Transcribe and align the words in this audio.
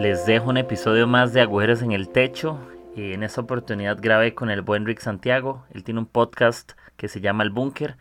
Les 0.00 0.24
dejo 0.24 0.48
un 0.48 0.56
episodio 0.56 1.06
más 1.06 1.34
de 1.34 1.42
Agujeros 1.42 1.82
en 1.82 1.92
el 1.92 2.08
Techo. 2.08 2.58
Y 2.96 3.12
en 3.12 3.22
esta 3.22 3.42
oportunidad 3.42 3.98
grabé 4.00 4.34
con 4.34 4.48
el 4.48 4.62
buen 4.62 4.86
Rick 4.86 5.00
Santiago. 5.00 5.66
Él 5.74 5.84
tiene 5.84 6.00
un 6.00 6.06
podcast 6.06 6.72
que 6.96 7.06
se 7.06 7.20
llama 7.20 7.42
El 7.44 7.50
Búnker. 7.50 7.98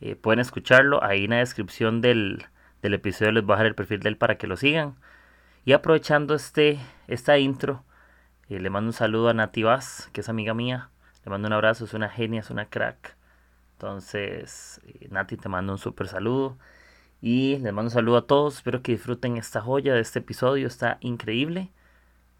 Eh, 0.00 0.16
pueden 0.16 0.40
escucharlo. 0.40 1.04
Ahí 1.04 1.24
en 1.24 1.30
la 1.32 1.36
descripción 1.36 2.00
del, 2.00 2.46
episodio 2.80 3.32
les 3.32 3.44
voy 3.44 3.52
a 3.52 3.56
dejar 3.56 3.66
el 3.66 3.74
perfil 3.74 4.00
de 4.00 4.08
él 4.08 4.16
para 4.16 4.38
que 4.38 4.46
lo 4.46 4.56
sigan. 4.56 4.94
Y 5.66 5.74
aprovechando 5.74 6.34
este, 6.34 6.78
esta 7.06 7.36
intro, 7.36 7.84
eh, 8.48 8.58
le 8.58 8.70
mando 8.70 8.88
un 8.88 8.94
saludo 8.94 9.28
a 9.28 9.34
Nati 9.34 9.62
Vaz, 9.62 10.08
que 10.14 10.22
es 10.22 10.30
amiga 10.30 10.54
mía. 10.54 10.88
Le 11.22 11.30
mando 11.30 11.48
un 11.48 11.52
abrazo, 11.52 11.84
es 11.84 11.92
una 11.92 12.08
genia, 12.08 12.40
es 12.40 12.48
una 12.48 12.64
crack. 12.64 13.14
Entonces, 13.74 14.80
eh, 14.86 15.08
Nati, 15.10 15.36
te 15.36 15.50
mando 15.50 15.74
un 15.74 15.78
súper 15.78 16.08
saludo. 16.08 16.56
Y 17.24 17.58
les 17.58 17.72
mando 17.72 17.82
un 17.82 17.90
saludo 17.90 18.16
a 18.16 18.26
todos. 18.26 18.56
Espero 18.56 18.82
que 18.82 18.92
disfruten 18.92 19.36
esta 19.36 19.60
joya 19.60 19.94
de 19.94 20.00
este 20.00 20.18
episodio. 20.18 20.66
Está 20.66 20.98
increíble. 21.00 21.70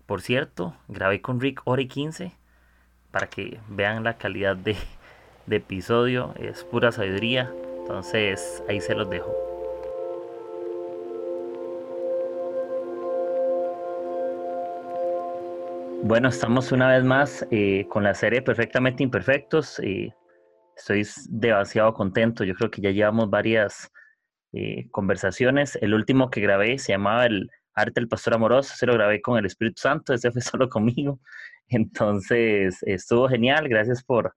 Por 0.07 0.23
cierto, 0.23 0.75
grabé 0.89 1.23
con 1.23 1.41
Rick 1.41 1.63
hora 1.65 1.83
y 1.83 1.87
15 1.87 2.33
para 3.13 3.29
que 3.29 3.61
vean 3.69 4.03
la 4.03 4.19
calidad 4.19 4.57
de, 4.57 4.77
de 5.47 5.57
episodio. 5.57 6.35
Es 6.37 6.65
pura 6.65 6.91
sabiduría. 6.91 7.49
Entonces, 7.79 8.61
ahí 8.69 8.81
se 8.81 8.97
los 8.97 9.09
dejo. 9.09 9.33
Bueno, 16.03 16.29
estamos 16.29 16.73
una 16.73 16.89
vez 16.89 17.05
más 17.05 17.47
eh, 17.53 17.87
con 17.89 18.03
la 18.03 18.15
serie 18.15 18.43
Perfectamente 18.43 19.05
Imperfectos. 19.05 19.79
y 19.79 20.13
estoy 20.77 21.07
demasiado 21.29 21.95
contento. 21.95 22.43
Yo 22.43 22.55
creo 22.57 22.69
que 22.69 22.83
ya 22.83 22.91
llevamos 22.91 23.31
varias 23.31 23.93
eh, 24.53 24.89
conversaciones. 24.91 25.77
El 25.81 25.95
último 25.95 26.31
que 26.31 26.41
grabé 26.41 26.79
se 26.79 26.93
llamaba 26.93 27.27
El 27.27 27.51
Arte 27.75 28.01
del 28.01 28.09
Pastor 28.09 28.35
Amoroso. 28.35 28.75
Se 28.77 28.87
lo 28.87 28.95
grabé 28.95 29.23
con 29.23 29.39
el 29.39 29.47
Espíritu 29.47 29.81
Santo. 29.81 30.15
Ese 30.15 30.31
fue 30.31 30.41
solo 30.43 30.69
conmigo. 30.69 31.21
Entonces, 31.69 32.83
estuvo 32.83 33.29
genial. 33.29 33.69
Gracias 33.69 34.03
por 34.03 34.35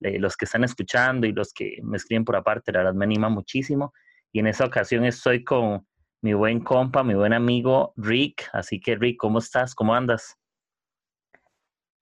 eh, 0.00 0.18
los 0.18 0.36
que 0.36 0.46
están 0.46 0.64
escuchando 0.64 1.26
y 1.26 1.32
los 1.32 1.52
que 1.52 1.78
me 1.82 1.96
escriben 1.96 2.24
por 2.24 2.36
aparte. 2.36 2.72
La 2.72 2.80
verdad 2.80 2.94
me 2.94 3.04
anima 3.04 3.28
muchísimo. 3.28 3.92
Y 4.32 4.40
en 4.40 4.46
esta 4.46 4.64
ocasión 4.64 5.04
estoy 5.04 5.44
con 5.44 5.86
mi 6.22 6.34
buen 6.34 6.60
compa, 6.60 7.02
mi 7.02 7.14
buen 7.14 7.32
amigo 7.32 7.92
Rick. 7.96 8.48
Así 8.52 8.80
que, 8.80 8.96
Rick, 8.96 9.18
¿cómo 9.18 9.38
estás? 9.38 9.74
¿Cómo 9.74 9.94
andas? 9.94 10.36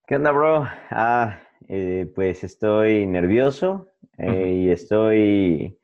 ¿Qué 0.06 0.16
onda, 0.16 0.30
bro? 0.30 0.66
Ah, 0.90 1.40
eh, 1.68 2.10
pues 2.14 2.42
estoy 2.44 3.06
nervioso 3.06 3.92
eh, 4.16 4.52
y 4.52 4.70
estoy... 4.70 5.77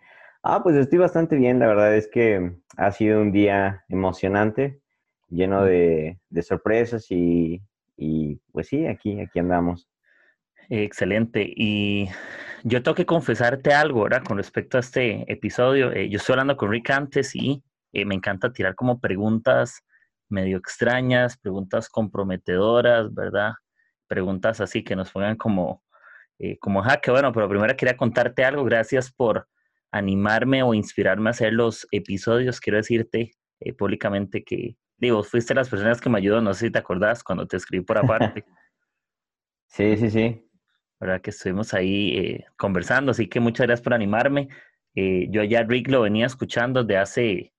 Ah, 0.46 0.62
pues 0.62 0.76
estoy 0.76 0.98
bastante 0.98 1.36
bien. 1.36 1.58
La 1.58 1.66
verdad 1.66 1.96
es 1.96 2.06
que 2.06 2.52
ha 2.76 2.92
sido 2.92 3.20
un 3.20 3.32
día 3.32 3.84
emocionante, 3.88 4.80
lleno 5.28 5.64
de, 5.64 6.18
sorpresas 6.42 7.06
y, 7.08 7.62
pues 8.52 8.68
sí, 8.68 8.86
aquí, 8.86 9.20
aquí 9.20 9.38
andamos. 9.38 9.88
Excelente. 10.68 11.50
Y 11.56 12.08
yo 12.62 12.82
tengo 12.82 12.94
que 12.94 13.06
confesarte 13.06 13.72
algo, 13.72 14.02
¿verdad? 14.04 14.22
Con 14.22 14.36
respecto 14.36 14.76
a 14.76 14.80
este 14.80 15.30
episodio. 15.32 15.92
Eh, 15.92 16.10
yo 16.10 16.18
estoy 16.18 16.34
hablando 16.34 16.56
con 16.56 16.70
Rick 16.70 16.90
antes 16.90 17.34
y 17.34 17.62
me 17.92 18.14
encanta 18.14 18.52
tirar 18.52 18.74
como 18.74 19.00
preguntas 19.00 19.82
medio 20.28 20.58
extrañas, 20.58 21.38
preguntas 21.38 21.88
comprometedoras, 21.88 23.12
¿verdad? 23.14 23.54
preguntas 24.06 24.60
así 24.60 24.84
que 24.84 24.96
nos 24.96 25.10
pongan 25.10 25.36
como, 25.36 25.82
eh, 26.38 26.58
como 26.58 26.82
jaque. 26.82 27.10
Bueno, 27.10 27.32
pero 27.32 27.48
primero 27.48 27.76
quería 27.76 27.96
contarte 27.96 28.44
algo. 28.44 28.64
Gracias 28.64 29.12
por 29.12 29.48
animarme 29.94 30.62
o 30.64 30.74
inspirarme 30.74 31.30
a 31.30 31.32
hacer 31.32 31.52
los 31.52 31.86
episodios. 31.92 32.60
Quiero 32.60 32.78
decirte 32.78 33.32
eh, 33.60 33.72
públicamente 33.72 34.42
que, 34.42 34.76
digo, 34.96 35.22
fuiste 35.22 35.54
las 35.54 35.68
personas 35.68 36.00
que 36.00 36.10
me 36.10 36.18
ayudó, 36.18 36.40
no 36.40 36.52
sé 36.52 36.66
si 36.66 36.72
te 36.72 36.80
acordás, 36.80 37.22
cuando 37.22 37.46
te 37.46 37.56
escribí 37.56 37.84
por 37.84 37.98
aparte. 37.98 38.44
sí, 39.68 39.96
sí, 39.96 40.10
sí. 40.10 40.50
¿Verdad? 40.98 41.20
Que 41.20 41.30
estuvimos 41.30 41.72
ahí 41.74 42.18
eh, 42.18 42.44
conversando, 42.56 43.12
así 43.12 43.28
que 43.28 43.38
muchas 43.38 43.66
gracias 43.68 43.84
por 43.84 43.94
animarme. 43.94 44.48
yo 44.94 45.44
ya 45.44 45.62
Rick 45.62 45.88
lo 45.88 46.02
venía 46.02 46.26
escuchando 46.26 46.82
desde 46.82 46.98
hace 46.98 47.52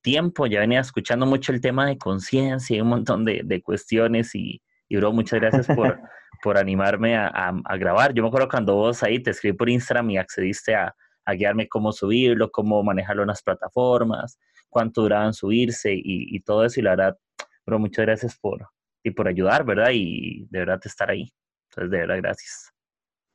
tiempo, 0.00 0.46
ya 0.46 0.60
venía 0.60 0.80
escuchando 0.80 1.26
mucho 1.26 1.52
el 1.52 1.60
tema 1.60 1.86
de 1.86 1.98
conciencia 1.98 2.76
y 2.76 2.80
un 2.80 2.88
montón 2.88 3.24
de, 3.24 3.42
de 3.44 3.62
cuestiones 3.62 4.34
y, 4.34 4.62
y 4.88 4.96
bro, 4.96 5.12
muchas 5.12 5.40
gracias 5.40 5.66
por, 5.66 5.98
por 6.42 6.56
animarme 6.56 7.16
a, 7.16 7.28
a, 7.28 7.76
grabar. 7.76 8.14
Yo 8.14 8.22
me 8.22 8.28
acuerdo 8.28 8.48
cuando 8.48 8.74
vos 8.74 9.02
ahí 9.02 9.22
te 9.22 9.30
escribí 9.30 9.56
por 9.56 9.68
Instagram 9.68 10.10
y 10.10 10.18
accediste 10.18 10.74
a, 10.74 10.94
a 11.24 11.32
guiarme 11.34 11.68
cómo 11.68 11.92
subirlo, 11.92 12.50
cómo 12.50 12.82
manejarlo 12.82 13.22
en 13.22 13.28
las 13.28 13.42
plataformas, 13.42 14.38
cuánto 14.68 15.02
duraban 15.02 15.34
subirse 15.34 15.92
y, 15.92 16.02
y 16.04 16.40
todo 16.40 16.64
eso. 16.64 16.80
Y 16.80 16.82
la 16.82 16.90
verdad, 16.90 17.18
bro, 17.66 17.78
muchas 17.78 18.06
gracias 18.06 18.38
por, 18.38 18.68
y 19.02 19.10
por 19.10 19.28
ayudar, 19.28 19.64
¿verdad? 19.64 19.90
Y 19.92 20.46
de 20.50 20.58
verdad 20.60 20.80
estar 20.84 21.10
ahí. 21.10 21.32
Entonces, 21.70 21.90
de 21.90 21.98
verdad, 21.98 22.16
gracias. 22.18 22.72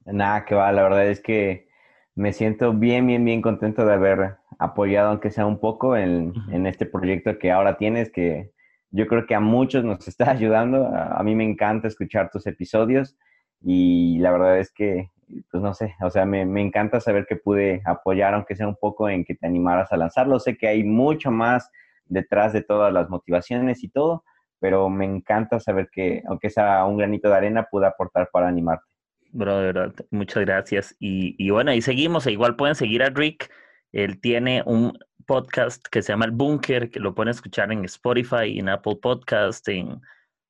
Nada, 0.05 0.45
que 0.45 0.55
va, 0.55 0.71
la 0.71 0.83
verdad 0.83 1.07
es 1.07 1.21
que 1.21 1.67
me 2.15 2.33
siento 2.33 2.73
bien, 2.73 3.05
bien, 3.05 3.23
bien 3.23 3.41
contento 3.41 3.85
de 3.85 3.93
haber 3.93 4.37
apoyado, 4.59 5.09
aunque 5.09 5.31
sea 5.31 5.45
un 5.45 5.59
poco, 5.59 5.97
en, 5.97 6.33
en 6.51 6.65
este 6.65 6.85
proyecto 6.85 7.37
que 7.37 7.51
ahora 7.51 7.77
tienes, 7.77 8.11
que 8.11 8.51
yo 8.91 9.07
creo 9.07 9.25
que 9.25 9.35
a 9.35 9.39
muchos 9.39 9.83
nos 9.83 10.07
está 10.07 10.31
ayudando. 10.31 10.87
A, 10.87 11.21
mí 11.23 11.35
me 11.35 11.43
encanta 11.43 11.87
escuchar 11.87 12.29
tus 12.31 12.47
episodios 12.47 13.17
y 13.61 14.19
la 14.19 14.31
verdad 14.31 14.59
es 14.59 14.71
que, 14.71 15.11
pues 15.51 15.61
no 15.61 15.73
sé, 15.73 15.95
o 16.01 16.09
sea, 16.09 16.25
me, 16.25 16.45
me, 16.45 16.61
encanta 16.61 16.99
saber 16.99 17.25
que 17.27 17.35
pude 17.35 17.81
apoyar, 17.85 18.33
aunque 18.33 18.55
sea 18.55 18.67
un 18.67 18.77
poco 18.77 19.09
en 19.09 19.25
que 19.25 19.35
te 19.35 19.47
animaras 19.47 19.91
a 19.91 19.97
lanzarlo. 19.97 20.39
Sé 20.39 20.57
que 20.57 20.67
hay 20.67 20.83
mucho 20.83 21.31
más 21.31 21.69
detrás 22.05 22.53
de 22.53 22.61
todas 22.61 22.93
las 22.93 23.09
motivaciones 23.09 23.83
y 23.83 23.89
todo, 23.89 24.23
pero 24.59 24.89
me 24.89 25.05
encanta 25.05 25.59
saber 25.59 25.89
que, 25.91 26.23
aunque 26.27 26.49
sea 26.49 26.85
un 26.85 26.97
granito 26.97 27.29
de 27.29 27.35
arena, 27.35 27.67
pude 27.69 27.85
aportar 27.85 28.29
para 28.31 28.47
animarte. 28.47 28.85
Bro, 29.31 29.57
de 29.57 29.65
verdad, 29.65 29.93
muchas 30.11 30.45
gracias. 30.45 30.95
Y, 30.99 31.35
y 31.37 31.49
bueno, 31.49 31.71
ahí 31.71 31.81
seguimos. 31.81 32.25
E 32.25 32.31
igual 32.31 32.55
pueden 32.55 32.75
seguir 32.75 33.03
a 33.03 33.09
Rick. 33.09 33.51
Él 33.91 34.19
tiene 34.21 34.63
un 34.65 34.97
podcast 35.25 35.85
que 35.91 36.01
se 36.01 36.13
llama 36.13 36.25
El 36.25 36.31
Búnker, 36.31 36.89
que 36.89 36.99
lo 36.99 37.13
pueden 37.13 37.31
escuchar 37.31 37.71
en 37.71 37.83
Spotify, 37.85 38.57
en 38.57 38.69
Apple 38.69 38.97
Podcast, 39.01 39.67
en 39.67 40.01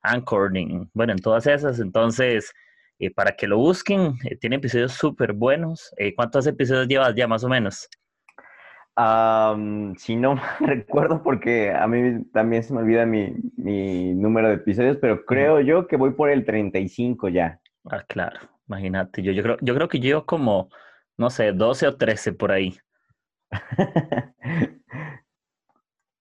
Anchor, 0.03 0.51
bueno, 0.93 1.13
en 1.13 1.19
todas 1.19 1.47
esas. 1.47 1.79
Entonces, 1.79 2.53
eh, 2.99 3.11
para 3.13 3.33
que 3.35 3.47
lo 3.47 3.57
busquen, 3.57 4.15
eh, 4.23 4.35
tiene 4.37 4.55
episodios 4.55 4.93
súper 4.93 5.33
buenos. 5.33 5.93
Eh, 5.97 6.15
¿Cuántos 6.15 6.47
episodios 6.47 6.87
llevas 6.87 7.13
ya 7.15 7.27
más 7.27 7.43
o 7.43 7.49
menos? 7.49 7.87
si 9.97 10.15
no 10.15 10.41
recuerdo 10.59 11.21
porque 11.21 11.71
a 11.71 11.85
mí 11.85 12.23
también 12.33 12.63
se 12.63 12.73
me 12.73 12.79
olvida 12.79 13.05
mi, 13.05 13.31
mi, 13.55 14.15
número 14.15 14.47
de 14.47 14.55
episodios, 14.55 14.97
pero 14.99 15.23
creo 15.23 15.61
yo 15.61 15.85
que 15.85 15.97
voy 15.97 16.13
por 16.13 16.31
el 16.31 16.43
35 16.43 17.29
ya. 17.29 17.59
Ah, 17.91 18.03
claro, 18.07 18.39
imagínate. 18.67 19.21
Yo, 19.21 19.33
yo, 19.33 19.43
creo, 19.43 19.57
yo 19.61 19.75
creo 19.75 19.87
que 19.87 19.99
llevo 19.99 20.25
como, 20.25 20.69
no 21.15 21.29
sé, 21.29 21.51
12 21.51 21.87
o 21.89 21.95
13 21.95 22.33
por 22.33 22.51
ahí. 22.51 22.75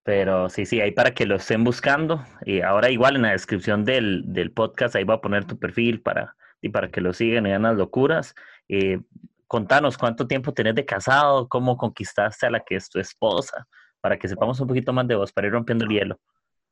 Pero 0.04 0.50
sí, 0.50 0.66
sí, 0.66 0.80
ahí 0.80 0.92
para 0.92 1.14
que 1.14 1.24
lo 1.24 1.36
estén 1.36 1.64
buscando. 1.64 2.22
Y 2.44 2.60
ahora 2.60 2.90
igual 2.90 3.16
en 3.16 3.22
la 3.22 3.32
descripción 3.32 3.84
del, 3.84 4.22
del 4.26 4.52
podcast, 4.52 4.94
ahí 4.94 5.04
va 5.04 5.14
a 5.14 5.20
poner 5.20 5.46
tu 5.46 5.58
perfil 5.58 6.00
para, 6.00 6.36
y 6.60 6.68
para 6.68 6.90
que 6.90 7.00
lo 7.00 7.12
sigan 7.12 7.46
y 7.46 7.50
hagan 7.50 7.62
las 7.62 7.76
locuras. 7.76 8.34
Eh, 8.68 9.00
contanos 9.46 9.96
cuánto 9.96 10.26
tiempo 10.26 10.52
tenés 10.52 10.74
de 10.74 10.84
casado, 10.84 11.48
cómo 11.48 11.76
conquistaste 11.76 12.46
a 12.46 12.50
la 12.50 12.60
que 12.60 12.76
es 12.76 12.88
tu 12.88 12.98
esposa, 12.98 13.66
para 14.00 14.18
que 14.18 14.28
sepamos 14.28 14.60
un 14.60 14.66
poquito 14.66 14.92
más 14.92 15.06
de 15.06 15.14
vos, 15.14 15.32
para 15.32 15.46
ir 15.46 15.52
rompiendo 15.52 15.84
el 15.84 15.90
hielo. 15.90 16.18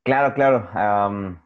Claro, 0.04 0.34
claro. 0.34 1.40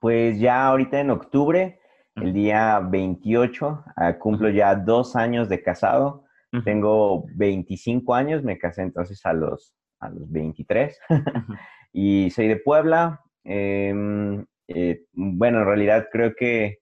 pues 0.00 0.38
ya 0.38 0.66
ahorita 0.66 1.00
en 1.00 1.10
octubre, 1.10 1.80
el 2.16 2.32
día 2.32 2.80
28, 2.80 3.84
ah, 3.96 4.18
cumplo 4.18 4.48
ya 4.48 4.74
dos 4.74 5.16
años 5.16 5.48
de 5.48 5.62
casado. 5.62 6.24
Tengo 6.64 7.26
25 7.34 8.14
años, 8.14 8.44
me 8.44 8.58
casé 8.58 8.82
entonces 8.82 9.26
a 9.26 9.32
los, 9.32 9.74
a 9.98 10.08
los 10.08 10.30
23 10.30 10.96
y 11.92 12.30
soy 12.30 12.46
de 12.46 12.56
Puebla. 12.56 13.20
Em, 13.42 14.46
eh, 14.68 15.04
bueno, 15.12 15.58
en 15.58 15.66
realidad 15.66 16.06
creo 16.12 16.32
que 16.36 16.78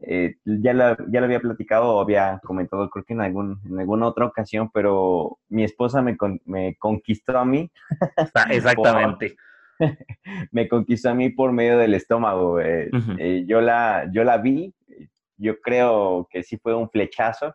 eh, 0.00 0.36
ya, 0.44 0.72
lo, 0.72 0.96
ya 1.08 1.20
lo 1.20 1.26
había 1.26 1.40
platicado 1.40 2.00
había 2.00 2.40
comentado, 2.44 2.88
creo 2.90 3.04
que 3.04 3.14
en, 3.14 3.22
algún, 3.22 3.60
en 3.64 3.78
alguna 3.80 4.06
otra 4.06 4.26
ocasión, 4.26 4.70
pero 4.72 5.38
mi 5.48 5.64
esposa 5.64 6.02
me, 6.02 6.16
me 6.44 6.76
conquistó 6.76 7.38
a 7.38 7.44
mí. 7.44 7.70
Exactamente. 8.50 9.36
me 10.52 10.68
conquistó 10.68 11.10
a 11.10 11.14
mí 11.14 11.30
por 11.30 11.52
medio 11.52 11.78
del 11.78 11.94
estómago. 11.94 12.60
Eh, 12.60 12.90
yo, 13.46 13.60
la, 13.60 14.08
yo 14.12 14.24
la 14.24 14.38
vi, 14.38 14.74
yo 15.36 15.60
creo 15.60 16.28
que 16.30 16.42
sí 16.42 16.56
fue 16.56 16.74
un 16.74 16.88
flechazo 16.90 17.54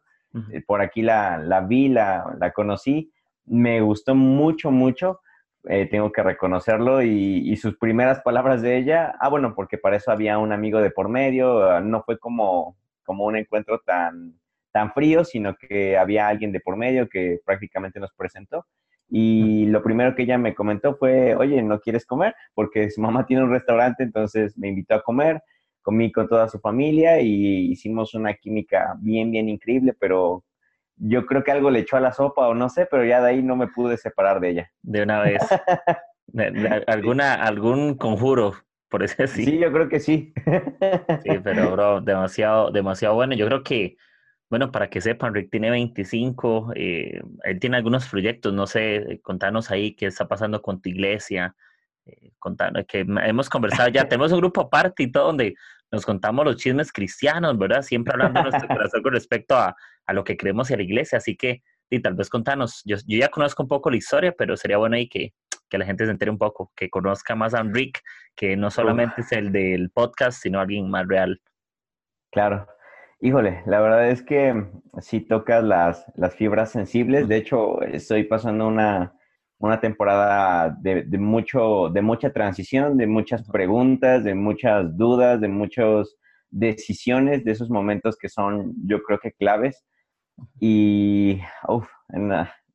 eh, 0.52 0.62
por 0.66 0.82
aquí 0.82 1.02
la, 1.02 1.38
la 1.38 1.62
vi, 1.62 1.90
la, 1.90 2.36
la, 2.40 2.52
conocí, 2.52 3.12
me 3.46 3.82
gustó 3.82 4.16
mucho, 4.16 4.72
mucho, 4.72 5.20
eh, 5.70 5.88
tengo 5.90 6.12
que 6.12 6.24
reconocerlo, 6.24 7.02
y, 7.04 7.56
sus 7.58 7.78
primeras 7.78 8.22
palabras 8.22 8.62
de 8.62 8.78
ella, 8.78 9.16
ah, 9.20 9.30
bueno, 9.30 9.54
porque 9.56 9.78
para 9.78 9.98
eso 9.98 10.12
había 10.12 10.38
un 10.38 10.52
amigo 10.52 10.82
de 10.82 10.92
por 10.92 11.10
medio, 11.10 11.70
ah, 11.70 11.82
no 11.82 12.04
fue 12.04 12.18
como, 12.18 12.78
como 13.04 13.26
un 13.26 13.36
encuentro 13.36 13.80
tan, 13.86 14.40
tan 14.72 14.94
frío, 14.94 15.24
sino 15.24 15.56
que 15.56 15.98
había 15.98 16.28
alguien 16.28 16.52
de 16.52 16.60
por 16.62 16.78
medio 16.78 17.08
que 17.10 17.40
prácticamente 17.46 18.00
nos 18.00 18.12
presentó. 18.14 18.66
Y 19.10 19.66
lo 19.66 19.84
primero 19.84 20.16
que 20.16 20.24
ella 20.24 20.38
me 20.38 20.56
comentó 20.56 20.96
fue, 20.96 21.36
oye, 21.36 21.62
¿no 21.62 21.80
quieres 21.80 22.06
comer? 22.06 22.34
Porque 22.54 22.90
su 22.90 23.02
mamá 23.02 23.26
tiene 23.28 23.44
un 23.44 23.52
restaurante, 23.52 24.04
entonces 24.04 24.58
me 24.58 24.70
invitó 24.70 24.96
a 24.96 25.04
comer, 25.04 25.42
comí 25.82 26.12
con 26.12 26.28
toda 26.28 26.48
su 26.48 26.60
familia 26.60 27.22
y 27.22 27.72
hicimos 27.72 28.14
una 28.14 28.34
química 28.36 28.96
bien, 29.00 29.32
bien 29.32 29.50
increíble, 29.50 29.94
pero 30.00 30.44
yo 31.04 31.26
creo 31.26 31.44
que 31.44 31.52
algo 31.52 31.72
le 31.72 31.80
echó 31.80 31.98
a 31.98 32.02
la 32.02 32.12
sopa 32.12 32.48
o 32.48 32.54
no 32.54 32.70
sé, 32.70 32.88
pero 32.90 33.04
ya 33.04 33.22
de 33.22 33.30
ahí 33.30 33.44
no 33.44 33.56
me 33.56 33.68
pude 33.68 33.98
separar 33.98 34.40
de 34.40 34.50
ella. 34.50 34.72
De 34.82 35.02
una 35.02 35.22
vez. 35.22 35.42
¿Alguna, 36.88 37.34
algún 37.34 37.96
conjuro, 37.96 38.54
por 38.90 39.04
eso 39.04 39.28
sí? 39.28 39.46
Sí, 39.46 39.60
yo 39.60 39.72
creo 39.72 39.90
que 39.90 40.00
sí. 40.00 40.34
Sí, 41.24 41.40
pero 41.44 41.72
bro, 41.72 42.02
demasiado, 42.02 42.72
demasiado 42.72 43.16
bueno. 43.16 43.34
Yo 43.34 43.48
creo 43.48 43.64
que 43.64 43.98
bueno, 44.52 44.70
para 44.70 44.90
que 44.90 45.00
sepan, 45.00 45.34
Rick 45.34 45.50
tiene 45.50 45.70
25, 45.70 46.74
eh, 46.76 47.22
él 47.46 47.60
tiene 47.62 47.78
algunos 47.78 48.10
proyectos, 48.10 48.54
no 48.54 48.68
sé, 48.68 49.22
contanos 49.24 49.72
ahí 49.72 49.96
qué 49.96 50.08
está 50.08 50.28
pasando 50.28 50.62
con 50.62 50.82
tu 50.82 50.90
iglesia, 50.90 51.56
eh, 52.06 52.34
contanos, 52.38 52.84
que 52.86 53.06
hemos 53.24 53.50
conversado 53.50 53.88
ya, 53.88 54.04
tenemos 54.10 54.34
un 54.34 54.40
grupo 54.40 54.60
aparte 54.60 55.04
y 55.04 55.12
todo 55.12 55.28
donde 55.28 55.56
nos 55.92 56.06
contamos 56.06 56.46
los 56.46 56.58
chismes 56.58 56.92
cristianos, 56.92 57.58
¿verdad? 57.58 57.82
Siempre 57.82 58.14
hablando 58.14 58.40
de 58.42 58.50
nuestro 58.50 58.68
corazón 58.76 59.02
con 59.02 59.14
respecto 59.14 59.56
a, 59.56 59.76
a, 60.06 60.14
lo 60.14 60.24
que 60.24 60.38
creemos 60.38 60.72
en 60.72 60.78
la 60.78 60.84
iglesia, 60.84 61.18
así 61.18 61.36
que 61.36 61.62
y 61.90 62.02
tal 62.02 62.14
vez 62.14 62.30
contanos, 62.30 62.82
yo, 62.86 62.96
yo, 63.06 63.20
ya 63.20 63.28
conozco 63.28 63.64
un 63.64 63.70
poco 63.70 63.90
la 63.90 63.98
historia, 63.98 64.34
pero 64.38 64.56
sería 64.56 64.78
bueno 64.78 64.96
ahí 64.96 65.10
que, 65.10 65.34
que 65.70 65.78
la 65.78 65.86
gente 65.86 66.06
se 66.06 66.12
entere 66.12 66.32
un 66.32 66.38
poco, 66.38 66.72
que 66.76 66.90
conozca 66.90 67.36
más 67.36 67.54
a 67.54 67.64
Rick, 67.64 68.02
que 68.34 68.56
no 68.56 68.72
solamente 68.72 69.22
es 69.22 69.32
el 69.34 69.52
del 69.52 69.90
podcast, 69.90 70.42
sino 70.42 70.62
alguien 70.62 70.90
más 70.90 71.06
real. 71.08 71.42
Claro, 72.32 72.66
Híjole, 73.24 73.62
la 73.68 73.80
verdad 73.82 74.10
es 74.10 74.24
que 74.24 74.66
sí 75.00 75.22
tocas 75.22 75.64
las, 75.64 76.12
las 76.16 76.34
fibras 76.34 76.72
sensibles. 76.72 77.28
De 77.28 77.38
hecho, 77.38 77.80
estoy 77.84 78.24
pasando 78.24 78.68
una, 78.68 79.14
una 79.62 79.80
temporada 79.80 80.76
de, 80.82 81.04
de, 81.04 81.18
mucho, 81.18 81.90
de 81.90 82.02
mucha 82.02 82.32
transición, 82.34 82.98
de 82.98 83.08
muchas 83.08 83.48
preguntas, 83.50 84.24
de 84.24 84.34
muchas 84.34 84.98
dudas, 84.98 85.40
de 85.40 85.48
muchas 85.48 86.16
decisiones, 86.50 87.44
de 87.46 87.52
esos 87.52 87.70
momentos 87.70 88.18
que 88.18 88.30
son, 88.30 88.74
yo 88.86 89.02
creo 89.04 89.20
que 89.20 89.32
claves. 89.32 89.86
Y, 90.60 91.40
uf, 91.68 91.88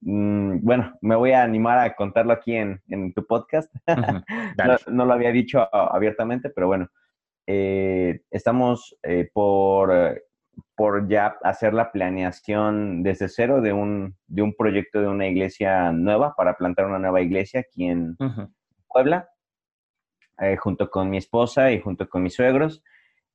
mm, 0.01 0.59
bueno, 0.63 0.97
me 1.01 1.17
voy 1.17 1.33
a 1.33 1.43
animar 1.43 1.79
a 1.79 1.95
contarlo 1.95 2.33
aquí 2.33 2.55
en, 2.55 2.81
en 2.89 3.13
tu 3.13 3.27
podcast. 3.27 3.73
no, 4.65 4.77
no, 4.87 5.05
lo 5.07 5.13
había 5.13 5.33
dicho 5.33 5.69
abiertamente, 5.73 6.51
pero 6.51 6.69
bueno. 6.69 6.89
Eh, 7.49 8.23
estamos 8.29 8.97
eh, 9.05 9.31
por 9.33 10.21
por 10.77 11.09
ya 11.09 11.37
hacer 11.43 11.73
la 11.73 11.91
planeación 11.91 13.03
desde 13.03 13.29
cero 13.29 13.63
de 13.63 13.73
un, 13.73 14.15
de 14.27 14.43
un 14.43 14.55
proyecto 14.55 15.01
de 15.01 15.09
una 15.09 15.27
iglesia 15.27 15.91
nueva, 15.91 16.35
para 16.37 16.55
plantar 16.55 16.87
una 16.87 16.99
nueva 16.99 17.23
iglesia 17.23 17.61
aquí 17.61 17.87
en 17.87 18.17
Puebla, 18.87 19.29
eh, 20.39 20.57
junto 20.57 20.91
con 20.91 21.09
mi 21.09 21.17
esposa 21.17 21.73
y 21.73 21.81
junto 21.81 22.09
con 22.09 22.23
mis 22.23 22.35
suegros. 22.35 22.83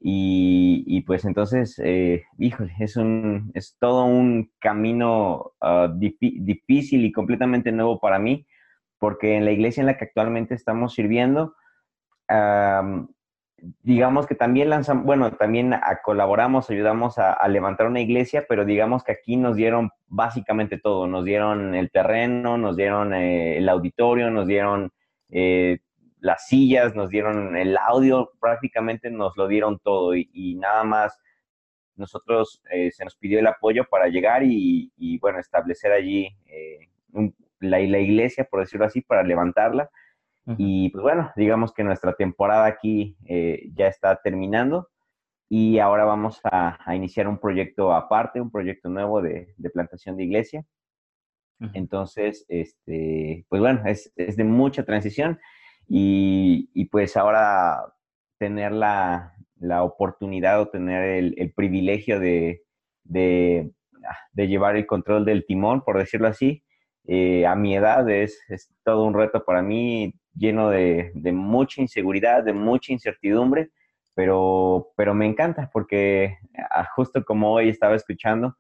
Y, 0.04 1.02
pues 1.02 1.26
entonces, 1.26 1.80
eh, 1.84 2.24
híjole, 2.40 2.74
es, 2.80 2.96
un, 2.98 3.52
es 3.54 3.78
todo 3.80 4.06
un 4.06 4.52
camino 4.60 5.52
ah, 5.62 5.94
difícil 5.94 7.06
y 7.06 7.12
completamente 7.12 7.72
nuevo 7.72 8.00
para 8.00 8.18
mí, 8.18 8.48
porque 8.98 9.36
en 9.36 9.46
la 9.46 9.52
iglesia 9.52 9.82
en 9.82 9.88
la 9.88 9.98
que 9.98 10.06
actualmente 10.06 10.56
estamos 10.56 10.96
sirviendo, 10.96 11.56
digamos 13.84 14.25
que 14.25 14.36
también 14.36 14.69
lanzamos, 14.69 15.06
bueno, 15.06 15.31
también 15.34 15.74
colaboramos, 16.04 16.69
ayudamos 16.69 17.18
a, 17.18 17.48
levantar 17.48 17.88
una 17.88 18.00
iglesia, 18.02 18.46
pero 18.48 18.66
digamos 18.66 19.04
que 19.04 19.12
aquí 19.12 19.38
nos 19.38 19.56
dieron 19.56 19.92
básicamente 20.08 20.80
todo, 20.80 21.08
nos 21.08 21.25
dieron 21.25 21.75
el 21.75 21.92
terreno, 21.92 22.58
nos 22.58 22.75
dieron 22.75 23.13
eh, 23.13 23.58
el 23.58 23.69
auditorio, 23.69 24.31
nos 24.31 24.48
dieron 24.48 24.92
eh, 25.30 25.80
las 26.19 26.48
sillas, 26.48 26.96
nos 26.96 27.10
dieron 27.10 27.56
el 27.56 27.78
audio, 27.78 28.31
prácticamente 28.40 29.12
nos 29.12 29.38
lo 29.38 29.48
dieron 29.48 29.80
todo. 29.80 30.16
Y, 30.16 30.56
nada 30.60 30.84
más 30.84 31.19
nosotros 31.96 32.63
eh, 32.72 32.92
se 32.92 33.04
nos 33.04 33.16
pidió 33.16 33.40
el 33.40 33.48
apoyo 33.48 33.86
para 33.90 34.08
llegar 34.08 34.42
y, 34.44 35.19
bueno, 35.19 35.40
establecer 35.40 35.92
allí 35.92 36.36
la, 37.60 37.80
la 37.80 38.00
iglesia, 38.00 38.48
por 38.50 38.62
decirlo 38.62 38.88
así, 38.88 39.02
para 39.02 39.24
levantarla 39.24 39.90
y 40.58 40.90
pues 40.90 41.04
bueno, 41.04 41.32
digamos 41.36 41.72
que 41.74 41.84
nuestra 41.84 42.14
temporada 42.14 42.66
aquí 42.66 43.16
eh, 43.26 43.70
ya 43.74 43.88
está 43.88 44.20
terminando 44.22 44.90
y 45.50 45.80
ahora 45.80 46.06
vamos 46.06 46.40
a, 46.44 46.78
iniciar 46.96 47.28
un 47.28 47.38
proyecto 47.38 47.94
aparte, 47.94 48.42
un 48.42 48.50
proyecto 48.52 48.90
nuevo 48.90 49.22
de, 49.22 49.54
plantación 49.74 50.18
de 50.18 50.24
iglesia. 50.24 50.66
Entonces, 51.74 52.44
este, 52.48 53.46
pues 53.50 53.62
bueno, 53.62 53.84
es, 53.86 54.12
de 54.16 54.44
mucha 54.44 54.84
transición 54.84 55.40
y, 55.88 56.86
pues 56.86 57.16
ahora 57.18 57.94
tener 58.40 58.72
la, 58.72 59.36
oportunidad 59.82 60.60
o 60.62 60.70
tener 60.70 61.04
el, 61.38 61.54
privilegio 61.54 62.20
de, 62.20 62.64
de, 63.04 63.72
llevar 64.36 64.76
el 64.76 64.88
control 64.88 65.26
del 65.26 65.46
timón, 65.46 65.84
por 65.84 66.00
decirlo 66.00 66.28
así, 66.28 66.64
eh, 67.06 67.46
a 67.46 67.56
mi 67.56 67.76
edad 67.76 68.10
es, 68.10 68.40
es, 68.48 68.74
todo 68.84 69.06
un 69.06 69.14
reto 69.14 69.44
para 69.44 69.62
mí 69.62 70.14
lleno 70.36 70.69
de, 70.69 71.12
mucha 71.33 71.81
inseguridad, 71.81 72.44
de 72.44 72.54
mucha 72.54 72.94
incertidumbre, 72.94 73.69
pero, 74.13 74.92
pero 74.95 75.13
me 75.13 75.25
encanta 75.25 75.69
porque 75.72 76.38
ah, 76.69 76.88
justo 76.95 77.24
como 77.24 77.54
hoy 77.54 77.69
estaba 77.69 77.95
escuchando, 77.95 78.57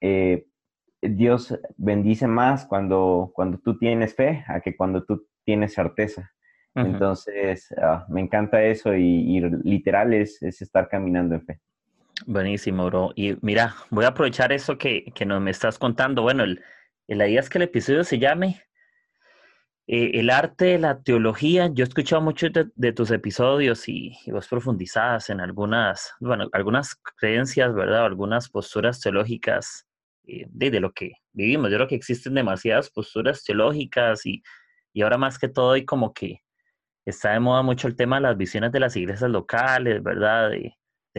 eh, 0.00 0.46
Dios 1.00 1.58
bendice 1.76 2.26
más 2.26 2.66
cuando, 2.66 3.30
cuando 3.34 3.58
tú 3.58 3.78
tienes 3.78 4.14
fe 4.14 4.44
a 4.46 4.60
que 4.60 4.76
cuando 4.76 5.04
tú 5.04 5.26
tienes 5.44 5.74
certeza. 5.74 6.30
Entonces, 6.76 7.72
ah, 7.80 8.04
me 8.08 8.20
encanta 8.20 8.64
eso 8.64 8.94
y, 8.94 9.40
literal 9.62 10.12
es, 10.12 10.42
estar 10.42 10.88
caminando 10.88 11.36
en 11.36 11.42
fe. 11.42 11.60
Buenísimo, 12.26 12.86
bro. 12.86 13.12
Y 13.14 13.36
mira, 13.42 13.74
voy 13.90 14.04
a 14.04 14.08
aprovechar 14.08 14.52
eso 14.52 14.76
que, 14.76 15.04
que 15.14 15.24
nos 15.24 15.40
me 15.40 15.52
estás 15.52 15.78
contando. 15.78 16.22
Bueno, 16.22 16.42
el, 16.42 16.60
la 17.06 17.28
idea 17.28 17.40
es 17.40 17.48
que 17.48 17.58
el 17.58 17.64
episodio 17.64 18.02
se 18.02 18.18
llame 18.18 18.60
eh, 19.86 20.12
el 20.14 20.30
arte, 20.30 20.78
la 20.78 21.02
teología, 21.02 21.68
yo 21.72 21.84
he 21.84 21.88
escuchado 21.88 22.22
muchos 22.22 22.50
de, 22.74 22.92
tus 22.92 23.10
episodios 23.10 23.86
y, 23.88 24.16
vos 24.28 24.48
profundizás 24.48 25.28
en 25.28 25.40
algunas, 25.40 26.14
bueno, 26.20 26.48
algunas 26.52 26.94
creencias, 27.16 27.74
¿verdad? 27.74 28.06
Algunas 28.06 28.48
posturas 28.48 29.00
teológicas 29.00 29.86
eh, 30.26 30.46
de, 30.48 30.80
lo 30.80 30.92
que 30.92 31.12
vivimos. 31.32 31.70
Yo 31.70 31.76
creo 31.76 31.88
que 31.88 31.96
existen 31.96 32.34
demasiadas 32.34 32.90
posturas 32.90 33.44
teológicas 33.44 34.24
y, 34.24 34.42
y 34.94 35.02
ahora 35.02 35.18
más 35.18 35.38
que 35.38 35.48
todo 35.48 35.72
hay 35.72 35.84
como 35.84 36.14
que 36.14 36.40
está 37.04 37.32
de 37.32 37.40
moda 37.40 37.62
mucho 37.62 37.86
el 37.86 37.96
tema 37.96 38.16
de 38.16 38.22
las 38.22 38.36
visiones 38.38 38.72
de 38.72 38.80
las 38.80 38.96
iglesias 38.96 39.30
locales, 39.30 40.02
¿verdad? 40.02 40.50
De, 40.50 40.74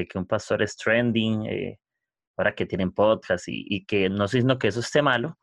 que 0.07 0.17
un 0.17 0.25
pastor 0.25 0.63
es 0.63 0.75
trending, 0.75 1.45
eh, 1.45 1.79
ahora 2.35 2.55
que 2.55 2.65
tienen 2.65 2.91
podcast 2.91 3.47
y, 3.47 3.65
y 3.69 3.85
que 3.85 4.09
no 4.09 4.27
sé 4.27 4.43
que 4.59 4.67
eso 4.67 4.79
esté 4.81 5.01
malo, 5.01 5.37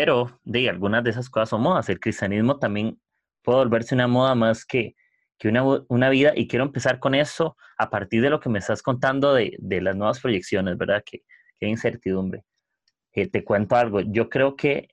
pero 0.00 0.40
de 0.44 0.70
algunas 0.70 1.04
de 1.04 1.10
esas 1.10 1.28
cosas 1.28 1.50
son 1.50 1.60
modas. 1.60 1.90
El 1.90 2.00
cristianismo 2.00 2.58
también 2.58 2.98
puede 3.42 3.58
volverse 3.58 3.94
una 3.94 4.06
moda 4.08 4.34
más 4.34 4.64
que, 4.64 4.94
que 5.38 5.48
una, 5.48 5.62
una, 5.88 6.08
vida. 6.08 6.32
Y 6.34 6.48
quiero 6.48 6.64
empezar 6.64 6.98
con 6.98 7.14
eso 7.14 7.54
a 7.76 7.90
partir 7.90 8.22
de 8.22 8.30
lo 8.30 8.40
que 8.40 8.48
me 8.48 8.60
estás 8.60 8.82
contando 8.82 9.34
de, 9.34 9.58
de 9.58 9.82
las 9.82 9.94
nuevas 9.94 10.18
proyecciones, 10.18 10.78
¿verdad? 10.78 11.02
Que, 11.04 11.20
que 11.58 11.66
incertidumbre. 11.66 12.44
Eh, 13.12 13.28
te 13.28 13.44
cuento 13.44 13.76
algo. 13.76 14.00
Yo 14.00 14.30
creo 14.30 14.56
que, 14.56 14.88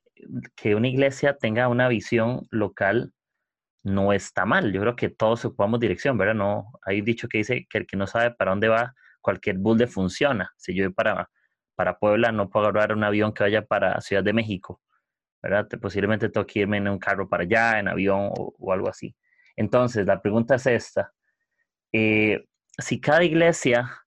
que 0.57 0.75
una 0.75 0.89
iglesia 0.89 1.37
tenga 1.37 1.69
una 1.69 1.87
visión 1.87 2.45
local 2.51 3.13
no 3.85 4.11
está 4.11 4.43
mal. 4.43 4.73
Yo 4.73 4.81
creo 4.81 4.97
que 4.97 5.07
todos 5.07 5.45
ocupamos 5.45 5.79
dirección, 5.79 6.17
¿verdad? 6.17 6.35
No, 6.35 6.65
hay 6.85 6.99
dicho 6.99 7.29
que 7.29 7.37
dice 7.37 7.65
que 7.69 7.77
el 7.77 7.87
que 7.87 7.95
no 7.95 8.07
sabe 8.07 8.31
para 8.31 8.51
dónde 8.51 8.67
va, 8.67 8.93
cualquier 9.21 9.57
bulde 9.57 9.87
funciona. 9.87 10.51
Si 10.57 10.75
yo 10.75 10.83
voy 10.83 10.93
para, 10.93 11.29
para 11.75 11.97
Puebla, 11.97 12.33
no 12.33 12.49
puedo 12.49 12.67
agarrar 12.67 12.97
un 12.97 13.05
avión 13.05 13.33
que 13.33 13.43
vaya 13.43 13.65
para 13.65 14.01
Ciudad 14.01 14.21
de 14.21 14.33
México 14.33 14.81
¿verdad? 15.41 15.67
Posiblemente 15.81 16.29
tengo 16.29 16.45
que 16.45 16.59
irme 16.59 16.77
en 16.77 16.87
un 16.87 16.99
carro 16.99 17.27
para 17.27 17.43
allá, 17.43 17.79
en 17.79 17.87
avión 17.87 18.31
o, 18.35 18.73
algo 18.73 18.89
así. 18.89 19.15
Entonces, 19.55 20.05
la 20.05 20.21
pregunta 20.21 20.55
es 20.55 20.65
esta. 20.67 21.13
Eh, 21.91 22.45
si 22.77 22.99
cada 22.99 23.23
iglesia 23.23 24.03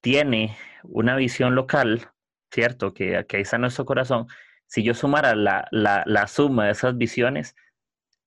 tiene 0.00 0.56
una 0.82 1.16
visión 1.16 1.54
local, 1.54 2.10
¿cierto? 2.50 2.94
Que, 2.94 3.24
que 3.28 3.36
ahí 3.36 3.42
está 3.42 3.58
nuestro 3.58 3.84
corazón. 3.84 4.26
Si 4.66 4.82
yo 4.82 4.94
sumara 4.94 5.34
la, 5.34 5.68
la, 5.70 6.02
la 6.06 6.26
suma 6.26 6.66
de 6.66 6.72
esas 6.72 6.96
visiones, 6.96 7.54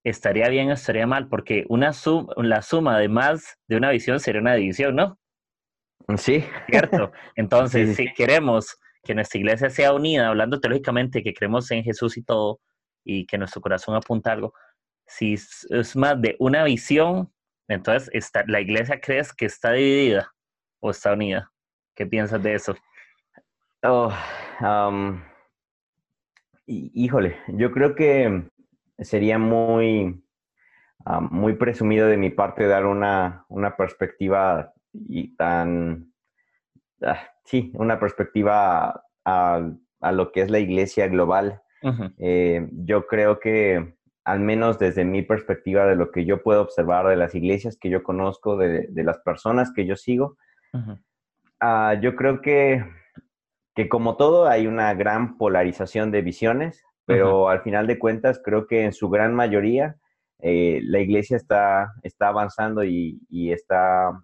estaría 0.04 0.48
bien 0.50 0.70
o 0.70 0.74
estaría 0.74 1.08
mal, 1.08 1.28
porque 1.28 1.66
una 1.70 1.94
suma, 1.94 2.34
la 2.38 2.62
suma 2.62 2.98
de 2.98 3.10
más 3.10 3.58
de 3.68 3.78
una 3.78 3.92
visión 3.92 4.20
sería 4.20 4.42
una 4.42 4.56
división, 4.56 4.96
¿no? 4.96 5.20
Sí. 6.18 6.44
¿Cierto? 6.70 7.12
Entonces, 7.36 7.96
si 7.96 8.14
queremos 8.14 8.78
que 9.03 9.15
nuestra 9.15 9.39
iglesia 9.39 9.70
sea 9.70 9.94
unida, 9.94 10.27
hablando 10.27 10.60
teológicamente, 10.60 11.24
que 11.24 11.34
creemos 11.34 11.70
en 11.72 11.84
Jesús 11.84 12.18
y 12.18 12.24
todo, 12.24 12.60
y 13.03 13.25
que 13.25 13.38
nuestro 13.38 13.62
corazón 13.62 13.96
apunta 13.96 14.29
a 14.29 14.34
algo, 14.34 14.53
si 15.08 15.34
es 15.34 15.96
más 15.96 16.22
de 16.22 16.36
una 16.39 16.63
visión, 16.63 17.32
entonces 17.68 18.10
está, 18.13 18.44
la 18.48 18.62
iglesia 18.62 19.00
crees 19.01 19.34
que 19.34 19.46
está 19.46 19.72
dividida 19.72 20.32
o 20.79 20.91
está 20.91 21.13
unida. 21.13 21.51
¿Qué 21.96 22.06
piensas 22.06 22.41
de 22.41 22.53
eso? 22.53 22.75
Oh, 23.84 24.13
Híjole, 26.65 27.38
yo 27.48 27.72
creo 27.72 27.96
que 27.96 28.48
sería 29.00 29.39
muy, 29.39 30.24
muy 31.32 31.53
presumido 31.56 32.08
de 32.08 32.18
mi 32.18 32.29
parte 32.29 32.68
dar 32.68 32.86
una, 32.86 33.46
una 33.50 33.75
perspectiva 33.75 34.72
y 34.94 35.36
tan, 35.36 36.09
ah, 37.03 37.20
sí, 37.46 37.72
una 37.75 38.00
perspectiva 38.00 39.03
a, 39.25 39.72
a, 40.01 40.12
lo 40.12 40.32
que 40.32 40.41
es 40.41 40.50
la 40.50 40.60
iglesia 40.60 41.08
global. 41.08 41.62
Eh, 42.18 42.68
yo 42.72 43.08
creo 43.08 43.39
que, 43.39 43.96
al 44.25 44.39
menos 44.41 44.79
desde 44.79 45.06
mi 45.06 45.22
perspectiva, 45.22 45.86
de 45.86 45.96
lo 45.96 46.12
que 46.12 46.25
yo 46.25 46.44
puedo 46.44 46.62
observar 46.62 47.08
de 47.08 47.15
las 47.15 47.36
iglesias 47.36 47.77
que 47.79 47.89
yo 47.89 48.03
conozco, 48.03 48.58
de, 48.58 48.88
de 48.89 49.03
las 49.03 49.20
personas 49.20 49.72
que 49.74 49.86
yo 49.86 49.96
sigo, 49.96 50.38
uh, 50.74 52.00
yo 52.01 52.15
creo 52.15 52.41
que 52.41 52.84
que 53.79 53.88
como 53.88 54.18
todo 54.18 54.46
hay 54.46 54.68
una 54.68 54.94
gran 54.94 55.38
polarización 55.38 56.12
de 56.12 56.22
visiones, 56.22 56.84
pero 57.06 57.48
al 57.48 57.62
final 57.62 57.88
de 57.88 57.98
cuentas 57.98 58.41
creo 58.44 58.68
que 58.68 58.84
en 58.84 58.91
su 58.91 59.10
gran 59.10 59.34
mayoría 59.34 59.96
eh, 60.39 60.82
la 60.84 61.00
iglesia 61.00 61.38
está, 61.38 61.94
está 62.03 62.27
avanzando 62.27 62.84
y, 62.84 63.22
está, 63.32 64.22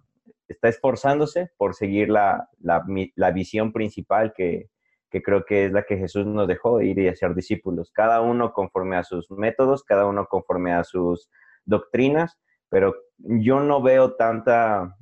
está 0.48 0.68
esforzándose 0.68 1.50
por 1.56 1.74
seguir 1.74 2.08
la, 2.08 2.48
la, 2.60 3.30
visión 3.30 3.72
principal 3.72 4.32
que, 4.36 4.70
que, 5.10 5.22
creo 5.22 5.44
que 5.44 5.66
es 5.66 5.72
la 5.72 5.84
que 5.84 5.96
Jesús 5.96 6.26
nos 6.26 6.46
dejó, 6.48 6.80
ir 6.80 6.98
y 6.98 7.08
hacer 7.08 7.34
discípulos, 7.34 7.90
cada 7.92 8.20
uno 8.20 8.52
conforme 8.52 8.96
a 8.96 9.04
sus 9.04 9.30
métodos, 9.30 9.84
cada 9.84 10.06
uno 10.06 10.26
conforme 10.26 10.72
a 10.72 10.84
sus 10.84 11.28
doctrinas, 11.64 12.38
pero 12.68 12.94
yo 13.18 13.60
no 13.60 13.82
veo 13.82 14.14
tanta, 14.14 14.96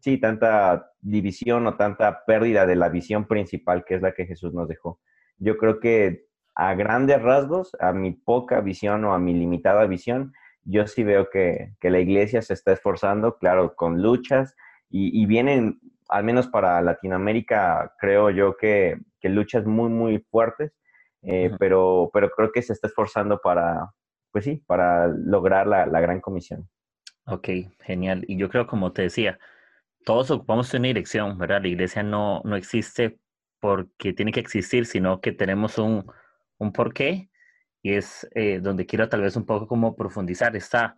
sí, 0.00 0.18
tanta 0.18 0.90
división 1.00 1.66
o 1.66 1.76
tanta 1.76 2.24
pérdida 2.24 2.66
de 2.66 2.76
la 2.76 2.88
visión 2.88 3.26
principal 3.26 3.84
que 3.84 3.96
es 3.96 4.02
la 4.02 4.12
que 4.12 4.26
Jesús 4.26 4.52
nos 4.54 4.68
dejó. 4.68 5.00
Yo 5.38 5.56
creo 5.56 5.80
que 5.80 6.26
a 6.54 6.74
grandes 6.74 7.20
rasgos, 7.22 7.72
a 7.80 7.92
mi 7.92 8.12
poca 8.12 8.60
visión 8.60 9.04
o 9.04 9.14
a 9.14 9.18
mi 9.18 9.34
limitada 9.34 9.86
visión, 9.86 10.32
yo 10.64 10.86
sí 10.86 11.02
veo 11.02 11.28
que, 11.30 11.74
la 11.82 11.98
iglesia 11.98 12.42
se 12.42 12.54
está 12.54 12.72
esforzando, 12.72 13.38
claro, 13.38 13.74
con 13.74 14.02
luchas 14.02 14.54
y, 14.88 15.24
vienen, 15.26 15.80
al 16.08 16.24
menos 16.24 16.48
para 16.48 16.80
Latinoamérica, 16.82 17.94
creo 17.98 18.30
yo 18.30 18.56
que, 18.56 18.98
luchas 19.22 19.64
muy, 19.64 19.88
muy 19.88 20.18
fuertes, 20.30 20.72
eh, 21.22 21.50
pero, 21.58 22.10
pero 22.12 22.30
creo 22.30 22.50
que 22.52 22.62
se 22.62 22.72
está 22.72 22.88
esforzando 22.88 23.40
para, 23.40 23.90
pues 24.32 24.44
sí, 24.44 24.62
para 24.66 25.06
lograr 25.08 25.66
la, 25.66 25.86
la 25.86 26.00
gran 26.00 26.20
comisión. 26.20 26.68
Ok, 27.26 27.48
genial. 27.80 28.24
Y 28.26 28.36
yo 28.36 28.48
creo, 28.48 28.66
como 28.66 28.92
te 28.92 29.02
decía, 29.02 29.38
todos 30.04 30.30
ocupamos 30.30 30.74
una 30.74 30.88
dirección, 30.88 31.38
¿verdad? 31.38 31.62
La 31.62 31.68
iglesia 31.68 32.02
no, 32.02 32.42
no 32.44 32.56
existe 32.56 33.18
porque 33.60 34.12
tiene 34.12 34.32
que 34.32 34.40
existir, 34.40 34.86
sino 34.86 35.20
que 35.20 35.32
tenemos 35.32 35.78
un, 35.78 36.04
un 36.58 36.72
porqué 36.72 37.30
y 37.82 37.94
es 37.94 38.28
eh, 38.34 38.60
donde 38.60 38.86
quiero 38.86 39.08
tal 39.08 39.22
vez 39.22 39.36
un 39.36 39.44
poco 39.44 39.66
como 39.66 39.96
profundizar 39.96 40.54
está 40.56 40.94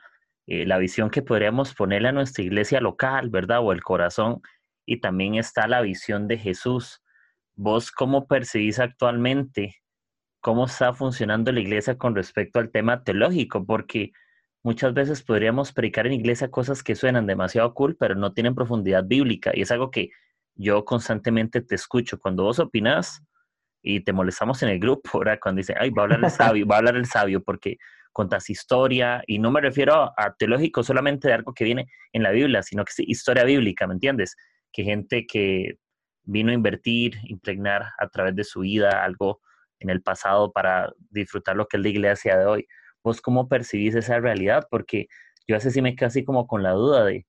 eh, 0.47 0.67
la 0.67 0.79
visión 0.79 1.11
que 1.11 1.23
podríamos 1.23 1.75
ponerle 1.75 2.09
a 2.09 2.13
nuestra 2.13 2.45
iglesia 2.45 2.81
local, 2.81 3.31
¿verdad? 3.31 3.61
O 3.61 3.73
el 3.73 3.83
corazón 3.83 4.43
y 4.85 5.01
también 5.01 5.37
está 5.37 5.67
la 5.67 5.81
visión 5.81 6.29
de 6.29 6.37
Jesús. 6.37 7.03
¿Vos 7.57 7.91
cómo 7.91 8.27
percibís 8.27 8.79
actualmente 8.79 9.77
cómo 10.41 10.67
está 10.67 10.93
funcionando 10.93 11.51
la 11.53 11.61
iglesia 11.61 11.97
con 11.97 12.15
respecto 12.15 12.59
al 12.59 12.71
tema 12.71 13.03
teológico? 13.03 13.65
Porque 13.65 14.13
muchas 14.63 14.93
veces 14.93 15.23
podríamos 15.23 15.73
predicar 15.73 16.07
en 16.07 16.13
iglesia 16.13 16.51
cosas 16.51 16.83
que 16.83 16.95
suenan 16.95 17.27
demasiado 17.27 17.73
cool, 17.73 17.97
pero 17.97 18.15
no 18.15 18.35
tienen 18.35 18.55
profundidad 18.55 19.05
bíblica. 19.07 19.53
Y 19.55 19.63
es 19.63 19.71
algo 19.71 19.91
que 19.91 20.11
yo 20.55 20.85
constantemente 20.85 21.63
te 21.63 21.75
escucho. 21.75 22.19
Cuando 22.19 22.43
vos 22.43 22.59
opinas 22.59 23.23
y 23.85 24.01
te 24.01 24.13
molestamos 24.13 24.63
en 24.63 24.71
el 24.71 24.81
grupo, 24.81 25.11
ahora 25.15 25.39
cuando 25.39 25.61
dice, 25.61 25.75
ay, 25.79 25.91
va 25.91 26.03
a 26.03 26.05
hablar 26.05 26.25
el 26.25 26.31
sabio, 26.31 26.67
va 26.67 26.77
a 26.77 26.79
hablar 26.79 26.97
el 26.97 27.07
sabio, 27.07 27.43
porque 27.43 27.77
contas 28.13 28.51
historia, 28.51 29.23
y 29.27 29.39
no 29.39 29.51
me 29.51 29.61
refiero 29.61 30.13
a 30.17 30.35
teológico 30.37 30.83
solamente 30.83 31.29
de 31.29 31.35
algo 31.35 31.53
que 31.53 31.65
viene 31.65 31.87
en 32.13 32.23
la 32.23 32.31
Biblia, 32.31 32.63
sino 32.63 32.85
que 32.85 32.91
es 32.91 33.09
historia 33.09 33.45
bíblica, 33.45 33.87
¿me 33.87 33.95
entiendes? 33.95 34.37
Que 34.73 34.85
gente 34.85 35.27
que 35.27 35.79
vino 36.23 36.51
a 36.51 36.55
invertir, 36.55 37.17
impregnar 37.25 37.91
a 37.99 38.09
través 38.09 38.35
de 38.35 38.45
su 38.45 38.61
vida 38.61 39.05
algo 39.05 39.41
en 39.79 39.91
el 39.91 40.01
pasado 40.03 40.51
para 40.51 40.93
disfrutar 41.11 41.55
lo 41.55 41.67
que 41.67 41.77
es 41.77 41.83
la 41.83 41.89
iglesia 41.91 42.39
de 42.39 42.47
hoy 42.47 42.67
vos 43.05 43.21
cómo 43.21 43.49
percibís 43.49 43.95
esa 43.95 44.19
realidad, 44.19 44.67
porque 44.71 45.07
yo 45.47 45.57
hace 45.57 45.83
me 45.83 45.95
quedo 45.95 46.09
así 46.09 46.25
como 46.25 46.47
con 46.47 46.63
la 46.63 46.71
duda 46.73 47.05
de, 47.05 47.27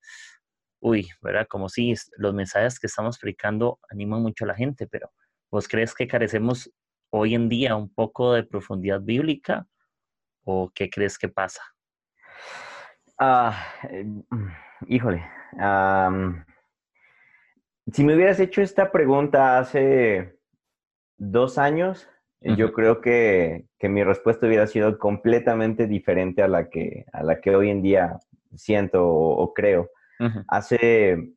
uy, 0.80 1.10
¿verdad? 1.22 1.48
Como 1.50 1.68
si 1.70 1.94
los 2.18 2.34
mensajes 2.34 2.80
que 2.80 2.88
estamos 2.88 3.20
predicando 3.20 3.80
animan 3.90 4.22
mucho 4.22 4.46
a 4.46 4.48
la 4.48 4.56
gente, 4.56 4.88
pero 4.88 5.12
¿vos 5.56 5.70
crees 5.70 5.96
que 5.96 6.06
carecemos 6.06 6.70
hoy 7.12 7.34
en 7.34 7.48
día 7.48 7.78
un 7.78 7.88
poco 7.88 8.34
de 8.34 8.44
profundidad 8.44 9.00
bíblica 9.00 9.66
o 10.44 10.70
qué 10.76 10.90
crees 10.90 11.18
que 11.18 11.30
pasa? 11.30 11.62
Ah, 13.18 13.56
eh, 13.90 14.06
híjole, 14.90 15.24
si 17.90 18.04
me 18.04 18.16
hubieras 18.16 18.38
hecho 18.42 18.62
esta 18.62 18.92
pregunta 18.92 19.58
hace 19.58 20.38
dos 21.16 21.58
años, 21.58 22.10
yo 22.42 22.74
creo 22.74 23.00
que, 23.00 23.66
mi 23.80 24.04
respuesta 24.04 24.48
hubiera 24.48 24.68
sido 24.68 25.00
completamente 25.00 25.88
diferente 25.88 26.44
a 26.44 26.50
la 26.50 26.70
que, 26.70 27.06
a 27.14 27.24
la 27.24 27.40
que 27.40 27.56
hoy 27.56 27.70
en 27.70 27.82
día 27.82 28.20
siento 28.56 29.08
o, 29.08 29.54
creo. 29.54 29.90
Hace, 30.50 31.35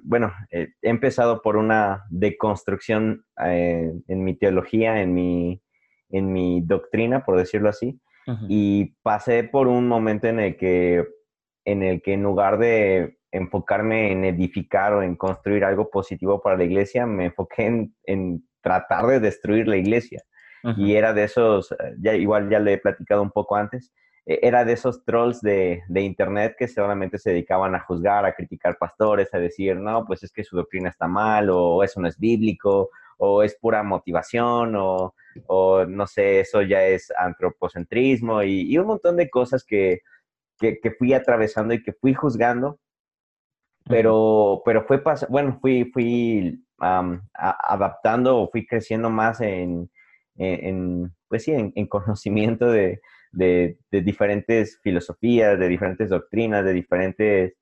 bueno, 0.00 0.32
eh, 0.50 0.68
he 0.82 0.90
empezado 0.90 1.42
por 1.42 1.56
una 1.56 2.04
deconstrucción 2.10 3.24
eh, 3.44 3.92
en 4.08 4.24
mi 4.24 4.34
teología, 4.34 5.00
en 5.00 5.14
mi, 5.14 5.62
en 6.10 6.32
mi 6.32 6.60
doctrina, 6.60 7.24
por 7.24 7.36
decirlo 7.36 7.68
así, 7.68 8.00
y 8.48 8.94
pasé 9.02 9.42
por 9.42 9.66
un 9.66 9.88
momento 9.88 10.28
en 10.28 10.38
el 10.38 10.56
que 10.56 11.04
en 11.64 11.82
el 11.82 12.02
que 12.02 12.12
en 12.12 12.22
lugar 12.22 12.58
de 12.58 13.18
enfocarme 13.32 14.12
en 14.12 14.24
edificar 14.24 14.92
o 14.92 15.02
en 15.02 15.16
construir 15.16 15.64
algo 15.64 15.90
positivo 15.90 16.40
para 16.40 16.56
la 16.56 16.64
iglesia, 16.64 17.06
me 17.06 17.26
enfoqué 17.26 17.66
en, 17.66 17.94
en 18.04 18.46
tratar 18.60 19.06
de 19.06 19.20
destruir 19.20 19.66
la 19.66 19.76
iglesia. 19.76 20.22
Y 20.76 20.94
era 20.94 21.12
de 21.12 21.24
esos, 21.24 21.72
eh, 21.72 21.96
ya 22.00 22.14
igual 22.14 22.48
ya 22.48 22.60
le 22.60 22.74
he 22.74 22.78
platicado 22.78 23.20
un 23.20 23.32
poco 23.32 23.56
antes, 23.56 23.92
era 24.24 24.64
de 24.64 24.74
esos 24.74 25.04
trolls 25.04 25.40
de, 25.40 25.82
de, 25.88 26.00
internet 26.00 26.54
que 26.56 26.68
solamente 26.68 27.18
se 27.18 27.30
dedicaban 27.30 27.74
a 27.74 27.80
juzgar, 27.80 28.24
a 28.24 28.34
criticar 28.34 28.78
pastores, 28.78 29.34
a 29.34 29.38
decir, 29.38 29.76
no, 29.76 30.04
pues 30.04 30.22
es 30.22 30.32
que 30.32 30.44
su 30.44 30.56
doctrina 30.56 30.90
está 30.90 31.08
mal, 31.08 31.50
o 31.50 31.82
eso 31.82 32.00
no 32.00 32.06
es 32.06 32.18
bíblico, 32.18 32.90
o 33.18 33.42
es 33.42 33.56
pura 33.56 33.82
motivación, 33.82 34.76
o, 34.76 35.14
o 35.46 35.84
no 35.84 36.06
sé, 36.06 36.40
eso 36.40 36.62
ya 36.62 36.84
es 36.84 37.12
antropocentrismo, 37.16 38.42
y, 38.42 38.76
un 38.78 38.86
montón 38.86 39.16
de 39.16 39.28
cosas 39.28 39.64
que, 39.64 40.02
que, 40.58 40.78
fui 40.98 41.12
atravesando 41.14 41.74
y 41.74 41.82
que 41.82 41.92
fui 41.92 42.14
juzgando, 42.14 42.78
pero, 43.88 44.62
pero 44.64 44.84
fue, 44.84 45.02
bueno, 45.28 45.58
fui, 45.60 45.84
fui 45.92 46.64
adaptando 46.78 48.38
o 48.38 48.50
fui 48.50 48.66
creciendo 48.66 49.10
más 49.10 49.40
en, 49.40 49.90
en, 50.36 51.12
pues 51.28 51.44
sí, 51.44 51.52
en, 51.52 51.86
conocimiento 51.86 52.70
de, 52.70 53.00
de, 53.32 53.78
diferentes 53.90 54.78
filosofías, 54.82 55.58
de 55.58 55.68
diferentes 55.68 56.10
doctrinas, 56.10 56.64
de 56.64 56.72
diferentes, 56.72 57.54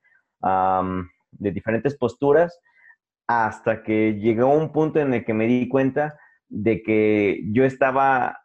de 0.42 1.52
diferentes 1.52 1.96
posturas, 1.96 2.60
hasta 3.26 3.82
que 3.82 4.14
llegó 4.14 4.52
un 4.52 4.72
punto 4.72 5.00
en 5.00 5.14
el 5.14 5.24
que 5.24 5.34
me 5.34 5.46
di 5.46 5.68
cuenta 5.68 6.18
de 6.48 6.82
que 6.82 7.42
yo 7.52 7.64
estaba, 7.64 8.40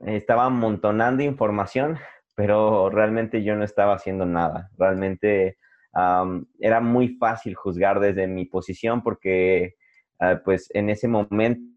estaba 0.00 0.44
amontonando 0.44 1.22
información, 1.22 1.98
pero 2.34 2.90
realmente 2.90 3.42
yo 3.42 3.56
no 3.56 3.64
estaba 3.64 3.94
haciendo 3.94 4.26
nada. 4.26 4.70
Realmente 4.76 5.56
era 6.60 6.80
muy 6.80 7.16
fácil 7.16 7.54
juzgar 7.54 8.00
desde 8.00 8.26
mi 8.26 8.44
posición 8.44 9.02
porque 9.02 9.76
ah, 10.20 10.40
pues 10.44 10.68
en 10.74 10.90
ese 10.90 11.08
momento 11.08 11.75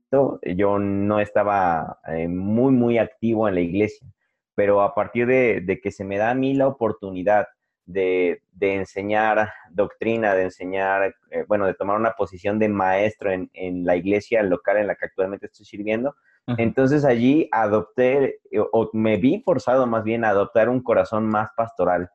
yo 0.55 0.79
no 0.79 1.19
estaba 1.19 1.99
eh, 2.07 2.27
muy, 2.27 2.71
muy 2.71 2.97
activo 2.97 3.47
en 3.47 3.55
la 3.55 3.61
iglesia, 3.61 4.07
pero 4.55 4.81
a 4.81 4.93
partir 4.93 5.27
de, 5.27 5.79
que 5.81 5.91
se 5.91 6.03
me 6.03 6.17
da 6.17 6.31
a 6.31 6.35
mí 6.35 6.53
la 6.53 6.67
oportunidad 6.67 7.47
de, 7.85 8.41
enseñar 8.59 9.51
doctrina, 9.71 10.35
de 10.35 10.43
enseñar, 10.43 11.15
eh, 11.31 11.45
bueno, 11.47 11.65
de 11.65 11.73
tomar 11.73 11.97
una 11.97 12.11
posición 12.11 12.59
de 12.59 12.69
maestro 12.69 13.31
en, 13.31 13.85
la 13.85 13.95
iglesia 13.95 14.43
local 14.43 14.77
en 14.77 14.87
la 14.87 14.95
que 14.95 15.05
actualmente 15.05 15.47
estoy 15.47 15.65
sirviendo, 15.65 16.15
entonces 16.57 17.05
allí 17.05 17.47
adopté, 17.51 18.39
eh, 18.51 18.59
o 18.71 18.89
me 18.93 19.17
vi 19.17 19.41
forzado 19.45 19.85
más 19.85 20.03
bien 20.03 20.25
a 20.25 20.29
adoptar 20.29 20.67
un 20.67 20.81
corazón 20.81 21.27
más 21.27 21.49
pastoral. 21.55 22.09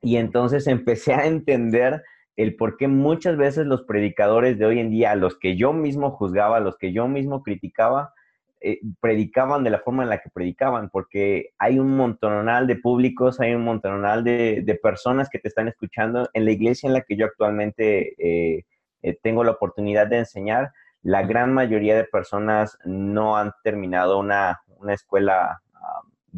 Y 0.00 0.16
entonces 0.16 0.68
empecé 0.68 1.14
a 1.14 1.26
entender 1.26 2.02
el 2.38 2.54
por 2.54 2.76
qué 2.76 2.86
muchas 2.86 3.36
veces 3.36 3.66
los 3.66 3.82
predicadores 3.82 4.58
de 4.58 4.64
hoy 4.64 4.78
en 4.78 4.90
día, 4.90 5.16
los 5.16 5.36
que 5.36 5.56
yo 5.56 5.72
mismo 5.72 6.12
juzgaba, 6.12 6.60
los 6.60 6.78
que 6.78 6.92
yo 6.92 7.08
mismo 7.08 7.42
criticaba, 7.42 8.14
eh, 8.60 8.78
predicaban 9.00 9.64
de 9.64 9.70
la 9.70 9.80
forma 9.80 10.04
en 10.04 10.08
la 10.08 10.18
que 10.18 10.30
predicaban, 10.30 10.88
porque 10.88 11.50
hay 11.58 11.80
un 11.80 11.96
montonal 11.96 12.68
de 12.68 12.76
públicos, 12.76 13.40
hay 13.40 13.54
un 13.54 13.64
montonal 13.64 14.22
de, 14.22 14.78
personas 14.80 15.28
que 15.28 15.40
te 15.40 15.48
están 15.48 15.66
escuchando 15.66 16.30
en 16.32 16.44
la 16.44 16.52
iglesia 16.52 16.86
en 16.86 16.92
la 16.94 17.00
que 17.00 17.16
yo 17.16 17.26
actualmente 17.26 18.14
eh, 18.18 18.64
eh, 19.02 19.18
tengo 19.20 19.42
la 19.42 19.50
oportunidad 19.50 20.06
de 20.06 20.18
enseñar. 20.18 20.70
la 21.02 21.22
gran 21.22 21.52
mayoría 21.52 21.96
de 21.96 22.04
personas 22.04 22.78
no 22.84 23.36
han 23.36 23.52
terminado 23.64 24.16
una, 24.20 24.60
escuela 24.88 25.44
ah, 25.50 25.60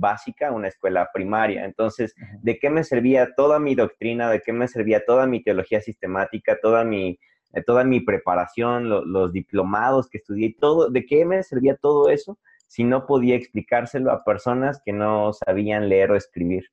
básica, 0.00 0.50
una 0.50 0.68
escuela 0.68 1.10
primaria. 1.12 1.64
Entonces, 1.64 2.14
¿de 2.42 2.58
qué 2.58 2.70
me 2.70 2.82
servía 2.84 3.34
toda 3.36 3.58
mi 3.58 3.74
doctrina? 3.74 4.30
¿De 4.30 4.40
qué 4.40 4.52
me 4.52 4.66
servía 4.66 5.04
toda 5.04 5.26
mi 5.26 5.42
teología 5.42 5.80
sistemática, 5.80 6.58
toda 6.60 6.84
mi, 6.84 7.18
eh, 7.52 7.62
toda 7.64 7.84
mi 7.84 8.00
preparación, 8.00 8.88
los 8.88 9.32
diplomados 9.32 10.08
que 10.08 10.18
estudié, 10.18 10.56
todo? 10.58 10.90
¿De 10.90 11.04
qué 11.06 11.24
me 11.24 11.42
servía 11.42 11.76
todo 11.76 12.10
eso 12.10 12.38
si 12.66 12.84
no 12.84 13.06
podía 13.06 13.36
explicárselo 13.36 14.10
a 14.10 14.24
personas 14.24 14.80
que 14.84 14.92
no 14.92 15.32
sabían 15.32 15.88
leer 15.88 16.10
o 16.10 16.16
escribir? 16.16 16.64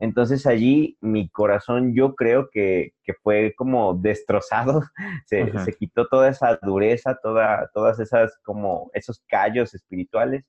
Entonces 0.00 0.46
allí 0.46 0.96
mi 1.02 1.28
corazón 1.28 1.94
yo 1.94 2.14
creo 2.14 2.48
que, 2.50 2.94
fue 3.22 3.54
como 3.54 3.94
destrozado, 3.94 4.82
se, 5.26 5.76
quitó 5.78 6.08
toda 6.08 6.30
esa 6.30 6.58
dureza, 6.62 7.18
toda, 7.22 7.70
todas 7.74 8.00
esas 8.00 8.36
como 8.42 8.90
esos 8.94 9.22
callos 9.28 9.74
espirituales. 9.74 10.44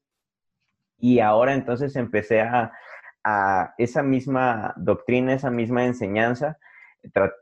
Y 1.02 1.20
ahora 1.20 1.54
entonces 1.54 1.96
empecé 1.96 2.42
a, 2.42 2.72
esa 3.78 4.02
misma 4.02 4.74
doctrina, 4.78 5.34
esa 5.34 5.52
misma 5.52 5.86
enseñanza, 5.86 6.58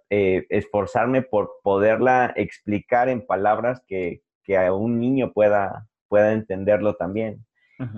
eh, 0.09 0.45
esforzarme 0.49 1.21
por 1.21 1.51
poderla 1.63 2.33
explicar 2.35 3.07
en 3.09 3.25
palabras 3.25 3.81
que, 3.87 4.21
a 4.57 4.73
un 4.73 4.99
niño 4.99 5.31
pueda, 5.31 5.87
pueda 6.07 6.33
entenderlo 6.33 6.95
también. 6.95 7.45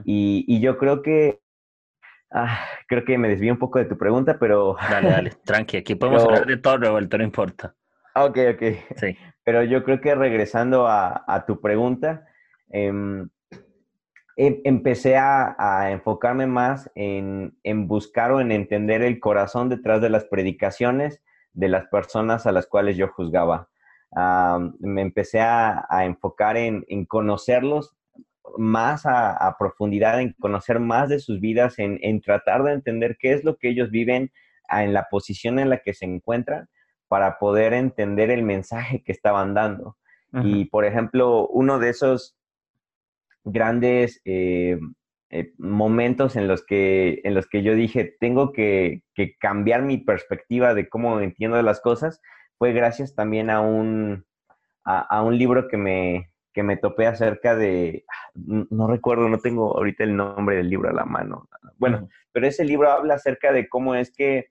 y, 0.04 0.44
y, 0.48 0.60
yo 0.60 0.78
creo 0.78 1.02
que 1.02 1.40
Ah, 2.34 2.66
creo 2.88 3.04
que 3.04 3.18
me 3.18 3.28
desvío 3.28 3.52
un 3.52 3.60
poco 3.60 3.80
de 3.80 3.86
tu 3.86 3.98
pregunta, 3.98 4.38
pero... 4.40 4.78
Dale, 4.90 5.10
dale, 5.10 5.32
tranqui, 5.46 5.78
aquí 5.78 5.96
podemos 5.96 6.24
hablar 6.24 6.46
de 6.46 6.58
todo 6.58 6.78
revuelto, 6.78 7.18
no 7.18 7.26
importa. 7.26 7.76
Ok, 8.16 8.38
ok. 8.54 8.64
Sí. 8.96 9.18
Pero 9.44 9.64
yo 9.64 9.84
creo 9.84 10.00
que 10.00 10.16
regresando 10.16 10.88
a, 10.88 11.44
tu 11.46 11.60
pregunta, 11.60 12.26
em, 12.70 13.28
empecé 14.64 15.18
a, 15.18 15.92
enfocarme 15.92 16.48
más 16.48 16.90
en, 16.96 17.54
buscar 17.88 18.32
o 18.32 18.42
en 18.42 18.52
entender 18.52 19.02
el 19.04 19.20
corazón 19.20 19.70
detrás 19.70 20.02
de 20.02 20.10
las 20.10 20.26
predicaciones 20.26 21.22
de 21.54 21.68
las 21.68 21.88
personas 21.88 22.48
a 22.48 22.52
las 22.52 22.66
cuales 22.66 22.98
yo 22.98 23.10
juzgaba. 23.10 23.70
me 24.80 25.02
empecé 25.02 25.42
a, 25.42 25.86
enfocar 26.04 26.58
en, 26.58 26.84
en, 26.88 27.06
conocerlos 27.06 27.96
más 28.58 29.06
a, 29.06 29.56
profundidad, 29.60 30.20
en 30.20 30.34
conocer 30.40 30.80
más 30.80 31.10
de 31.10 31.20
sus 31.20 31.40
vidas, 31.40 31.76
en, 31.78 32.22
tratar 32.22 32.64
de 32.64 32.74
entender 32.74 33.18
qué 33.20 33.34
es 33.34 33.44
lo 33.44 33.58
que 33.58 33.70
ellos 33.70 33.92
viven 33.92 34.32
en 34.70 34.94
la 34.94 35.08
posición 35.10 35.60
en 35.60 35.70
la 35.70 35.80
que 35.80 35.94
se 35.94 36.06
encuentran 36.06 36.68
para 37.08 37.38
poder 37.38 37.74
entender 37.74 38.32
el 38.32 38.44
mensaje 38.44 39.04
que 39.04 39.12
estaban 39.12 39.54
dando. 39.54 39.98
Y, 40.34 40.66
por 40.66 40.86
ejemplo, 40.86 41.46
uno 41.50 41.78
de 41.78 41.90
esos 41.90 42.38
grandes 43.44 44.22
eh, 44.26 44.80
eh, 45.30 45.54
momentos 45.58 46.36
en 46.36 46.48
los, 46.48 46.66
que, 46.66 47.22
en 47.24 47.34
los 47.34 47.48
que 47.48 47.64
yo 47.64 47.76
dije, 47.76 48.16
tengo 48.20 48.52
que, 48.52 49.04
cambiar 49.40 49.84
mi 49.84 49.98
perspectiva 49.98 50.74
de 50.74 50.90
cómo 50.90 51.20
entiendo 51.20 51.62
las 51.62 51.82
cosas, 51.82 52.22
fue 52.58 52.74
gracias 52.74 53.16
también 53.16 53.50
a 53.50 53.62
un, 53.62 54.26
a 54.84 55.22
un 55.22 55.38
libro 55.38 55.68
que 55.68 55.78
me, 55.78 56.32
que 56.54 56.64
me 56.64 56.78
topé 56.78 57.08
acerca 57.08 57.56
de, 57.56 58.06
no 58.36 58.88
recuerdo, 58.88 59.30
no 59.30 59.40
tengo 59.40 59.78
ahorita 59.78 60.04
el 60.04 60.16
nombre 60.16 60.58
del 60.58 60.70
libro 60.70 60.90
a 60.90 60.94
la 60.94 61.06
mano. 61.06 61.48
Bueno, 61.78 62.10
pero 62.32 62.48
ese 62.48 62.66
libro 62.66 62.92
habla 62.92 63.16
acerca 63.16 63.52
de 63.52 63.70
cómo 63.70 63.96
es 63.96 64.12
que 64.12 64.48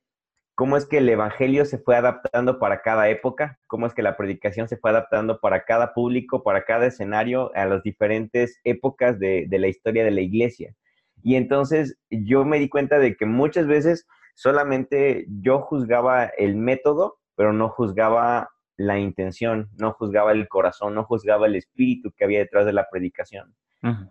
cómo 0.55 0.77
es 0.77 0.87
que 0.87 0.99
el 0.99 1.09
evangelio 1.09 1.65
se 1.65 1.79
fue 1.79 1.97
adaptando 1.97 2.59
para 2.59 2.83
cada 2.83 3.09
época, 3.09 3.59
cómo 3.67 3.87
es 3.87 3.95
que 3.95 4.03
la 4.03 4.17
predicación 4.17 4.69
se 4.69 4.77
fue 4.77 4.91
adaptando 4.91 5.41
para 5.41 5.65
cada 5.65 5.95
público, 5.95 6.43
para 6.43 6.65
cada 6.65 6.87
escenario, 6.87 7.51
a 7.55 7.65
las 7.67 7.83
diferentes 7.83 8.61
épocas 8.65 9.19
de, 9.19 9.47
de 9.49 9.59
la 9.59 9.69
historia 9.69 10.05
de 10.05 10.11
la 10.11 10.21
iglesia. 10.21 10.75
Y 11.23 11.37
entonces 11.37 11.99
yo 12.11 12.45
me 12.45 12.59
di 12.59 12.69
cuenta 12.69 12.99
de 12.99 13.17
que 13.17 13.27
muchas 13.27 13.67
veces 13.67 14.07
solamente 14.35 15.27
yo 15.29 15.61
juzgaba 15.61 16.27
el 16.27 16.57
método, 16.57 17.19
pero 17.37 17.53
no 17.53 17.69
juzgaba 17.69 18.51
la 18.77 18.99
intención, 18.99 19.69
no 19.77 19.93
juzgaba 19.93 20.33
el 20.33 20.49
corazón, 20.49 20.95
no 20.95 21.05
juzgaba 21.05 21.47
el 21.47 21.57
espíritu 21.57 22.13
que 22.17 22.25
había 22.25 22.39
detrás 22.39 22.65
de 22.65 22.73
la 22.73 22.89
predicación. 22.91 23.55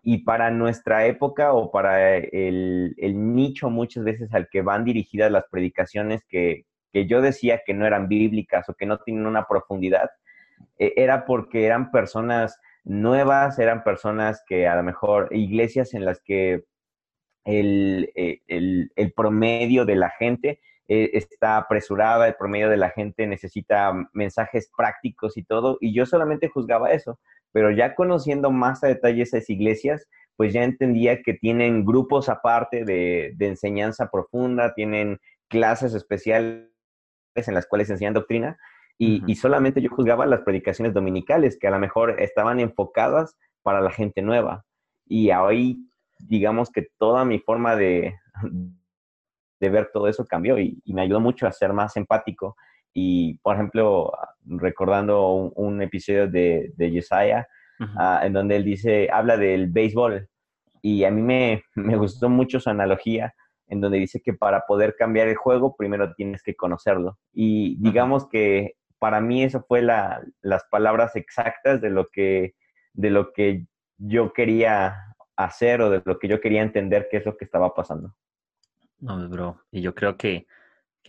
Y 0.01 0.23
para 0.23 0.49
nuestra 0.49 1.05
época 1.05 1.53
o 1.53 1.69
para 1.69 2.15
el, 2.17 2.95
nicho 2.97 3.69
muchas 3.69 4.03
veces 4.03 4.33
al 4.33 4.49
que 4.49 4.63
van 4.63 4.83
dirigidas 4.83 5.31
las 5.31 5.45
predicaciones 5.49 6.25
que, 6.27 6.65
yo 6.91 7.21
decía 7.21 7.61
que 7.63 7.75
no 7.75 7.85
eran 7.85 8.07
bíblicas 8.07 8.67
o 8.67 8.73
que 8.73 8.87
no 8.87 8.97
tienen 8.97 9.27
una 9.27 9.45
profundidad, 9.45 10.09
e, 10.79 10.93
era 10.97 11.25
porque 11.25 11.65
eran 11.65 11.91
personas 11.91 12.59
nuevas, 12.83 13.59
eran 13.59 13.83
personas 13.83 14.43
que 14.47 14.67
a 14.67 14.75
lo 14.75 14.81
mejor, 14.81 15.29
iglesias 15.31 15.93
en 15.93 16.03
las 16.03 16.19
que 16.21 16.63
el, 17.45 18.11
e, 18.15 18.41
el 18.47 19.13
promedio 19.13 19.85
de 19.85 19.95
la 19.95 20.09
gente 20.09 20.59
eh, 20.91 21.11
está 21.13 21.57
apresurada, 21.57 22.27
el 22.27 22.33
promedio 22.33 22.67
de 22.67 22.77
la 22.77 22.89
gente 22.89 23.27
necesita 23.27 23.93
mensajes 24.11 24.71
prácticos 24.75 25.37
y 25.37 25.43
todo, 25.43 25.77
y 25.79 25.93
yo 25.93 26.07
solamente 26.07 26.49
juzgaba 26.49 26.91
eso, 26.91 27.19
pero 27.51 27.71
ya 27.71 27.95
conociendo 27.95 28.51
más 28.51 28.83
a 28.83 28.87
detalle 28.87 29.23
esas 29.23 29.49
iglesias, 29.49 30.07
pues 30.35 30.53
ya 30.53 30.63
entendía 30.63 31.21
que 31.21 31.33
tienen 31.33 31.85
grupos 31.85 32.29
aparte 32.29 32.85
de, 32.85 33.35
enseñanza 33.39 34.09
profunda, 34.09 34.73
tienen 34.73 35.19
clases 35.49 35.93
especiales 35.93 36.69
en 37.35 37.53
las 37.53 37.67
cuales 37.67 37.89
enseñan 37.89 38.13
doctrina, 38.13 38.57
y, 38.97 39.23
y, 39.25 39.35
solamente 39.35 39.81
yo 39.81 39.89
juzgaba 39.89 40.25
las 40.25 40.41
predicaciones 40.41 40.93
dominicales, 40.93 41.57
que 41.57 41.67
a 41.67 41.71
lo 41.71 41.79
mejor 41.79 42.19
estaban 42.19 42.59
enfocadas 42.59 43.37
para 43.63 43.79
la 43.79 43.91
gente 43.91 44.21
nueva. 44.21 44.65
Y 45.05 45.31
hoy, 45.31 45.89
digamos 46.19 46.69
que 46.69 46.87
toda 46.97 47.23
mi 47.23 47.39
forma 47.39 47.77
de, 47.77 48.13
de 49.59 49.69
ver 49.69 49.89
todo 49.93 50.07
eso 50.07 50.25
cambió 50.25 50.57
y, 50.57 50.81
me 50.85 51.01
ayudó 51.01 51.19
mucho 51.19 51.47
a 51.47 51.51
ser 51.51 51.73
más 51.73 51.95
empático. 51.97 52.55
Y, 52.93 53.37
por 53.39 53.55
ejemplo, 53.55 54.11
recordando 54.45 55.31
un, 55.31 55.81
episodio 55.81 56.27
de, 56.27 56.71
de 56.75 56.91
Yesaya, 56.91 57.47
ah, 57.97 58.21
en 58.23 58.33
donde 58.33 58.55
él 58.55 58.63
dice, 58.63 59.09
habla 59.11 59.37
del 59.37 59.67
béisbol, 59.67 60.27
y 60.81 61.03
a 61.03 61.11
mí 61.11 61.21
me, 61.21 61.63
me, 61.75 61.97
gustó 61.97 62.29
mucho 62.29 62.59
su 62.59 62.69
analogía, 62.69 63.33
en 63.67 63.81
donde 63.81 63.99
dice 63.99 64.21
que 64.21 64.33
para 64.33 64.65
poder 64.67 64.95
cambiar 64.97 65.27
el 65.27 65.35
juego, 65.35 65.75
primero 65.75 66.13
tienes 66.15 66.41
que 66.41 66.55
conocerlo. 66.55 67.19
Y 67.33 67.77
digamos 67.79 68.27
que 68.27 68.75
para 68.97 69.21
mí 69.21 69.43
eso 69.43 69.63
fue 69.67 69.81
la, 69.81 70.21
las 70.41 70.63
palabras 70.65 71.15
exactas 71.15 71.79
de 71.81 71.89
lo, 71.89 72.07
que, 72.09 72.55
de 72.93 73.09
lo 73.09 73.31
que 73.31 73.65
yo 73.97 74.33
quería 74.33 75.15
hacer 75.35 75.81
o 75.81 75.89
de 75.89 76.01
lo 76.03 76.19
que 76.19 76.27
yo 76.27 76.41
quería 76.41 76.61
entender 76.61 77.07
qué 77.09 77.17
es 77.17 77.25
lo 77.25 77.37
que 77.37 77.45
estaba 77.45 77.73
pasando. 77.73 78.13
No, 78.99 79.29
bro. 79.29 79.61
Y 79.71 79.81
yo 79.81 79.95
creo 79.95 80.17
que, 80.17 80.45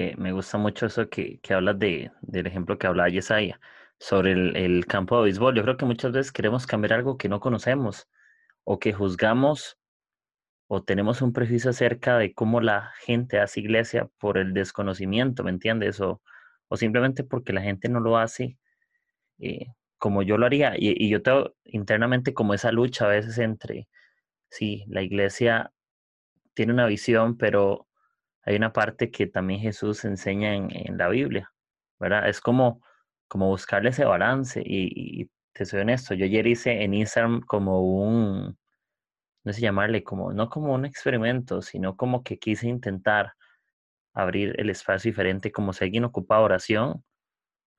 que 0.01 0.17
me 0.17 0.33
gusta 0.33 0.57
mucho 0.57 0.87
eso 0.87 1.11
que, 1.11 1.41
que 1.41 1.53
hablas 1.53 1.79
de, 1.79 2.11
del 2.23 2.47
ejemplo 2.47 2.79
que 2.79 2.87
hablaba 2.87 3.11
Yesaya 3.11 3.61
sobre 3.99 4.33
el, 4.33 4.57
el, 4.57 4.87
campo 4.87 5.19
de 5.19 5.25
béisbol. 5.25 5.55
Yo 5.55 5.63
creo 5.63 5.77
que 5.77 5.85
muchas 5.85 6.13
veces 6.13 6.33
queremos 6.33 6.67
cambiar 6.67 6.95
algo 6.95 7.19
que 7.19 7.29
no 7.29 7.39
conocemos 7.39 8.09
o 8.65 8.79
que 8.79 8.95
juzgamos 8.95 9.79
o 10.69 10.83
tenemos 10.83 11.21
un 11.21 11.35
prejuicio 11.35 11.69
acerca 11.69 12.17
de 12.17 12.33
cómo 12.33 12.63
la 12.63 12.93
gente 13.01 13.41
hace 13.41 13.61
iglesia 13.61 14.09
por 14.19 14.39
el 14.39 14.55
desconocimiento, 14.55 15.45
¿me 15.45 15.51
entiendes? 15.51 16.01
O, 16.01 16.23
o 16.69 16.79
simplemente 16.79 17.23
porque 17.23 17.53
la 17.53 17.61
gente 17.61 17.91
no 17.91 18.01
lo 18.01 18.17
hace 18.17 18.57
eh, 19.39 19.67
como 19.99 20.23
yo 20.23 20.39
lo 20.39 20.47
haría. 20.47 20.77
Y, 20.79 20.95
y 20.97 21.11
yo 21.11 21.21
tengo 21.21 21.55
internamente 21.65 22.33
como 22.33 22.55
esa 22.55 22.73
lucha 22.73 23.05
a 23.05 23.09
veces 23.09 23.37
entre, 23.37 23.87
sí, 24.49 24.87
la 24.89 25.03
iglesia 25.03 25.75
tiene 26.55 26.73
una 26.73 26.87
visión, 26.87 27.37
pero 27.37 27.90
hay 28.43 28.57
una 28.57 28.73
parte 28.73 29.11
que 29.11 29.27
también 29.27 29.61
Jesús 29.61 30.05
enseña 30.05 30.55
en, 30.55 30.97
la 30.97 31.09
Biblia, 31.09 31.53
¿verdad? 31.99 32.29
Es 32.29 32.41
como, 32.41 32.83
como 33.29 33.49
buscarle 33.49 33.91
ese 33.91 34.05
balance 34.05 34.63
y, 34.65 35.31
te 35.53 35.65
soy 35.65 35.81
honesto, 35.81 36.15
yo 36.15 36.25
ayer 36.27 36.47
hice 36.47 36.85
en 36.85 36.95
Instagram 36.95 37.41
como 37.41 37.83
un, 37.83 38.57
no 39.45 39.53
sé 39.53 39.61
llamarle, 39.61 40.05
como, 40.05 40.33
no 40.33 40.49
como 40.49 40.73
un 40.73 40.85
experimento, 40.85 41.61
sino 41.61 41.97
como 41.97 42.23
que 42.23 42.39
quise 42.39 42.69
intentar 42.69 43.35
abrir 44.15 44.55
el 44.59 44.71
espacio 44.71 45.11
diferente, 45.11 45.53
como 45.53 45.73
si 45.73 45.85
alguien 45.85 46.05
ocupaba 46.05 46.43
oración, 46.43 47.05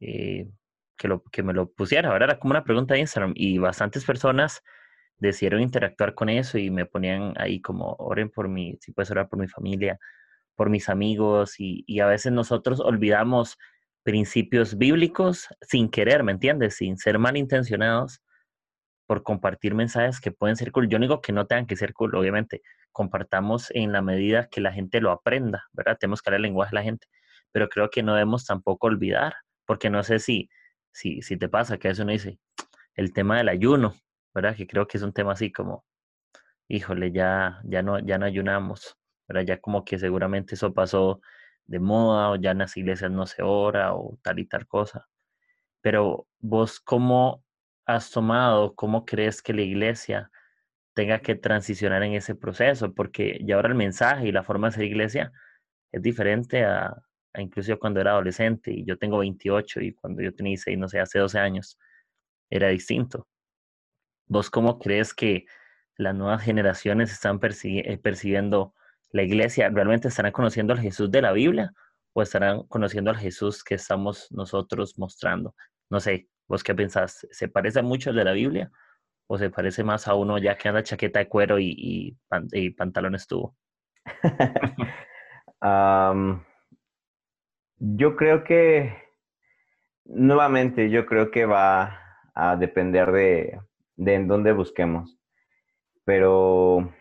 eh, 0.01 0.49
que, 0.97 1.07
lo, 1.07 1.23
que 1.23 1.43
me 1.43 1.53
lo 1.53 1.71
pusiera, 1.71 2.11
¿verdad? 2.11 2.31
Era 2.31 2.39
como 2.39 2.51
una 2.51 2.63
pregunta 2.63 2.93
de 2.93 2.99
Instagram 2.99 3.33
y 3.35 3.57
bastantes 3.57 4.05
personas 4.05 4.61
decidieron 5.17 5.61
interactuar 5.61 6.13
con 6.13 6.29
eso 6.29 6.57
y 6.57 6.69
me 6.69 6.85
ponían 6.85 7.33
ahí 7.37 7.61
como, 7.61 7.95
oren 7.99 8.29
por 8.29 8.49
mí, 8.49 8.77
si 8.81 8.91
puedes 8.91 9.11
orar 9.11 9.29
por 9.29 9.39
mi 9.39 9.47
familia, 9.47 9.97
por 10.61 10.69
mis 10.69 10.89
amigos 10.89 11.55
y, 11.57 11.99
a 12.01 12.05
veces 12.05 12.31
nosotros 12.31 12.79
olvidamos 12.81 13.57
principios 14.03 14.77
bíblicos 14.77 15.47
sin 15.59 15.89
querer, 15.89 16.23
¿me 16.23 16.33
entiendes? 16.33 16.75
Sin 16.75 16.97
ser 16.97 17.17
malintencionados 17.17 18.21
por 19.07 19.23
compartir 19.23 19.73
mensajes 19.73 20.21
que 20.21 20.31
pueden 20.31 20.55
ser 20.55 20.71
cool. 20.71 20.87
Yo 20.87 20.99
no 20.99 21.05
digo 21.05 21.19
que 21.19 21.33
no 21.33 21.47
tengan 21.47 21.65
que 21.65 21.75
ser 21.75 21.93
cool, 21.93 22.13
obviamente. 22.13 22.61
Compartamos 22.91 23.71
en 23.71 23.91
la 23.91 24.03
medida 24.03 24.49
que 24.51 24.61
la 24.61 24.71
gente 24.71 25.01
lo 25.01 25.09
aprenda, 25.09 25.63
¿verdad? 25.73 25.97
Tenemos 25.99 26.21
que 26.21 26.29
dar 26.29 26.35
el 26.35 26.43
lenguaje 26.43 26.75
a 26.75 26.79
la 26.81 26.83
gente. 26.83 27.07
Pero 27.51 27.67
creo 27.67 27.89
que 27.89 28.03
no 28.03 28.13
debemos 28.13 28.45
tampoco 28.45 28.85
olvidar, 28.85 29.33
porque 29.65 29.89
no 29.89 30.03
sé 30.03 30.19
si, 30.19 30.47
si, 30.91 31.23
si 31.23 31.37
te 31.37 31.49
pasa 31.49 31.79
que 31.79 31.89
eso 31.89 32.03
uno 32.03 32.11
dice, 32.11 32.37
el 32.93 33.13
tema 33.13 33.39
del 33.39 33.49
ayuno, 33.49 33.95
¿verdad? 34.31 34.55
Que 34.55 34.67
creo 34.67 34.87
que 34.87 34.99
es 34.99 35.03
un 35.03 35.11
tema 35.11 35.31
así 35.31 35.51
como, 35.51 35.85
híjole, 36.67 37.11
ya, 37.11 37.61
ya, 37.63 37.81
no, 37.81 37.97
ya 37.97 38.19
no 38.19 38.27
ayunamos, 38.27 38.95
¿verdad? 39.31 39.47
Ya 39.47 39.61
como 39.61 39.85
que 39.85 39.97
seguramente 39.97 40.55
eso 40.55 40.73
pasó 40.73 41.21
de 41.65 41.79
moda 41.79 42.31
o 42.31 42.35
ya 42.35 42.51
en 42.51 42.59
las 42.59 42.75
iglesias 42.77 43.11
no 43.11 43.25
se 43.25 43.43
ora 43.43 43.95
o 43.95 44.17
tal 44.21 44.39
y 44.39 44.45
tal 44.45 44.67
cosa. 44.67 45.07
Pero 45.81 46.27
vos, 46.39 46.79
¿cómo 46.79 47.43
has 47.85 48.11
tomado, 48.11 48.75
cómo 48.75 49.05
crees 49.05 49.41
que 49.41 49.53
la 49.53 49.61
iglesia 49.61 50.31
tenga 50.93 51.19
que 51.19 51.35
transicionar 51.35 52.03
en 52.03 52.13
ese 52.13 52.35
proceso? 52.35 52.93
Porque 52.93 53.39
ya 53.43 53.55
ahora 53.55 53.69
el 53.69 53.75
mensaje 53.75 54.27
y 54.27 54.31
la 54.31 54.43
forma 54.43 54.67
de 54.69 54.75
ser 54.75 54.83
iglesia 54.85 55.31
es 55.91 56.01
diferente 56.01 56.65
a, 56.65 56.95
a 57.33 57.41
incluso 57.41 57.77
cuando 57.79 58.01
era 58.01 58.11
adolescente 58.11 58.71
y 58.71 58.85
yo 58.85 58.97
tengo 58.97 59.19
28 59.19 59.81
y 59.81 59.93
cuando 59.93 60.21
yo 60.21 60.33
tenía 60.35 60.57
6, 60.57 60.77
no 60.77 60.87
sé, 60.89 60.99
hace 60.99 61.19
12 61.19 61.39
años, 61.39 61.77
era 62.49 62.67
distinto. 62.69 63.27
¿Vos 64.27 64.49
cómo 64.49 64.79
crees 64.79 65.13
que 65.13 65.45
las 65.97 66.15
nuevas 66.15 66.43
generaciones 66.43 67.11
están 67.11 67.39
eh, 67.43 67.97
percibiendo 67.97 68.73
la 69.11 69.23
iglesia? 69.23 69.69
¿Realmente 69.69 70.07
estarán 70.07 70.31
conociendo 70.31 70.73
al 70.73 70.79
Jesús 70.79 71.11
de 71.11 71.21
la 71.21 71.31
Biblia 71.31 71.73
o 72.13 72.21
estarán 72.21 72.63
conociendo 72.67 73.11
al 73.11 73.17
Jesús 73.17 73.63
que 73.63 73.75
estamos 73.75 74.27
nosotros 74.31 74.97
mostrando? 74.97 75.55
No 75.89 75.99
sé, 75.99 76.27
¿vos 76.47 76.63
qué 76.63 76.73
pensás? 76.73 77.27
¿Se 77.31 77.47
parece 77.47 77.81
mucho 77.81 78.09
al 78.09 78.15
de 78.15 78.23
la 78.25 78.31
Biblia 78.33 78.71
o 79.27 79.37
se 79.37 79.49
parece 79.49 79.83
más 79.83 80.07
a 80.07 80.15
uno 80.15 80.37
ya 80.37 80.57
que 80.57 80.69
anda 80.69 80.83
chaqueta 80.83 81.19
de 81.19 81.27
cuero 81.27 81.59
y, 81.59 82.17
y, 82.51 82.69
pantalones 82.71 83.27
tubo? 83.27 83.55
yo 87.77 88.15
creo 88.15 88.43
que, 88.43 88.95
nuevamente, 90.05 90.89
yo 90.89 91.05
creo 91.05 91.31
que 91.31 91.45
va 91.45 91.99
a 92.33 92.55
depender 92.55 93.11
de, 93.11 93.59
de 93.95 94.13
en 94.15 94.27
dónde 94.27 94.51
busquemos. 94.51 95.17
Pero 96.03 96.93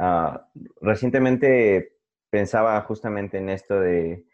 ah, 0.00 0.48
recientemente 0.80 1.96
pensaba 2.30 2.80
justamente 2.82 3.38
en 3.38 3.48
esto 3.48 3.80
de, 3.80 4.24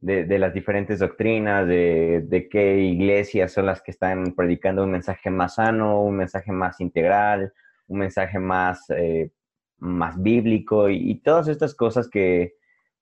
de, 0.00 0.38
las 0.38 0.54
diferentes 0.54 0.98
doctrinas, 0.98 1.66
de, 1.66 2.22
de, 2.26 2.48
qué 2.48 2.78
iglesias 2.78 3.52
son 3.52 3.66
las 3.66 3.82
que 3.82 3.90
están 3.90 4.34
predicando 4.34 4.84
un 4.84 4.90
mensaje 4.92 5.30
más 5.30 5.56
sano, 5.56 6.02
un 6.02 6.16
mensaje 6.16 6.52
más 6.52 6.80
integral, 6.80 7.52
un 7.88 7.98
mensaje 7.98 8.38
más, 8.38 8.88
eh, 8.90 9.30
más 9.78 10.20
bíblico 10.22 10.88
y, 10.90 11.20
todas 11.20 11.48
estas 11.48 11.74
cosas 11.74 12.08
que, 12.08 12.54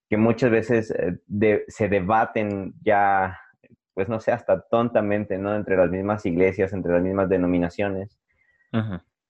que 0.08 0.16
muchas 0.16 0.50
veces 0.50 0.90
eh, 0.92 1.64
se 1.68 1.88
debaten 1.88 2.74
ya 2.82 3.38
pues 3.94 4.08
no 4.08 4.20
sé, 4.20 4.32
hasta 4.32 4.60
tontamente, 4.60 5.38
¿no? 5.38 5.54
Entre 5.54 5.76
las 5.76 5.90
mismas 5.90 6.26
iglesias, 6.26 6.72
entre 6.72 6.92
las 6.92 7.02
mismas 7.02 7.28
denominaciones. 7.28 8.18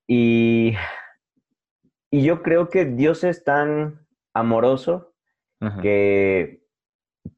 Y, 0.07 0.75
y 2.15 2.23
yo 2.23 2.43
creo 2.43 2.69
que 2.69 2.85
Dios 2.85 3.25
es 3.25 3.43
tan 3.43 4.07
amoroso 4.33 5.17
que, 5.83 6.63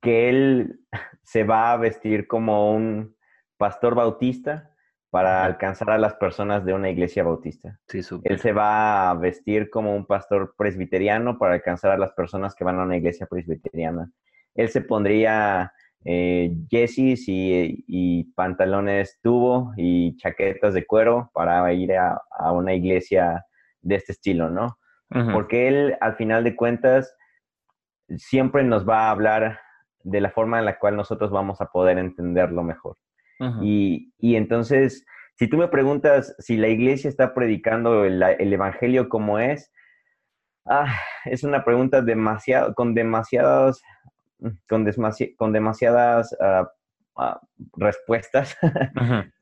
que 0.03 0.29
Él 0.29 0.81
se 1.23 1.45
va 1.45 1.73
a 1.73 1.79
vestir 1.79 2.27
como 2.27 2.75
un 2.75 3.17
pastor 3.57 3.95
bautista 3.95 4.75
para 5.09 5.47
alcanzar 5.47 5.89
a 5.89 5.97
las 5.97 6.13
personas 6.17 6.67
de 6.67 6.75
una 6.75 6.91
iglesia 6.91 7.25
bautista. 7.25 7.81
Sí, 7.89 8.01
Él 8.25 8.39
se 8.39 8.53
va 8.53 9.09
a 9.09 9.15
vestir 9.15 9.71
como 9.71 9.97
un 9.97 10.05
pastor 10.05 10.55
presbiteriano 10.59 11.39
para 11.39 11.55
alcanzar 11.55 11.93
a 11.93 11.97
las 11.97 12.13
personas 12.13 12.55
que 12.55 12.65
van 12.65 12.79
a 12.79 12.83
una 12.83 12.99
iglesia 12.99 13.27
presbiteriana. 13.27 14.11
Él 14.55 14.69
se 14.69 14.83
pondría 14.83 15.73
eh, 16.05 16.55
y, 16.71 18.25
pantalones 18.35 19.21
tubo 19.23 19.73
y 19.79 20.19
chaquetas 20.19 20.75
de 20.75 20.85
cuero 20.85 21.31
para 21.33 21.73
ir 21.73 21.95
a, 21.95 22.21
una 22.53 22.75
iglesia 22.75 23.43
de 23.87 23.95
este 23.97 24.13
estilo, 24.13 24.51
¿no? 24.51 24.79
Porque 25.33 25.69
él, 25.69 25.97
al 26.01 26.17
final 26.17 26.43
de 26.43 26.57
cuentas, 26.57 27.15
siempre 28.17 28.65
nos 28.65 28.89
va 28.89 29.07
a 29.07 29.11
hablar 29.11 29.61
de 30.03 30.21
la 30.21 30.31
forma 30.31 30.59
en 30.59 30.65
la 30.65 30.79
cual 30.79 30.97
nosotros 30.97 31.31
vamos 31.31 31.61
a 31.61 31.67
poder 31.67 31.99
entenderlo 31.99 32.63
mejor. 32.63 32.97
y, 33.63 34.13
entonces, 34.21 35.07
si 35.35 35.49
tú 35.49 35.59
me 35.59 35.69
preguntas 35.69 36.35
si 36.39 36.57
la 36.57 36.69
iglesia 36.69 37.09
está 37.09 37.35
predicando 37.35 38.05
el, 38.05 38.23
evangelio 38.53 39.09
como 39.09 39.39
es, 39.39 39.73
ah, 40.67 40.93
es 41.25 41.45
una 41.45 41.65
pregunta 41.65 42.03
demasiado, 42.03 42.75
con 42.75 42.95
demasiados 42.95 43.83
con, 44.69 44.87
con 45.37 45.53
demasiadas 45.53 46.37
ah, 46.41 46.69
ah, 47.17 47.41
respuestas, 47.77 48.57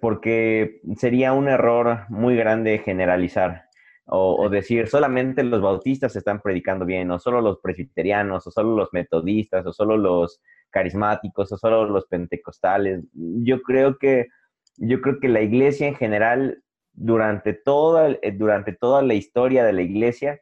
porque 0.00 0.80
sería 0.96 1.34
un 1.34 1.48
error 1.48 2.06
muy 2.08 2.36
grande 2.36 2.78
generalizar 2.78 3.64
o, 4.06 4.48
decir 4.50 4.88
solamente 4.88 5.42
los 5.42 5.62
bautistas 5.62 6.14
están 6.16 6.40
predicando 6.40 6.84
bien, 6.84 7.10
o 7.10 7.18
solo 7.18 7.40
los 7.40 7.58
presbiterianos, 7.58 8.46
o 8.46 8.50
solo 8.50 8.76
los 8.76 8.92
metodistas, 8.92 9.64
o 9.66 9.72
solo 9.72 9.96
los 9.96 10.40
carismáticos, 10.70 11.50
o 11.52 11.56
solo 11.56 11.86
los 11.86 12.06
pentecostales. 12.06 13.02
Yo 13.12 13.62
creo 13.62 13.98
que, 13.98 14.28
yo 14.76 15.00
creo 15.00 15.20
que 15.20 15.28
la 15.28 15.40
iglesia 15.40 15.88
en 15.88 15.94
general, 15.94 16.62
durante 16.92 17.54
toda, 17.54 18.10
eh, 18.10 18.32
durante 18.32 18.72
toda 18.72 19.02
la 19.02 19.14
historia 19.14 19.64
de 19.64 19.72
la 19.72 19.82
iglesia, 19.82 20.40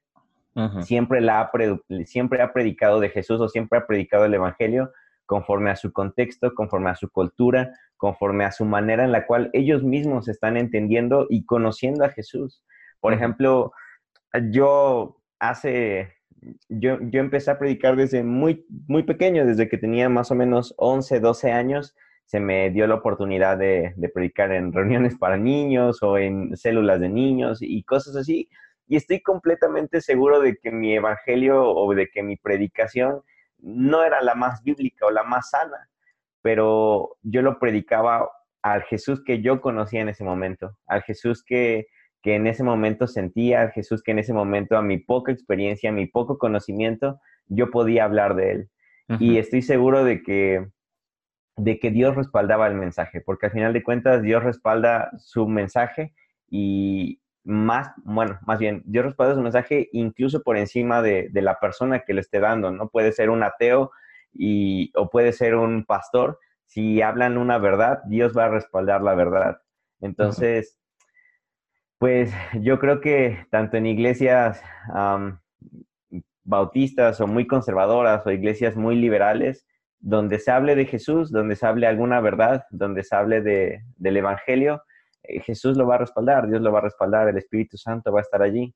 siempre, 0.83 1.23
la 1.23 1.41
ha 1.41 1.51
siempre 2.05 2.43
ha 2.43 2.53
predicado 2.53 3.01
de 3.01 3.09
Jesús 3.09 3.41
o 3.41 3.49
siempre 3.49 3.79
ha 3.79 3.87
predicado 3.87 4.27
el 4.27 4.35
Evangelio 4.35 4.93
conforme 5.25 5.71
a 5.71 5.77
su 5.77 5.93
contexto, 5.93 6.53
conforme 6.55 6.91
a 6.91 6.95
su 6.95 7.09
cultura, 7.09 7.73
conforme 7.97 8.45
a 8.45 8.53
su 8.53 8.67
manera 8.67 9.05
en 9.05 9.13
la 9.13 9.27
cual 9.27 9.49
ellos 9.55 9.83
mismos 9.83 10.29
están 10.29 10.59
entendiendo 10.59 11.27
y 11.31 11.47
conociendo 11.47 12.05
a 12.05 12.11
Jesús. 12.11 12.63
Por 13.03 13.13
ejemplo, 13.13 13.73
yo 14.53 15.21
hace, 15.41 16.15
yo, 16.69 16.99
yo 17.01 17.21
empecé 17.21 17.51
a 17.51 17.59
predicar 17.59 17.97
desde 17.97 18.23
muy, 18.23 18.65
muy 18.87 19.03
pequeño, 19.03 19.45
desde 19.45 19.69
que 19.69 19.77
tenía 19.77 20.09
más 20.09 20.31
o 20.31 20.37
menos 20.37 20.73
11, 20.79 21.19
12 21.19 21.51
años, 21.51 21.97
se 22.27 22.39
me 22.39 22.71
dio 22.71 22.87
la 22.87 22.95
oportunidad 22.95 23.59
de, 23.59 23.93
de 23.97 24.09
predicar 24.09 24.53
en 24.53 24.73
reuniones 24.73 25.19
para 25.19 25.37
niños 25.37 26.01
o 26.01 26.17
en 26.17 26.57
células 26.57 27.01
de 27.01 27.09
niños 27.09 27.59
y 27.61 27.83
cosas 27.83 28.15
así. 28.15 28.49
Y 28.87 28.95
estoy 28.95 29.21
completamente 29.21 30.01
seguro 30.01 30.39
de 30.41 30.57
que 30.57 30.71
mi 30.71 30.95
evangelio 30.95 31.61
o 31.61 31.93
de 31.95 32.09
que 32.09 32.23
mi 32.23 32.37
predicación 32.37 33.23
no 33.59 34.05
era 34.05 34.23
la 34.23 34.37
más 34.37 34.63
bíblica 34.63 35.07
o 35.07 35.11
la 35.11 35.25
más 35.25 35.51
sana, 35.51 35.89
pero 36.41 37.17
yo 37.23 37.43
lo 37.43 37.59
predicaba 37.59 38.31
al 38.63 38.85
Jesús 38.85 39.25
que 39.25 39.43
yo 39.43 39.61
conocía 39.61 40.03
en 40.03 40.11
ese 40.11 40.23
momento, 40.23 40.77
al 40.87 41.03
Jesús 41.03 41.43
que, 41.45 41.89
en 42.25 42.47
ese 42.47 42.63
momento 42.63 43.07
sentía, 43.07 43.71
Jesús 43.71 44.03
que 44.03 44.13
en 44.13 44.21
ese 44.21 44.33
momento 44.33 44.77
a 44.77 44.83
mi 44.83 44.99
poca 44.99 45.33
experiencia, 45.33 45.91
a 45.91 45.93
mi 45.93 46.07
poco 46.07 46.39
conocimiento, 46.39 47.21
yo 47.49 47.71
podía 47.71 48.05
hablar 48.05 48.35
de 48.37 48.53
él. 48.53 48.71
Y 49.19 49.37
estoy 49.37 49.61
seguro 49.61 50.05
de 50.05 50.23
que, 50.23 50.69
de 51.57 51.79
que 51.79 51.91
Dios 51.91 52.17
respaldaba 52.17 52.67
el 52.67 52.75
mensaje, 52.75 53.21
porque 53.21 53.47
al 53.47 53.53
final 53.53 53.75
de 53.75 53.83
cuentas 53.83 54.23
Dios 54.23 54.43
respalda 54.43 55.11
su 55.19 55.47
mensaje 55.47 56.15
y, 56.49 57.21
más, 57.45 57.93
bueno, 58.05 58.39
más 58.47 58.59
bien, 58.59 58.83
Dios 58.87 59.05
respalda 59.05 59.35
su 59.35 59.43
mensaje 59.43 59.89
incluso 59.93 60.43
por 60.43 60.57
encima 60.57 61.03
de, 61.03 61.31
la 61.35 61.59
persona 61.59 62.01
que 62.01 62.15
le 62.15 62.21
esté 62.21 62.41
dando, 62.41 62.71
¿no? 62.71 62.89
Puede 62.89 63.13
ser 63.13 63.31
un 63.31 63.43
ateo 63.43 63.91
y, 64.33 64.93
o 64.95 65.11
puede 65.11 65.33
ser 65.33 65.57
un 65.57 65.85
pastor. 65.85 66.39
Si 66.67 67.03
hablan 67.03 67.37
una 67.37 67.59
verdad, 67.59 68.01
Dios 68.07 68.37
va 68.37 68.47
a 68.47 68.51
respaldar 68.51 69.03
la 69.03 69.15
verdad. 69.15 69.61
Entonces, 70.01 70.79
pues 72.03 72.35
yo 72.55 72.81
creo 72.81 73.01
que 73.01 73.47
tanto 73.49 73.77
en 73.77 73.87
iglesias 73.87 74.61
bautistas 76.43 77.21
o 77.21 77.29
muy 77.29 77.47
conservadoras 77.47 78.27
o 78.27 78.33
iglesias 78.33 78.75
muy 78.75 78.97
liberales, 78.97 79.69
donde 80.01 80.41
se 80.41 80.51
hable 80.51 80.75
de 80.75 80.87
Jesús, 80.87 81.31
donde 81.31 81.55
se 81.55 81.65
hable 81.65 81.87
alguna 81.87 82.21
verdad, 82.21 82.65
donde 82.71 83.05
se 83.05 83.15
hable 83.15 83.41
de, 83.41 83.85
del 83.95 84.17
Evangelio, 84.17 84.83
eh, 85.23 85.43
Jesús 85.43 85.77
lo 85.77 85.87
va 85.87 85.95
a 85.95 85.99
respaldar, 85.99 86.49
Dios 86.49 86.61
lo 86.61 86.73
va 86.73 86.81
a 86.81 86.83
respaldar, 86.83 87.29
el 87.29 87.39
Espíritu 87.39 87.77
Santo 87.77 88.13
va 88.13 88.19
a 88.19 88.23
estar 88.23 88.43
allí. 88.43 88.75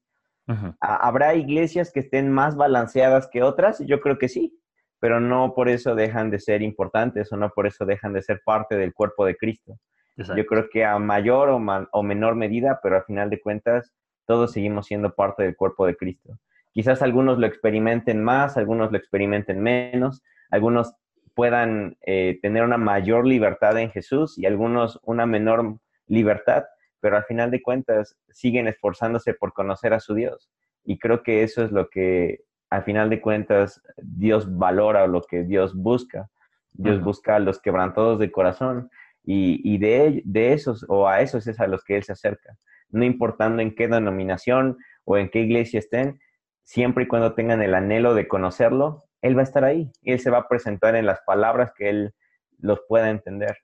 ¿Habrá 0.78 1.34
iglesias 1.34 1.90
que 1.92 1.98
estén 1.98 2.30
más 2.30 2.54
balanceadas 2.54 3.28
que 3.28 3.42
otras? 3.42 3.80
Yo 3.80 4.00
creo 4.00 4.18
que 4.18 4.28
sí, 4.28 4.56
pero 5.00 5.18
no 5.18 5.52
por 5.52 5.68
eso 5.68 5.96
dejan 5.96 6.30
de 6.30 6.38
ser 6.38 6.62
importantes 6.62 7.32
o 7.32 7.36
no 7.36 7.50
por 7.50 7.66
eso 7.66 7.84
dejan 7.86 8.12
de 8.12 8.22
ser 8.22 8.40
parte 8.44 8.76
del 8.76 8.94
cuerpo 8.94 9.26
de 9.26 9.36
Cristo. 9.36 9.80
Yo 10.16 10.46
creo 10.46 10.68
que 10.70 10.84
a 10.84 10.98
mayor 10.98 11.50
o, 11.50 11.60
o 11.92 12.02
menor 12.02 12.36
medida, 12.36 12.80
pero 12.82 12.96
al 12.96 13.04
final 13.04 13.28
de 13.28 13.40
cuentas, 13.40 13.92
todos 14.24 14.52
seguimos 14.52 14.86
siendo 14.86 15.14
parte 15.14 15.42
del 15.42 15.56
cuerpo 15.56 15.86
de 15.86 15.96
Cristo. 15.96 16.38
Quizás 16.72 17.02
algunos 17.02 17.38
lo 17.38 17.46
experimenten 17.46 18.22
más, 18.22 18.56
algunos 18.56 18.92
lo 18.92 18.98
experimenten 18.98 19.62
menos, 19.62 20.22
algunos 20.50 20.94
puedan 21.34 21.96
eh, 22.00 22.38
tener 22.40 22.64
una 22.64 22.78
mayor 22.78 23.26
libertad 23.26 23.78
en 23.78 23.90
Jesús 23.90 24.38
y 24.38 24.46
algunos 24.46 24.98
una 25.02 25.26
menor 25.26 25.78
libertad, 26.06 26.64
pero 27.00 27.16
al 27.18 27.24
final 27.24 27.50
de 27.50 27.62
cuentas 27.62 28.16
siguen 28.30 28.68
esforzándose 28.68 29.34
por 29.34 29.52
conocer 29.52 29.92
a 29.92 30.00
su 30.00 30.14
Dios. 30.14 30.50
Y 30.84 30.98
creo 30.98 31.22
que 31.22 31.42
eso 31.42 31.62
es 31.62 31.72
lo 31.72 31.90
que 31.90 32.40
al 32.70 32.84
final 32.84 33.10
de 33.10 33.20
cuentas 33.20 33.82
Dios 33.98 34.56
valora 34.56 35.04
o 35.04 35.08
lo 35.08 35.22
que 35.22 35.42
Dios 35.42 35.74
busca. 35.74 36.30
Dios 36.72 37.02
busca 37.02 37.36
a 37.36 37.38
los 37.38 37.60
quebrantados 37.60 38.18
de 38.18 38.30
corazón 38.30 38.90
y, 39.28 39.78
de, 39.78 40.22
de 40.24 40.52
esos 40.52 40.86
o 40.88 41.08
a 41.08 41.20
esos 41.20 41.46
es 41.48 41.58
a 41.58 41.66
los 41.66 41.82
que 41.82 41.96
Él 41.96 42.04
se 42.04 42.12
acerca, 42.12 42.56
no 42.90 43.04
importando 43.04 43.60
en 43.60 43.74
qué 43.74 43.88
denominación 43.88 44.78
o 45.04 45.18
en 45.18 45.28
qué 45.28 45.40
iglesia 45.40 45.80
estén, 45.80 46.20
siempre 46.62 47.04
y 47.04 47.08
cuando 47.08 47.34
tengan 47.34 47.60
el 47.60 47.74
anhelo 47.74 48.14
de 48.14 48.28
conocerlo, 48.28 49.04
Él 49.22 49.36
va 49.36 49.40
a 49.40 49.44
estar 49.44 49.64
ahí 49.64 49.90
y 50.00 50.12
Él 50.12 50.20
se 50.20 50.30
va 50.30 50.38
a 50.38 50.48
presentar 50.48 50.94
en 50.94 51.06
las 51.06 51.20
palabras 51.26 51.72
que 51.76 51.88
Él 51.88 52.14
los 52.58 52.80
pueda 52.88 53.10
entender. 53.10 53.58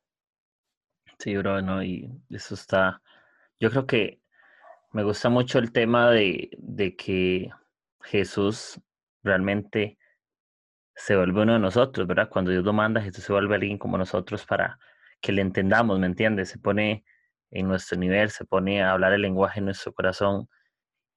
Sí, 1.18 1.36
bro, 1.36 1.62
¿no? 1.62 1.82
Y 1.82 2.10
eso 2.30 2.54
está, 2.54 3.00
yo 3.60 3.70
creo 3.70 3.86
que 3.86 4.20
me 4.90 5.04
gusta 5.04 5.28
mucho 5.28 5.60
el 5.60 5.70
tema 5.70 6.10
de, 6.10 6.50
de 6.58 6.96
que 6.96 7.50
Jesús 8.02 8.80
realmente 9.22 9.96
se 10.96 11.16
vuelve 11.16 11.42
uno 11.42 11.52
de 11.52 11.58
nosotros, 11.60 12.06
¿verdad? 12.08 12.28
Cuando 12.28 12.50
Dios 12.50 12.64
lo 12.64 12.72
manda, 12.72 13.00
Jesús 13.00 13.24
se 13.24 13.32
vuelve 13.32 13.54
alguien 13.54 13.78
como 13.78 13.96
nosotros 13.96 14.44
para 14.44 14.78
que 15.22 15.32
le 15.32 15.42
entendamos, 15.42 15.98
¿me 15.98 16.06
entiendes? 16.06 16.50
Se 16.50 16.58
pone 16.58 17.04
en 17.50 17.68
nuestro 17.68 17.98
nivel, 17.98 18.30
se 18.30 18.44
pone 18.44 18.82
a 18.82 18.92
hablar 18.92 19.12
el 19.14 19.22
lenguaje 19.22 19.60
en 19.60 19.66
nuestro 19.66 19.94
corazón 19.94 20.48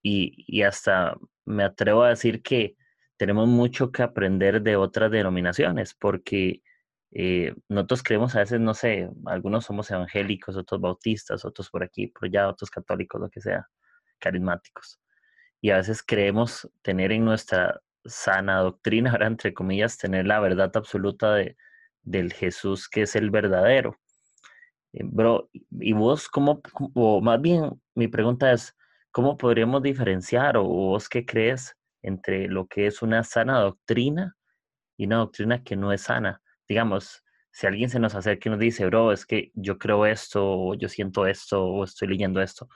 y, 0.04 0.62
hasta 0.64 1.18
me 1.46 1.64
atrevo 1.64 2.04
a 2.04 2.10
decir 2.10 2.44
que 2.44 2.76
tenemos 3.18 3.48
mucho 3.48 3.92
que 3.92 4.04
aprender 4.04 4.62
de 4.62 4.76
otras 4.76 5.12
denominaciones, 5.12 5.96
porque 5.96 6.62
eh, 7.12 7.56
nosotros 7.70 8.04
creemos 8.04 8.36
a 8.36 8.40
veces, 8.40 8.60
no 8.60 8.74
sé, 8.74 9.10
algunos 9.26 9.66
somos 9.66 9.90
evangélicos, 9.92 10.58
otros 10.58 10.82
bautistas, 10.82 11.46
otros 11.46 11.70
por 11.70 11.84
aquí, 11.84 12.08
por 12.08 12.26
allá, 12.26 12.50
otros 12.50 12.70
católicos, 12.70 13.20
lo 13.22 13.30
que 13.30 13.42
sea, 13.42 13.68
carismáticos. 14.20 15.00
Y 15.62 15.72
a 15.72 15.78
veces 15.78 16.04
creemos 16.04 16.70
tener 16.84 17.12
en 17.12 17.26
nuestra 17.26 17.82
sana 18.06 18.60
doctrina, 18.60 19.12
ahora 19.12 19.28
entre 19.28 19.54
comillas, 19.54 19.98
tener 19.98 20.28
la 20.28 20.40
verdad 20.40 20.72
absoluta 20.76 21.34
de, 21.36 21.58
del 22.06 22.32
Jesús 22.32 22.88
que 22.88 23.02
es 23.02 23.16
el 23.16 23.32
verdadero. 23.32 23.98
Eh, 24.94 25.04
bro, 25.04 25.50
y 25.52 25.94
vos, 25.94 26.30
¿cómo, 26.30 26.62
o 26.94 27.22
más 27.22 27.42
bien, 27.42 27.82
mi 27.96 28.08
pregunta 28.08 28.52
es, 28.54 28.76
¿cómo 29.12 29.38
podríamos 29.38 29.84
diferenciar 29.84 30.58
o 30.58 30.64
vos 30.64 31.10
qué 31.10 31.26
crees 31.26 31.76
entre 32.02 32.48
lo 32.48 32.68
que 32.68 32.88
es 32.88 33.02
una 33.02 33.24
sana 33.24 33.60
doctrina 33.60 34.36
y 34.98 35.08
una 35.08 35.18
doctrina 35.18 35.64
que 35.64 35.76
no 35.76 35.92
es 35.92 36.04
sana? 36.04 36.42
Digamos, 36.68 37.24
si 37.52 37.68
alguien 37.68 37.90
se 37.90 38.00
nos 38.00 38.16
acerca 38.16 38.50
y 38.50 38.52
nos 38.52 38.60
dice, 38.60 38.86
bro, 38.86 39.12
es 39.12 39.26
que 39.26 39.52
yo 39.54 39.78
creo 39.78 40.06
esto, 40.06 40.44
o 40.46 40.76
yo 40.76 40.90
siento 40.90 41.26
esto, 41.26 41.64
o 41.66 41.84
estoy 41.84 42.10
leyendo 42.10 42.42
esto, 42.42 42.68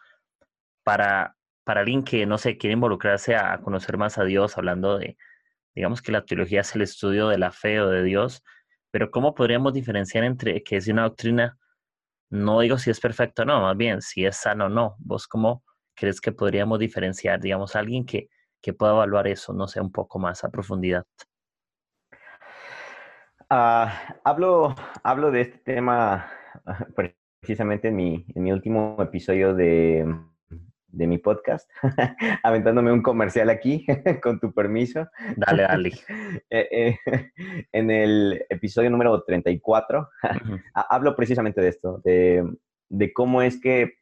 para, 0.84 1.36
para 1.66 1.82
alguien 1.82 2.04
que, 2.04 2.26
no 2.26 2.38
sé, 2.38 2.58
quiere 2.58 2.74
involucrarse 2.74 3.36
a 3.36 3.60
conocer 3.62 3.98
más 3.98 4.18
a 4.18 4.24
Dios, 4.24 4.58
hablando 4.58 4.98
de, 4.98 5.18
digamos 5.76 6.02
que 6.02 6.12
la 6.14 6.24
teología 6.24 6.62
es 6.62 6.76
el 6.76 6.82
estudio 6.82 7.28
de 7.28 7.38
la 7.38 7.52
fe 7.52 7.82
o 7.82 7.90
de 7.90 8.04
Dios, 8.04 8.42
pero 8.92 9.12
¿cómo 9.12 9.34
podríamos 9.34 9.74
diferenciar 9.74 10.24
entre 10.24 10.64
que 10.64 10.78
es 10.78 10.88
una 10.88 11.04
doctrina, 11.04 11.58
no 12.30 12.60
digo 12.60 12.78
si 12.78 12.90
es 12.90 13.00
perfecta 13.00 13.44
o 13.44 13.46
no, 13.46 13.62
más 13.62 13.78
bien 13.78 14.02
si 14.02 14.26
es 14.26 14.38
sana 14.38 14.66
o 14.66 14.70
no? 14.70 14.96
¿Vos 15.00 15.28
cómo 15.28 15.64
crees 15.96 16.22
que 16.22 16.32
podríamos 16.32 16.80
diferenciar, 16.80 17.40
digamos, 17.40 17.76
alguien 17.76 18.06
que, 18.06 18.30
que 18.62 18.74
pueda 18.74 18.94
evaluar 18.94 19.28
eso, 19.28 19.54
no 19.54 19.68
sé, 19.68 19.82
un 19.82 19.92
poco 19.92 20.20
más 20.20 20.44
a 20.44 20.50
profundidad? 20.50 21.06
Ah, 23.50 24.20
hablo, 24.24 24.76
hablo 25.04 25.32
de 25.32 25.42
este 25.42 25.58
tema 25.58 26.30
precisamente 27.42 27.88
en 27.88 27.96
mi, 27.96 28.26
en 28.36 28.44
mi 28.44 28.52
último 28.52 28.98
episodio 29.00 29.56
de, 29.56 30.06
de 30.92 31.08
mi 31.08 31.18
podcast, 31.18 31.70
aventándome 32.44 32.92
un 32.92 33.02
comercial 33.02 33.50
aquí, 33.50 33.86
con 34.24 34.40
tu 34.40 34.54
permiso. 34.54 35.08
Dale, 35.36 35.64
dale. 35.64 35.92
Eh, 36.52 36.98
eh, 37.06 37.32
en 37.72 37.92
el 37.92 38.46
episodio 38.50 38.90
número 38.90 39.24
34, 39.24 40.10
hablo 40.74 41.16
precisamente 41.16 41.62
de 41.62 41.68
esto, 41.68 42.02
de, 42.04 42.44
de, 42.88 43.14
cómo 43.14 43.42
es 43.42 43.60
que 43.60 43.94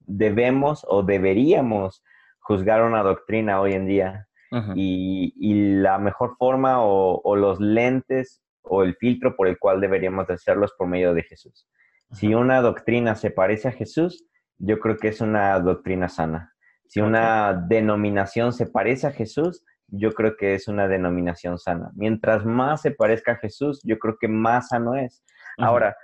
debemos 0.00 0.84
o 0.88 1.02
deberíamos 1.02 2.02
juzgar 2.40 2.82
una 2.82 3.02
doctrina 3.02 3.60
hoy 3.60 3.72
en 3.74 3.86
día. 3.86 4.28
y, 4.74 5.34
y, 5.36 5.80
la 5.80 5.98
mejor 5.98 6.36
forma 6.38 6.82
o, 6.82 7.20
o, 7.22 7.36
los 7.36 7.60
lentes 7.60 8.42
o 8.62 8.82
el 8.82 8.94
filtro 8.96 9.36
por 9.36 9.46
el 9.46 9.58
cual 9.58 9.80
deberíamos 9.80 10.28
hacerlos 10.30 10.72
por 10.76 10.88
medio 10.88 11.12
de 11.12 11.22
Jesús. 11.22 11.68
Si 12.12 12.34
una 12.34 12.62
doctrina 12.62 13.14
se 13.14 13.30
parece 13.30 13.68
a 13.68 13.72
Jesús, 13.72 14.26
yo 14.58 14.78
creo 14.78 14.96
que 14.96 15.08
es 15.08 15.20
una 15.20 15.58
doctrina 15.60 16.08
sana. 16.08 16.52
Si 16.86 17.00
una 17.00 17.52
denominación 17.52 18.52
se 18.52 18.66
parece 18.66 19.06
a 19.06 19.12
Jesús, 19.12 19.62
yo 19.88 20.12
creo 20.12 20.36
que 20.36 20.54
es 20.54 20.68
una 20.68 20.88
denominación 20.88 21.58
sana. 21.58 21.90
Mientras 21.94 22.44
más 22.44 22.82
se 22.82 22.90
parezca 22.90 23.32
a 23.32 23.36
Jesús, 23.36 23.80
yo 23.84 23.98
creo 23.98 24.16
que 24.18 24.28
más 24.28 24.68
sano 24.68 24.94
es. 24.94 25.22
Ahora, 25.58 25.96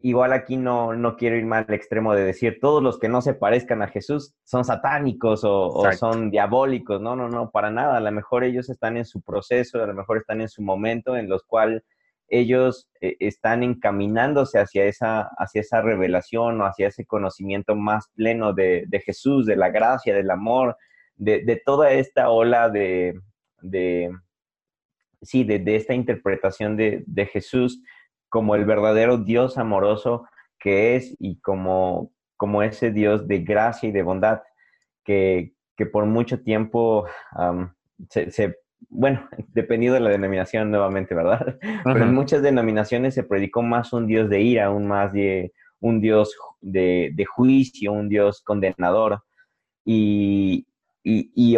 igual 0.00 0.32
aquí 0.32 0.56
no, 0.56 0.94
no 0.94 1.16
quiero 1.16 1.36
ir 1.36 1.44
más 1.44 1.68
al 1.68 1.74
extremo 1.74 2.14
de 2.14 2.24
decir 2.24 2.58
todos 2.60 2.82
los 2.82 2.98
que 2.98 3.08
no 3.08 3.20
se 3.20 3.34
parezcan 3.34 3.82
a 3.82 3.88
Jesús 3.88 4.34
son 4.44 4.64
satánicos 4.64 5.44
o, 5.44 5.68
o, 5.68 5.92
son 5.92 6.30
diabólicos. 6.30 7.00
No, 7.00 7.14
no, 7.14 7.28
no, 7.28 7.50
para 7.50 7.70
nada. 7.70 7.96
A 7.96 8.00
lo 8.00 8.12
mejor 8.12 8.44
ellos 8.44 8.68
están 8.68 8.96
en 8.96 9.04
su 9.04 9.22
proceso, 9.22 9.82
a 9.82 9.86
lo 9.86 9.94
mejor 9.94 10.18
están 10.18 10.40
en 10.40 10.48
su 10.48 10.62
momento 10.62 11.16
en 11.16 11.28
los 11.28 11.44
cuales 11.44 11.82
ellos 12.30 12.88
eh, 13.00 13.16
están 13.20 13.62
encaminándose 13.62 14.58
hacia 14.58 14.84
esa, 14.84 15.28
hacia 15.36 15.60
esa 15.60 15.82
revelación 15.82 16.60
o 16.60 16.64
hacia 16.64 16.88
ese 16.88 17.04
conocimiento 17.04 17.74
más 17.74 18.08
pleno 18.14 18.52
de, 18.54 18.86
Jesús, 19.04 19.46
de 19.46 19.56
la 19.56 19.70
gracia, 19.70 20.14
del 20.14 20.30
amor, 20.30 20.76
de, 21.16 21.60
toda 21.66 21.90
esta 21.90 22.30
ola 22.30 22.70
de, 22.70 23.20
de 23.60 24.10
sí, 25.20 25.44
de, 25.44 25.62
esta 25.76 25.92
interpretación 25.92 26.76
de, 26.76 27.30
Jesús 27.30 27.82
como 28.28 28.54
el 28.54 28.64
verdadero 28.64 29.18
Dios 29.18 29.58
amoroso 29.58 30.24
que 30.58 30.96
es 30.96 31.16
y 31.18 31.40
como, 31.40 32.12
como 32.36 32.62
ese 32.62 32.90
Dios 32.92 33.26
de 33.26 33.40
gracia 33.40 33.88
y 33.88 33.92
de 33.92 34.02
bondad 34.02 34.40
que, 35.04 35.52
por 35.92 36.04
mucho 36.04 36.42
tiempo 36.42 37.06
se 38.10 38.54
bueno, 38.88 39.28
dependiendo 39.54 39.94
de 39.94 40.00
la 40.00 40.10
denominación 40.10 40.70
nuevamente, 40.70 41.14
¿verdad? 41.14 41.58
Pero 41.84 42.02
en 42.02 42.14
muchas 42.14 42.42
denominaciones 42.42 43.14
se 43.14 43.24
predicó 43.24 43.62
más 43.62 43.92
un 43.92 44.06
Dios 44.06 44.28
de 44.28 44.40
ira, 44.40 44.70
un 44.70 44.86
más 44.86 45.12
de 45.12 45.52
un 45.80 46.00
Dios 46.00 46.36
de, 46.60 47.24
juicio, 47.28 47.92
un 47.92 48.08
Dios 48.08 48.42
condenador. 48.42 49.22
Y, 49.84 50.66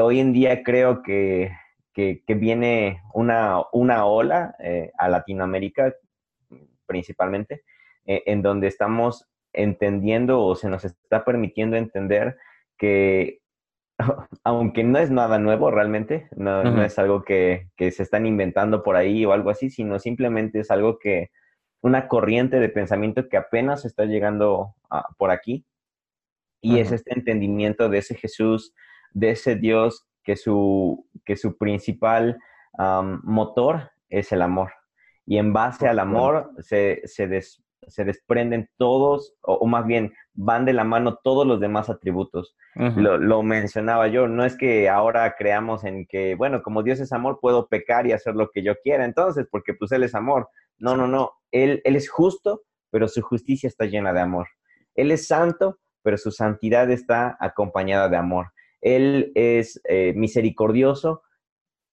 hoy 0.01 0.21
en 0.21 0.33
día 0.33 0.63
creo 0.63 1.03
que, 1.03 1.51
viene 2.29 3.03
una, 3.15 3.63
una 3.73 4.07
ola 4.07 4.55
eh, 4.61 4.93
a 4.97 5.09
Latinoamérica 5.09 5.93
principalmente, 6.87 7.65
eh, 8.07 8.23
en 8.27 8.43
donde 8.43 8.69
estamos 8.69 9.29
entendiendo 9.53 10.41
o 10.41 10.55
se 10.55 10.69
nos 10.69 10.85
está 10.85 11.25
permitiendo 11.25 11.77
entender 11.77 12.37
que 12.79 13.42
aunque 14.45 14.85
no 14.85 14.99
es 14.99 15.11
nada 15.11 15.39
nuevo 15.39 15.71
realmente, 15.71 16.29
no, 16.37 16.83
es 16.83 16.99
algo 16.99 17.25
que, 17.25 17.69
se 17.79 18.03
están 18.03 18.27
inventando 18.27 18.83
por 18.83 18.97
ahí 18.97 19.25
o 19.25 19.33
algo 19.33 19.51
así, 19.51 19.71
sino 19.71 19.99
simplemente 19.99 20.61
es 20.61 20.71
algo 20.71 20.99
que, 20.99 21.31
una 21.81 22.07
corriente 22.09 22.61
de 22.61 22.69
pensamiento 22.69 23.29
que 23.29 23.37
apenas 23.37 23.85
está 23.85 24.05
llegando 24.05 24.75
por 25.19 25.31
aquí, 25.31 25.67
y 26.61 26.79
es 26.79 26.93
este 26.93 27.13
entendimiento 27.13 27.89
de 27.89 27.99
ese 27.99 28.15
Jesús, 28.15 28.73
de 29.11 29.31
ese 29.31 29.57
Dios 29.57 30.07
que 30.23 30.37
su, 30.37 31.09
que 31.25 31.37
su 31.37 31.59
principal 31.59 32.39
motor 32.79 33.91
es 34.09 34.33
el 34.33 34.43
amor. 34.43 34.73
Y 35.27 35.39
en 35.39 35.53
base 35.53 35.89
al 35.89 35.99
amor 35.99 36.53
se, 36.61 37.03
se, 37.05 37.27
se 37.89 38.05
desprenden 38.05 38.69
todos, 38.77 39.35
o, 39.43 39.67
más 39.67 39.87
bien 39.87 40.13
van 40.35 40.65
de 40.65 40.73
la 40.73 40.85
mano 40.85 41.19
todos 41.23 41.47
los 41.47 41.61
demás 41.61 41.91
atributos. 41.91 42.57
lo, 42.75 43.43
mencionaba 43.43 44.09
yo, 44.09 44.29
no 44.29 44.45
es 44.45 44.57
que 44.57 44.89
ahora 44.89 45.35
creamos 45.37 45.85
en 45.85 46.07
que, 46.07 46.35
bueno, 46.35 46.63
como 46.63 46.83
Dios 46.83 47.01
es 47.01 47.13
amor, 47.13 47.39
puedo 47.41 47.69
pecar 47.69 48.07
y 48.07 48.13
hacer 48.13 48.35
lo 48.35 48.51
que 48.51 48.63
yo 48.63 48.75
quiera, 48.83 49.05
entonces, 49.05 49.47
porque 49.51 49.75
pues 49.75 49.93
Él 49.93 50.03
es 50.03 50.15
amor. 50.15 50.49
No, 50.79 50.97
no, 50.97 51.07
no, 51.07 51.33
Él, 51.51 51.81
él 51.85 51.97
es 51.97 52.11
justo, 52.11 52.63
pero 52.91 53.09
su 53.09 53.23
justicia 53.23 53.69
está 53.69 53.85
llena 53.87 54.13
de 54.13 54.21
amor. 54.21 54.49
Él 54.95 55.11
es 55.11 55.27
santo, 55.27 55.79
pero 56.03 56.19
su 56.19 56.31
santidad 56.31 56.91
está 56.91 57.37
acompañada 57.41 58.09
de 58.09 58.17
amor. 58.17 58.53
Él 58.81 59.33
es 59.35 59.81
eh, 59.89 60.13
misericordioso, 60.17 61.23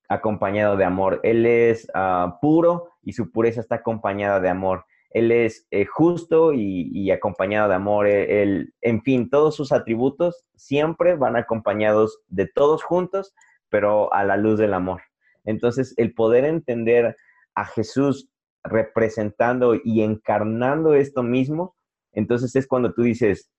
acompañado 0.10 0.75
de 0.75 0.84
amor. 0.84 1.19
Él 1.23 1.45
es 1.45 1.88
ah, 1.93 2.39
puro 2.41 2.89
y 3.04 3.13
su 3.13 3.32
pureza 3.32 3.62
está 3.62 3.75
acompañada 3.75 4.39
de 4.39 4.49
amor. 4.49 4.86
Él 5.12 5.32
es 5.32 5.67
eh, 5.72 5.86
justo 5.86 6.54
y, 6.54 7.10
acompañado 7.12 7.69
de 7.69 7.76
amor. 7.76 8.08
Él, 8.08 8.74
en 8.82 9.02
fin, 9.02 9.30
todos 9.30 9.56
sus 9.56 9.72
atributos 9.72 10.45
siempre 10.56 11.15
van 11.15 11.36
acompañados 11.36 12.19
de 12.28 12.48
todos 12.48 12.84
juntos, 12.84 13.34
pero 13.69 14.13
a 14.13 14.24
la 14.24 14.38
luz 14.38 14.60
del 14.60 14.74
amor. 14.74 15.02
Entonces, 15.45 15.93
el 15.98 16.13
poder 16.13 16.45
entender 16.45 17.15
a 17.56 17.65
Jesús 17.65 18.30
representando 18.63 19.76
y 19.84 20.02
encarnando 20.04 20.93
esto 20.93 21.24
mismo, 21.24 21.76
entonces 22.12 22.56
es 22.56 22.67
cuando 22.67 22.93
tú 22.93 23.02
dices, 23.02 23.52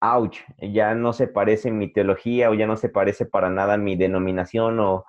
ouch, 0.00 0.40
ya 0.58 0.94
no 0.94 1.12
se 1.12 1.26
parece 1.26 1.70
mi 1.70 1.92
teología 1.92 2.50
o 2.50 2.54
ya 2.54 2.66
no 2.66 2.76
se 2.76 2.88
parece 2.88 3.24
para 3.24 3.48
nada 3.48 3.76
mi 3.76 3.96
denominación 3.96 4.78
o, 4.80 5.04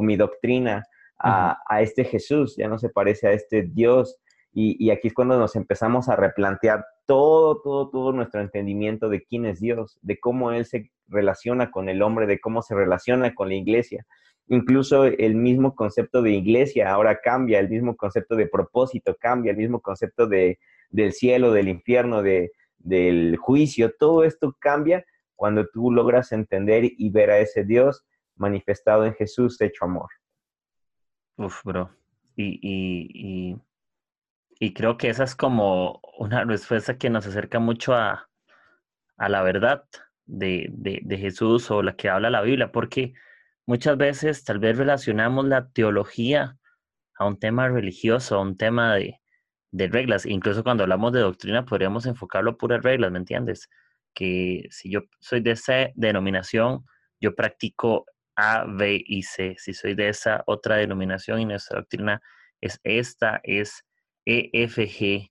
mi 0.00 0.16
doctrina 0.16 0.84
a, 1.18 1.58
a, 1.68 1.82
este 1.82 2.04
Jesús, 2.04 2.56
ya 2.56 2.66
no 2.66 2.78
se 2.78 2.88
parece 2.88 3.28
a 3.28 3.32
este 3.32 3.62
Dios 3.62 4.18
Y, 4.54 4.90
aquí 4.90 5.08
es 5.08 5.14
cuando 5.14 5.38
nos 5.38 5.56
empezamos 5.56 6.10
a 6.10 6.16
replantear 6.16 6.84
todo, 7.06 7.62
todo, 7.62 7.88
todo 7.88 8.12
nuestro 8.12 8.42
entendimiento 8.42 9.08
de 9.08 9.22
quién 9.24 9.46
es 9.46 9.60
Dios, 9.60 9.98
de 10.02 10.20
cómo 10.20 10.52
Él 10.52 10.66
se 10.66 10.90
relaciona 11.08 11.70
con 11.70 11.88
el 11.88 12.02
hombre, 12.02 12.26
de 12.26 12.38
cómo 12.38 12.60
se 12.60 12.74
relaciona 12.74 13.34
con 13.34 13.48
la 13.48 13.54
iglesia. 13.54 14.06
Incluso 14.48 15.04
el 15.04 15.36
mismo 15.36 15.74
concepto 15.74 16.20
de 16.20 16.32
iglesia 16.32 16.92
ahora 16.92 17.20
cambia, 17.22 17.60
el 17.60 17.70
mismo 17.70 17.96
concepto 17.96 18.36
de 18.36 18.46
propósito 18.46 19.16
cambia, 19.18 19.52
el 19.52 19.56
mismo 19.56 19.80
concepto 19.80 20.26
de, 20.26 20.58
del 20.90 21.12
cielo, 21.12 21.52
del 21.52 21.68
infierno, 21.68 22.22
de, 22.22 22.52
del 22.78 23.36
juicio, 23.36 23.94
todo 23.98 24.24
esto 24.24 24.56
cambia 24.58 25.04
cuando 25.34 25.66
tú 25.66 25.90
logras 25.90 26.32
entender 26.32 26.84
y 26.84 27.10
ver 27.10 27.30
a 27.30 27.38
ese 27.38 27.64
Dios 27.64 28.04
manifestado 28.36 29.04
en 29.06 29.14
Jesús 29.14 29.60
hecho 29.60 29.84
amor. 29.84 30.08
Uf, 31.36 31.62
bro. 31.64 31.90
Y, 32.36 32.60
y, 32.62 33.08
y, 33.14 33.56
creo 34.70 34.96
que 34.96 35.08
esa 35.08 35.24
es 35.24 35.34
como 35.34 36.00
una 36.18 36.44
respuesta 36.44 36.96
que 36.96 37.10
nos 37.10 37.26
acerca 37.26 37.58
mucho 37.58 37.94
a, 37.94 38.28
la 39.18 39.42
verdad 39.42 39.84
de, 40.24 40.68
de, 40.70 41.18
Jesús 41.18 41.68
o 41.72 41.82
la 41.82 41.96
que 41.96 42.08
habla 42.08 42.30
la 42.30 42.42
Biblia, 42.42 42.70
porque 42.70 43.12
muchas 43.66 43.96
veces 43.96 44.44
tal 44.44 44.60
vez 44.60 44.78
relacionamos 44.78 45.46
la 45.46 45.68
teología 45.70 46.58
a 47.18 47.26
un 47.26 47.38
tema 47.38 47.68
religioso, 47.68 48.36
a 48.36 48.42
un 48.42 48.56
tema 48.56 48.94
de, 48.94 49.20
de 49.72 49.88
reglas. 49.88 50.26
Incluso 50.26 50.62
cuando 50.62 50.84
hablamos 50.84 51.12
de 51.12 51.20
doctrina 51.20 51.64
podríamos 51.64 52.06
enfocarlo 52.06 52.52
a 52.52 52.56
puras 52.56 52.82
reglas, 52.84 53.10
¿me 53.10 53.18
entiendes? 53.18 53.68
Que 54.14 54.66
si 54.70 54.92
yo 54.92 55.00
soy 55.18 55.40
de 55.40 55.52
esa 55.52 55.90
denominación, 55.94 56.84
yo 57.20 57.34
practico 57.34 58.06
A, 58.36 58.64
B 58.66 59.02
y 59.04 59.22
C. 59.24 59.56
Si 59.58 59.74
soy 59.74 59.94
de 59.94 60.08
esa 60.08 60.44
otra 60.46 60.76
denominación 60.76 61.40
y 61.40 61.46
nuestra 61.46 61.80
doctrina 61.80 62.20
es 62.60 62.78
esta, 62.84 63.40
es 63.42 63.84
E, 64.24 64.50
F, 64.52 64.86
G. 64.86 65.30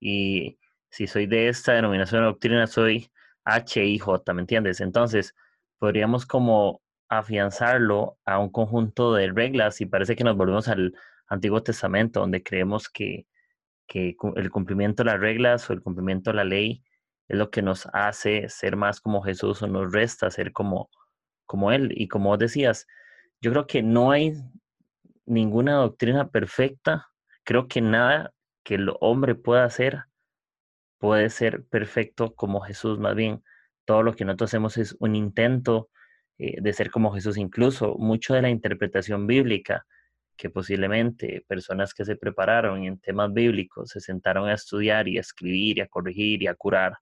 Y 0.00 0.58
si 0.90 1.06
soy 1.06 1.26
de 1.26 1.48
esta 1.48 1.72
denominación 1.74 2.22
de 2.22 2.26
doctrina, 2.26 2.66
soy 2.66 3.10
H, 3.44 3.84
I, 3.84 3.98
J, 3.98 4.34
¿me 4.34 4.42
entiendes? 4.42 4.80
Entonces, 4.80 5.34
podríamos 5.78 6.26
como 6.26 6.82
afianzarlo 7.08 8.18
a 8.24 8.38
un 8.38 8.50
conjunto 8.50 9.14
de 9.14 9.30
reglas 9.32 9.80
y 9.80 9.86
parece 9.86 10.16
que 10.16 10.24
nos 10.24 10.36
volvemos 10.36 10.68
al 10.68 10.94
Antiguo 11.28 11.62
Testamento, 11.62 12.20
donde 12.20 12.42
creemos 12.42 12.88
que 12.88 13.26
que 13.88 14.16
el 14.36 14.50
cumplimiento 14.50 15.02
de 15.02 15.10
las 15.10 15.18
reglas 15.18 15.68
o 15.68 15.72
el 15.72 15.82
cumplimiento 15.82 16.30
de 16.30 16.36
la 16.36 16.44
ley 16.44 16.84
es 17.26 17.36
lo 17.36 17.50
que 17.50 17.62
nos 17.62 17.88
hace 17.92 18.48
ser 18.48 18.76
más 18.76 19.00
como 19.00 19.22
Jesús 19.22 19.62
o 19.62 19.66
nos 19.66 19.92
resta 19.92 20.30
ser 20.30 20.52
como, 20.52 20.90
como 21.46 21.72
Él. 21.72 21.90
Y 21.90 22.06
como 22.06 22.36
decías, 22.36 22.86
yo 23.40 23.50
creo 23.50 23.66
que 23.66 23.82
no 23.82 24.10
hay 24.10 24.34
ninguna 25.26 25.74
doctrina 25.74 26.28
perfecta. 26.28 27.08
Creo 27.48 27.66
que 27.66 27.80
nada 27.80 28.34
que 28.62 28.74
el 28.74 28.90
hombre 29.00 29.34
pueda 29.34 29.64
hacer 29.64 30.04
puede 30.98 31.30
ser 31.30 31.64
perfecto 31.64 32.34
como 32.34 32.60
Jesús. 32.60 32.98
Más 32.98 33.14
bien, 33.14 33.42
todo 33.86 34.02
lo 34.02 34.12
que 34.12 34.26
nosotros 34.26 34.50
hacemos 34.50 34.76
es 34.76 34.94
un 34.98 35.16
intento 35.16 35.88
eh, 36.36 36.60
de 36.60 36.72
ser 36.74 36.90
como 36.90 37.10
Jesús. 37.14 37.38
Incluso 37.38 37.94
mucho 37.96 38.34
de 38.34 38.42
la 38.42 38.50
interpretación 38.50 39.26
bíblica 39.26 39.86
que 40.36 40.50
posiblemente 40.50 41.42
personas 41.48 41.94
que 41.94 42.04
se 42.04 42.16
prepararon 42.16 42.84
en 42.84 43.00
temas 43.00 43.32
bíblicos 43.32 43.88
se 43.88 44.00
sentaron 44.00 44.46
a 44.46 44.52
estudiar 44.52 45.08
y 45.08 45.16
a 45.16 45.22
escribir 45.22 45.78
y 45.78 45.80
a 45.80 45.86
corregir 45.86 46.42
y 46.42 46.48
a 46.48 46.54
curar 46.54 46.98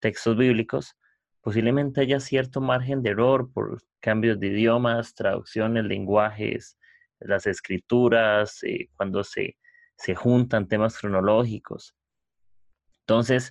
textos 0.00 0.36
bíblicos, 0.36 0.96
posiblemente 1.40 2.00
haya 2.00 2.18
cierto 2.18 2.60
margen 2.60 3.04
de 3.04 3.10
error 3.10 3.52
por 3.52 3.80
cambios 4.00 4.40
de 4.40 4.48
idiomas, 4.48 5.14
traducciones, 5.14 5.84
lenguajes, 5.84 6.76
las 7.20 7.46
escrituras, 7.46 8.64
eh, 8.64 8.88
cuando 8.96 9.22
se, 9.22 9.56
se 9.96 10.14
juntan 10.14 10.68
temas 10.68 10.98
cronológicos. 10.98 11.94
Entonces, 13.00 13.50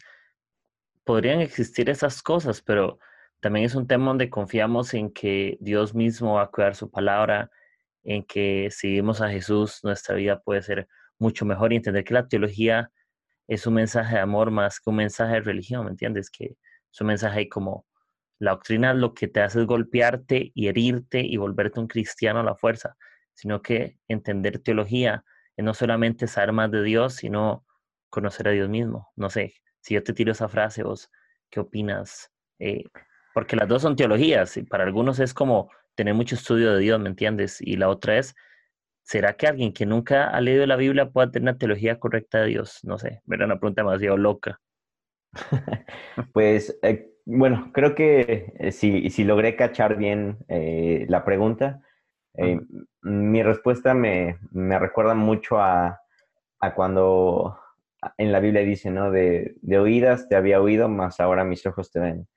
podrían 1.03 1.41
existir 1.41 1.89
esas 1.89 2.21
cosas, 2.21 2.61
pero 2.61 2.99
también 3.39 3.65
es 3.65 3.75
un 3.75 3.87
tema 3.87 4.07
donde 4.07 4.29
confiamos 4.29 4.93
en 4.93 5.11
que 5.11 5.57
Dios 5.61 5.93
mismo 5.93 6.35
va 6.35 6.43
a 6.43 6.51
cuidar 6.51 6.75
su 6.75 6.89
palabra, 6.89 7.51
en 8.03 8.23
que 8.23 8.69
si 8.71 8.89
vimos 8.89 9.21
a 9.21 9.29
Jesús, 9.29 9.79
nuestra 9.83 10.15
vida 10.15 10.41
puede 10.41 10.61
ser 10.61 10.87
mucho 11.19 11.45
mejor 11.45 11.71
y 11.73 11.77
entender 11.77 12.03
que 12.03 12.13
la 12.13 12.27
teología 12.27 12.91
es 13.47 13.67
un 13.67 13.75
mensaje 13.75 14.15
de 14.15 14.21
amor 14.21 14.51
más 14.51 14.79
que 14.79 14.89
un 14.89 14.97
mensaje 14.97 15.35
de 15.35 15.41
religión, 15.41 15.85
¿me 15.85 15.91
entiendes? 15.91 16.29
Que 16.29 16.57
es 16.91 17.01
un 17.01 17.07
mensaje 17.07 17.47
como 17.49 17.85
la 18.39 18.51
doctrina 18.51 18.93
lo 18.93 19.13
que 19.13 19.27
te 19.27 19.41
hace 19.41 19.61
es 19.61 19.65
golpearte 19.65 20.51
y 20.53 20.67
herirte 20.67 21.21
y 21.21 21.37
volverte 21.37 21.79
un 21.79 21.87
cristiano 21.87 22.39
a 22.39 22.43
la 22.43 22.55
fuerza, 22.55 22.97
sino 23.33 23.61
que 23.61 23.97
entender 24.07 24.59
teología 24.59 25.23
no 25.57 25.73
solamente 25.73 26.27
saber 26.27 26.51
más 26.51 26.71
de 26.71 26.83
Dios, 26.83 27.15
sino 27.15 27.65
conocer 28.09 28.47
a 28.47 28.51
Dios 28.51 28.69
mismo. 28.69 29.11
No 29.15 29.29
sé, 29.29 29.53
si 29.81 29.93
yo 29.93 30.03
te 30.03 30.13
tiro 30.13 30.31
esa 30.31 30.49
frase, 30.49 30.83
vos, 30.83 31.11
¿qué 31.49 31.59
opinas? 31.59 32.31
Eh, 32.59 32.83
porque 33.33 33.55
las 33.55 33.67
dos 33.67 33.81
son 33.81 33.95
teologías 33.95 34.57
y 34.57 34.63
para 34.63 34.83
algunos 34.83 35.19
es 35.19 35.33
como 35.33 35.69
tener 35.95 36.13
mucho 36.13 36.35
estudio 36.35 36.73
de 36.73 36.79
Dios, 36.79 36.99
¿me 36.99 37.09
entiendes? 37.09 37.61
Y 37.61 37.77
la 37.77 37.89
otra 37.89 38.17
es, 38.17 38.35
¿será 39.03 39.35
que 39.35 39.47
alguien 39.47 39.73
que 39.73 39.85
nunca 39.85 40.29
ha 40.29 40.41
leído 40.41 40.65
la 40.65 40.75
Biblia 40.75 41.09
pueda 41.09 41.29
tener 41.29 41.49
una 41.49 41.57
teología 41.57 41.99
correcta 41.99 42.39
de 42.39 42.47
Dios? 42.47 42.79
No 42.83 42.97
sé, 42.97 43.21
era 43.29 43.45
una 43.45 43.59
pregunta 43.59 43.81
demasiado 43.81 44.17
loca. 44.17 44.59
pues, 46.33 46.77
eh, 46.81 47.11
bueno, 47.25 47.71
creo 47.73 47.95
que 47.95 48.53
eh, 48.57 48.71
si, 48.71 49.09
si, 49.09 49.23
logré 49.23 49.55
cachar 49.55 49.97
bien 49.97 50.37
la 50.47 51.25
pregunta, 51.25 51.81
mi 53.01 53.43
respuesta 53.43 53.93
me, 53.93 54.39
me 54.51 54.77
recuerda 54.79 55.13
mucho 55.13 55.59
a, 55.59 55.99
a, 56.59 56.75
cuando 56.75 57.57
en 58.17 58.31
la 58.31 58.39
Biblia 58.39 58.61
dice, 58.61 58.91
¿no? 58.91 59.11
De, 59.11 59.55
de 59.61 59.79
oídas 59.79 60.27
te 60.27 60.35
había 60.35 60.61
oído, 60.61 60.89
más 60.89 61.19
ahora 61.19 61.43
mis 61.43 61.65
ojos 61.65 61.91
te 61.91 61.99
ven. 61.99 62.27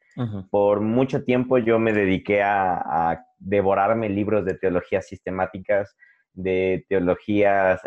Por 0.50 0.80
mucho 0.80 1.22
tiempo 1.22 1.58
yo 1.58 1.78
me 1.78 1.92
dediqué 1.92 2.42
a, 2.42 3.24
devorarme 3.40 4.08
libros 4.08 4.44
de 4.44 4.54
teologías 4.54 5.06
sistemáticas, 5.06 5.96
de 6.32 6.84
teologías, 6.88 7.80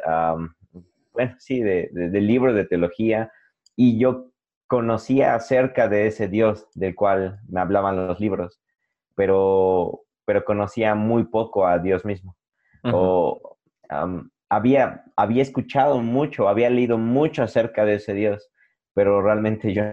bueno, 1.11 1.35
sí, 1.39 1.59
de, 1.59 1.89
libros 1.93 2.55
de 2.55 2.63
teología, 2.63 3.29
y 3.75 3.99
yo 3.99 4.31
conocía 4.67 5.35
acerca 5.35 5.89
de 5.89 6.07
ese 6.07 6.29
Dios 6.29 6.69
del 6.73 6.95
cual 6.95 7.41
me 7.49 7.59
hablaban 7.59 8.07
los 8.07 8.21
libros, 8.21 8.61
pero, 9.13 10.03
pero 10.31 10.45
conocía 10.45 10.95
muy 10.95 11.25
poco 11.25 11.67
a 11.67 11.77
Dios 11.77 12.05
mismo. 12.05 12.37
O 12.85 13.57
había, 14.49 15.03
había 15.17 15.41
escuchado 15.41 15.99
mucho, 15.99 16.47
había 16.47 16.69
leído 16.69 16.97
mucho 16.97 17.43
acerca 17.43 17.83
de 17.83 17.95
ese 17.95 18.13
Dios, 18.13 18.49
pero 18.93 19.21
realmente 19.21 19.73
yo 19.73 19.83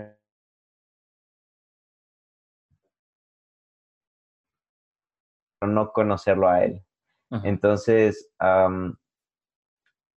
no 5.67 5.91
conocerlo 5.91 6.49
a 6.49 6.63
él. 6.63 6.85
Entonces, 7.43 8.31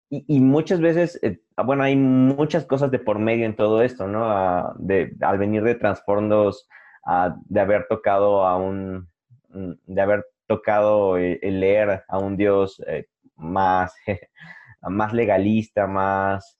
y, 0.09 0.39
muchas 0.41 0.81
veces, 0.81 1.17
eh, 1.23 1.39
bueno, 1.63 1.83
hay 1.83 1.95
muchas 1.95 2.65
cosas 2.65 2.91
de 2.91 2.99
por 2.99 3.19
medio 3.19 3.45
en 3.45 3.55
todo 3.55 3.81
esto, 3.81 4.05
¿no? 4.05 4.29
Ah, 4.29 4.75
de, 4.79 5.15
al 5.21 5.37
venir 5.37 5.63
de 5.63 5.75
trasfondos, 5.75 6.67
uh, 7.05 7.33
de 7.45 7.59
haber 7.61 7.87
tocado 7.87 8.45
a 8.45 8.57
un, 8.57 9.07
de 9.49 10.01
haber 10.01 10.25
tocado 10.47 11.17
eh, 11.17 11.39
el, 11.41 11.59
leer 11.59 12.03
a 12.07 12.17
un 12.17 12.37
Dios 12.37 12.81
eh, 12.87 13.07
más, 13.35 13.93
más 14.81 15.13
legalista, 15.13 15.87
más, 15.87 16.59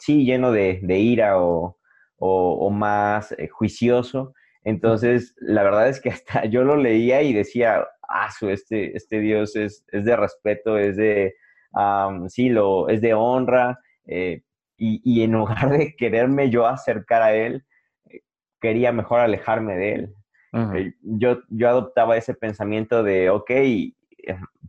sí, 0.00 0.24
lleno 0.24 0.52
de, 0.52 0.80
ira 0.98 1.40
o, 1.40 1.76
o 2.18 2.70
más 2.70 3.34
juicioso. 3.50 4.34
Entonces, 4.64 5.34
la 5.38 5.62
verdad 5.62 5.88
es 5.88 6.00
que 6.00 6.10
hasta 6.10 6.44
yo 6.46 6.62
lo 6.64 6.76
leía 6.76 7.22
y 7.22 7.32
decía, 7.32 7.86
ah, 8.08 8.28
este, 8.42 8.96
este 8.96 9.20
Dios 9.20 9.56
es, 9.56 9.84
de 9.90 10.16
respeto, 10.16 10.76
es 10.76 10.96
de, 10.96 11.34
sí, 12.28 12.48
lo, 12.50 12.88
es 12.88 13.00
de 13.00 13.14
honra, 13.14 13.78
eh, 14.06 14.42
y, 14.76 15.22
en 15.22 15.32
lugar 15.38 15.70
de 15.70 15.94
quererme 15.96 16.50
yo 16.50 16.66
acercar 16.66 17.22
a 17.22 17.34
Él, 17.34 17.64
eh, 18.10 18.20
quería 18.60 18.92
mejor 18.92 19.20
alejarme 19.20 19.76
de 19.76 19.92
Él. 19.94 20.14
Eh, 20.52 20.94
yo, 21.02 21.40
yo 21.48 21.68
adoptaba 21.68 22.16
ese 22.16 22.34
pensamiento 22.34 23.02
de, 23.02 23.30
ok, 23.30 23.50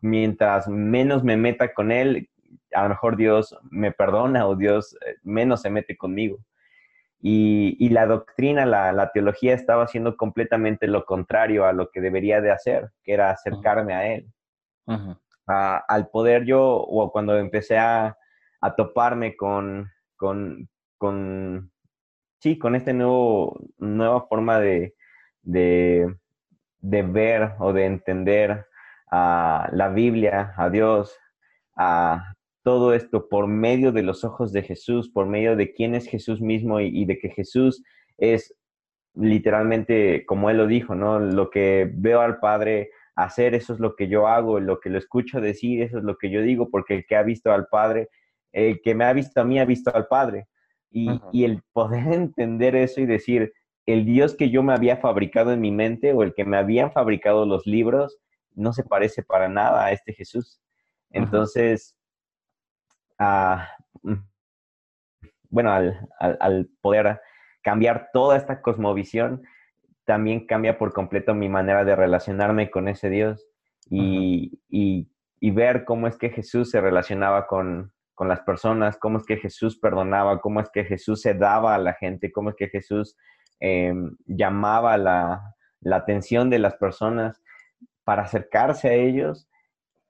mientras 0.02 0.68
menos 0.68 1.24
me 1.24 1.38
meta 1.38 1.74
con 1.74 1.92
Él, 1.92 2.30
a 2.74 2.84
lo 2.84 2.90
mejor 2.90 3.16
Dios 3.16 3.58
me 3.70 3.92
perdona 3.92 4.48
o 4.48 4.56
Dios 4.56 4.98
menos 5.24 5.62
se 5.62 5.70
mete 5.70 5.98
conmigo. 5.98 6.38
Y, 7.22 7.90
la 7.90 8.06
doctrina, 8.06 8.66
la, 8.66 9.12
teología 9.14 9.54
estaba 9.54 9.84
haciendo 9.84 10.16
completamente 10.16 10.88
lo 10.88 11.04
contrario 11.04 11.66
a 11.66 11.74
lo 11.74 11.90
que 11.90 12.00
debería 12.00 12.40
de 12.40 12.52
hacer, 12.52 12.92
que 13.04 13.14
era 13.14 13.32
acercarme 13.32 13.94
a 13.94 14.14
Él. 14.14 14.32
al 15.46 16.08
poder 16.10 16.46
yo, 16.46 16.64
o 16.64 17.12
cuando 17.12 17.38
empecé 17.38 17.78
a, 17.78 18.16
toparme 18.78 19.36
con, 19.36 19.90
con, 20.16 20.70
con, 20.98 21.72
sí, 22.40 22.58
con 22.58 22.76
esta 22.76 22.94
nueva 22.94 24.28
forma 24.28 24.60
de, 24.60 24.96
de, 25.44 26.16
ver 26.82 27.54
o 27.60 27.74
de 27.74 27.86
entender 27.86 28.66
a 29.12 29.70
la 29.72 29.90
Biblia, 29.90 30.54
a 30.58 30.70
Dios, 30.70 31.18
a 31.76 32.34
todo 32.64 32.94
esto 32.94 33.30
por 33.30 33.48
medio 33.48 33.92
de 33.92 34.04
los 34.04 34.24
ojos 34.24 34.52
de 34.52 34.64
Jesús, 34.64 35.10
por 35.10 35.26
medio 35.26 35.56
de 35.56 35.74
quién 35.74 35.96
es 35.96 36.08
Jesús 36.08 36.42
mismo 36.42 36.80
y, 36.80 37.06
de 37.06 37.18
que 37.18 37.30
Jesús 37.30 37.84
es 38.18 38.56
literalmente, 39.16 40.26
como 40.26 40.50
él 40.50 40.58
lo 40.58 40.68
dijo, 40.68 40.94
¿no? 40.94 41.20
Lo 41.20 41.50
que 41.50 41.90
veo 41.94 42.22
al 42.22 42.40
Padre 42.40 42.92
hacer, 43.16 43.56
eso 43.56 43.74
es 43.74 43.80
lo 43.80 43.96
que 43.96 44.08
yo 44.08 44.28
hago, 44.28 44.60
lo 44.60 44.80
que 44.80 44.90
lo 44.90 44.98
escucho 44.98 45.42
decir, 45.42 45.82
eso 45.82 45.98
es 45.98 46.04
lo 46.04 46.18
que 46.18 46.30
yo 46.30 46.42
digo, 46.42 46.70
porque 46.70 46.96
el 46.96 47.06
que 47.06 47.16
ha 47.16 47.24
visto 47.24 47.52
al 47.52 47.68
Padre, 47.68 48.10
el 48.52 48.82
que 48.82 48.96
me 48.96 49.06
ha 49.06 49.14
visto 49.14 49.42
a 49.42 49.44
mí 49.44 49.60
ha 49.60 49.66
visto 49.66 49.94
al 49.94 50.08
Padre. 50.08 50.48
Y, 50.92 51.20
y 51.32 51.44
el 51.44 51.62
poder 51.72 52.08
entender 52.14 52.76
eso 52.76 53.02
y 53.02 53.06
decir, 53.06 53.54
el 53.94 54.06
Dios 54.06 54.36
que 54.36 54.50
yo 54.50 54.62
me 54.62 54.74
había 54.74 54.98
fabricado 54.98 55.52
en 55.52 55.62
mi 55.62 55.72
mente 55.72 56.14
o 56.14 56.24
el 56.24 56.34
que 56.34 56.46
me 56.46 56.58
habían 56.58 56.92
fabricado 56.92 57.46
los 57.46 57.66
libros, 57.66 58.20
no 58.54 58.74
se 58.74 58.84
parece 58.84 59.24
para 59.24 59.50
nada 59.50 59.86
a 59.86 59.92
este 59.92 60.14
Jesús. 60.14 60.62
Entonces, 61.10 61.98
ah, 63.18 63.68
mm, 64.04 64.14
bueno, 65.50 65.72
al, 66.20 66.70
poder 66.82 67.20
cambiar 67.64 68.10
toda 68.14 68.38
esta 68.38 68.62
cosmovisión, 68.62 69.42
también 70.06 70.46
cambia 70.46 70.78
por 70.78 70.94
completo 70.94 71.34
mi 71.34 71.50
manera 71.50 71.84
de 71.84 71.96
relacionarme 71.96 72.70
con 72.70 72.88
ese 72.88 73.10
Dios 73.10 73.48
y, 73.90 74.60
ver 75.42 75.84
cómo 75.86 76.08
es 76.08 76.16
que 76.18 76.30
Jesús 76.30 76.70
se 76.70 76.82
relacionaba 76.82 77.48
con, 77.48 77.92
las 78.20 78.42
personas, 78.42 78.98
cómo 78.98 79.18
es 79.18 79.26
que 79.26 79.38
Jesús 79.38 79.80
perdonaba, 79.80 80.42
cómo 80.42 80.60
es 80.60 80.70
que 80.70 80.84
Jesús 80.84 81.22
se 81.22 81.34
daba 81.34 81.74
a 81.74 81.78
la 81.78 81.94
gente, 81.94 82.32
cómo 82.32 82.50
es 82.50 82.56
que 82.56 82.68
Jesús 82.68 83.16
em, 83.60 84.16
llamaba 84.26 84.98
la, 84.98 85.56
la, 85.82 85.96
atención 85.98 86.50
de 86.50 86.60
las 86.60 86.76
personas 86.76 87.42
para 88.04 88.24
acercarse 88.24 88.90
a 88.90 88.94
ellos, 88.94 89.50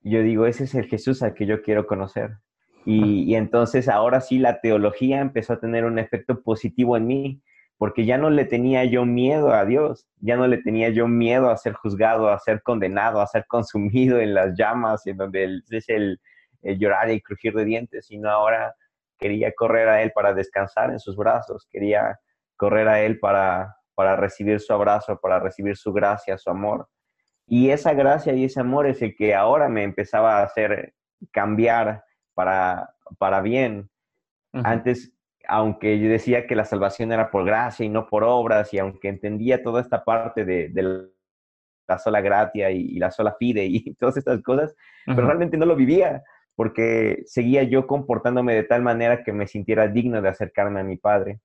yo 0.02 0.22
digo, 0.22 0.45
ese 0.45 0.64
es 0.66 0.76
el 0.76 0.86
Jesús 0.86 1.22
al 1.24 1.34
que 1.34 1.45
yo 1.45 1.62
quiero 1.62 1.86
conocer. 1.88 2.38
Y, 2.86 3.36
entonces 3.36 3.89
ahora 3.89 4.22
sí 4.22 4.39
la 4.39 4.62
teología 4.62 5.20
empezó 5.20 5.54
a 5.54 5.60
tener 5.60 5.86
un 5.86 6.00
efecto 6.00 6.41
positivo 6.41 6.97
en 6.97 7.08
mí, 7.08 7.41
porque 7.78 8.06
ya 8.06 8.18
no 8.18 8.30
le 8.30 8.45
tenía 8.45 8.84
yo 8.86 9.06
miedo 9.06 9.54
a 9.54 9.66
Dios, 9.66 10.08
ya 10.20 10.36
no 10.38 10.47
le 10.47 10.58
tenía 10.58 10.89
yo 10.89 11.08
miedo 11.08 11.50
a 11.50 11.58
ser 11.58 11.74
juzgado, 11.74 12.30
a 12.30 12.39
ser 12.39 12.62
condenado, 12.64 13.22
a 13.22 13.28
ser 13.28 13.45
consumido 13.47 14.20
en 14.20 14.34
las 14.34 14.58
llamas, 14.58 15.06
en 15.08 15.18
donde 15.18 15.62
es 15.70 15.89
el 15.89 16.20
llorar 16.62 17.10
y 17.12 17.22
crujir 17.22 17.54
de 17.54 17.66
dientes, 17.66 18.08
sino 18.08 18.30
ahora 18.30 18.74
quería 19.18 19.54
correr 19.54 19.88
a 19.89 20.02
Él 20.02 20.12
para 20.14 20.34
descansar 20.34 20.91
en 20.91 21.00
sus 21.00 21.16
brazos, 21.16 21.68
quería 21.70 22.18
correr 22.60 22.89
a 22.89 23.01
Él 23.01 23.20
para, 23.20 23.78
para 23.95 24.18
recibir 24.18 24.60
su 24.60 24.74
abrazo, 24.74 25.18
para 25.20 25.39
recibir 25.39 25.78
su 25.78 25.93
gracia, 25.93 26.38
su 26.38 26.49
amor. 26.49 26.89
Y 27.47 27.72
esa 27.72 27.93
gracia 27.93 28.34
y 28.34 28.43
ese 28.43 28.60
amor 28.60 28.86
es 28.86 29.01
el 29.01 29.16
que 29.16 29.34
ahora 29.34 29.70
me 29.70 29.84
empezaba 29.84 30.38
a 30.38 30.43
hacer 30.43 30.93
cambiar 31.32 32.03
para, 32.36 32.93
para 33.18 33.41
bien. 33.41 33.89
Antes, 34.51 35.14
aunque 35.47 35.99
yo 35.99 36.10
decía 36.10 36.45
que 36.47 36.55
la 36.55 36.66
salvación 36.66 37.12
era 37.12 37.32
por 37.32 37.45
gracia 37.45 37.86
y 37.86 37.89
no 37.89 38.07
por 38.07 38.24
obras, 38.24 38.74
y 38.74 38.80
aunque 38.80 39.07
entendía 39.07 39.64
toda 39.64 39.82
esta 39.82 40.03
parte 40.03 40.43
de, 40.45 40.72
la 41.88 41.97
sola 41.97 42.22
gratia 42.22 42.70
y, 42.72 42.99
la 42.99 43.10
sola 43.10 43.36
fide 43.39 43.66
y 43.66 43.93
todas 43.99 44.18
estas 44.18 44.41
cosas, 44.43 44.76
pero 45.05 45.26
realmente 45.26 45.57
no 45.57 45.66
lo 45.66 45.76
vivía 45.76 46.22
porque 46.55 47.24
seguía 47.26 47.64
yo 47.64 47.88
comportándome 47.88 48.53
de 48.53 48.64
tal 48.64 48.82
manera 48.82 49.24
que 49.24 49.32
me 49.32 49.47
sintiera 49.47 49.88
digno 49.88 50.22
de 50.22 50.28
acercarme 50.28 50.82
a 50.82 50.84
mi 50.84 50.97
padre. 50.97 51.39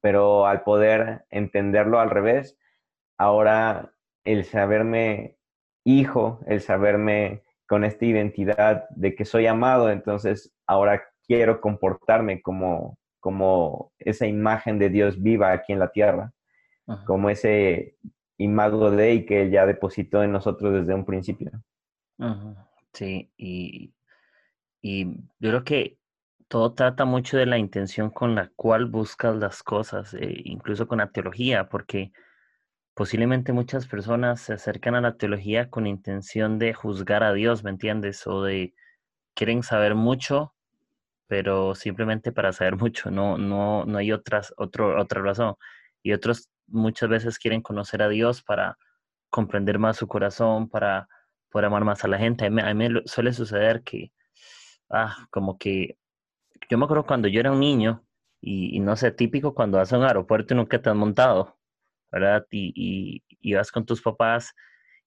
Pero 0.00 0.46
al 0.46 0.62
poder 0.62 1.24
entenderlo 1.30 1.98
al 1.98 2.10
revés, 2.10 2.56
ahora 3.16 3.92
el 4.24 4.44
saberme 4.44 5.36
hijo, 5.84 6.40
el 6.46 6.60
saberme 6.60 7.42
con 7.66 7.84
esta 7.84 8.04
identidad 8.04 8.88
de 8.90 9.14
que 9.14 9.24
soy 9.24 9.46
amado, 9.46 9.90
entonces 9.90 10.54
ahora 10.66 11.02
quiero 11.26 11.60
comportarme 11.60 12.40
como, 12.40 12.98
como 13.20 13.92
esa 13.98 14.26
imagen 14.26 14.78
de 14.78 14.88
Dios 14.90 15.20
viva 15.22 15.52
aquí 15.52 15.72
en 15.72 15.78
la 15.78 15.90
tierra, 15.90 16.32
como 17.06 17.28
ese 17.28 17.96
imago 18.38 18.90
de 18.90 19.14
y 19.14 19.26
que 19.26 19.42
Él 19.42 19.50
ya 19.50 19.66
depositó 19.66 20.22
en 20.22 20.32
nosotros 20.32 20.72
desde 20.72 20.94
un 20.94 21.04
principio. 21.04 21.50
Sí, 22.92 23.30
y, 23.36 23.92
yo 24.82 25.50
creo 25.50 25.64
que 25.64 25.97
todo 26.48 26.72
trata 26.74 27.04
mucho 27.04 27.36
de 27.36 27.46
la 27.46 27.58
intención 27.58 28.10
con 28.10 28.34
la 28.34 28.50
cual 28.56 28.86
buscas 28.86 29.36
las 29.36 29.62
cosas, 29.62 30.14
eh, 30.14 30.42
incluso 30.44 30.88
con 30.88 30.98
la 30.98 31.10
teología, 31.10 31.68
porque 31.68 32.12
posiblemente 32.94 33.52
muchas 33.52 33.86
personas 33.86 34.40
se 34.40 34.54
acercan 34.54 34.94
a 34.94 35.00
la 35.02 35.16
teología 35.16 35.70
con 35.70 35.86
intención 35.86 36.58
de 36.58 36.74
juzgar 36.74 37.22
a 37.22 37.32
Dios, 37.32 37.64
¿me 37.64 37.70
entiendes? 37.70 38.26
O 38.26 38.42
de 38.42 38.74
quieren 39.34 39.62
saber 39.62 39.94
mucho, 39.94 40.54
pero 41.28 41.74
simplemente 41.74 42.32
para 42.32 42.52
saber 42.52 42.76
mucho, 42.78 43.10
no, 43.10 43.38
no, 43.38 43.84
no 43.86 43.98
hay 43.98 44.12
otras, 44.12 44.54
otro, 44.56 45.00
otra 45.00 45.22
razón. 45.22 45.56
Y 46.02 46.12
otros 46.12 46.50
muchas 46.66 47.08
veces 47.10 47.38
quieren 47.38 47.62
conocer 47.62 48.02
a 48.02 48.08
Dios 48.08 48.42
para 48.42 48.78
comprender 49.30 49.78
más 49.78 49.98
su 49.98 50.08
corazón, 50.08 50.68
para 50.70 51.08
poder 51.50 51.66
amar 51.66 51.84
más 51.84 52.04
a 52.04 52.08
la 52.08 52.18
gente. 52.18 52.46
A 52.46 52.50
mí, 52.50 52.62
a 52.62 52.74
mí 52.74 52.88
suele 53.06 53.32
suceder 53.32 53.82
que, 53.82 54.12
ah, 54.90 55.26
como 55.30 55.58
que, 55.58 55.97
yo 56.70 56.78
me 56.78 56.84
acuerdo 56.84 57.06
cuando 57.06 57.28
yo 57.28 57.40
era 57.40 57.52
un 57.52 57.60
niño, 57.60 58.04
y, 58.40 58.76
y 58.76 58.80
no 58.80 58.96
sé, 58.96 59.10
típico 59.12 59.54
cuando 59.54 59.78
vas 59.78 59.92
a 59.92 59.98
un 59.98 60.04
aeropuerto 60.04 60.54
y 60.54 60.56
nunca 60.56 60.80
te 60.80 60.90
has 60.90 60.96
montado 60.96 61.58
¿verdad? 62.10 62.46
Y, 62.50 63.22
y, 63.28 63.54
vas 63.54 63.70
con 63.72 63.86
tus 63.86 64.02
papás 64.02 64.54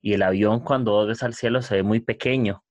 y 0.01 0.13
el 0.13 0.23
avión 0.23 0.61
cuando 0.61 1.05
ves 1.05 1.23
al 1.23 1.33
cielo 1.33 1.61
se 1.61 1.75
ve 1.75 1.83
muy 1.83 1.99
pequeño, 1.99 2.63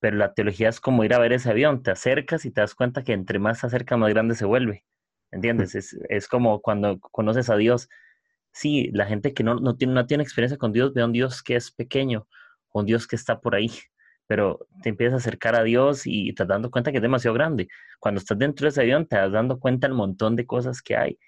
pero 0.00 0.16
la 0.16 0.34
teología 0.34 0.68
es 0.68 0.80
como 0.80 1.04
ir 1.04 1.14
a 1.14 1.18
ver 1.18 1.32
ese 1.32 1.50
avión, 1.50 1.82
te 1.82 1.90
acercas 1.90 2.44
y 2.44 2.50
te 2.52 2.60
das 2.60 2.74
cuenta 2.74 3.02
que 3.04 3.12
entre 3.12 3.38
más 3.38 3.60
se 3.60 3.66
acerca, 3.66 3.96
más 3.96 4.10
grande 4.10 4.34
se 4.34 4.44
vuelve, 4.44 4.84
¿entiendes? 5.32 5.74
Es, 5.74 5.96
es 6.08 6.28
como 6.28 6.60
cuando 6.62 7.00
conoces 7.00 7.50
a 7.50 7.56
Dios. 7.56 7.88
Sí, 8.52 8.90
la 8.92 9.06
gente 9.06 9.34
que 9.34 9.44
no, 9.44 9.56
no, 9.56 9.76
tiene, 9.76 9.94
no 9.94 10.06
tiene 10.06 10.22
experiencia 10.24 10.58
con 10.58 10.72
Dios 10.72 10.94
ve 10.94 11.02
a 11.02 11.06
un 11.06 11.12
Dios 11.12 11.42
que 11.42 11.56
es 11.56 11.70
pequeño, 11.72 12.26
un 12.72 12.86
Dios 12.86 13.06
que 13.06 13.16
está 13.16 13.40
por 13.40 13.54
ahí, 13.54 13.70
pero 14.26 14.66
te 14.82 14.88
empiezas 14.88 15.14
a 15.14 15.16
acercar 15.18 15.54
a 15.54 15.62
Dios 15.62 16.02
y 16.04 16.32
te 16.34 16.42
das 16.44 16.48
dando 16.48 16.70
cuenta 16.70 16.90
que 16.90 16.98
es 16.98 17.02
demasiado 17.02 17.34
grande. 17.34 17.68
Cuando 18.00 18.20
estás 18.20 18.38
dentro 18.38 18.64
de 18.64 18.70
ese 18.70 18.80
avión 18.82 19.06
te 19.06 19.16
das 19.16 19.32
dando 19.32 19.58
cuenta 19.58 19.86
del 19.86 19.96
montón 19.96 20.36
de 20.36 20.46
cosas 20.46 20.82
que 20.82 20.96
hay 20.96 21.18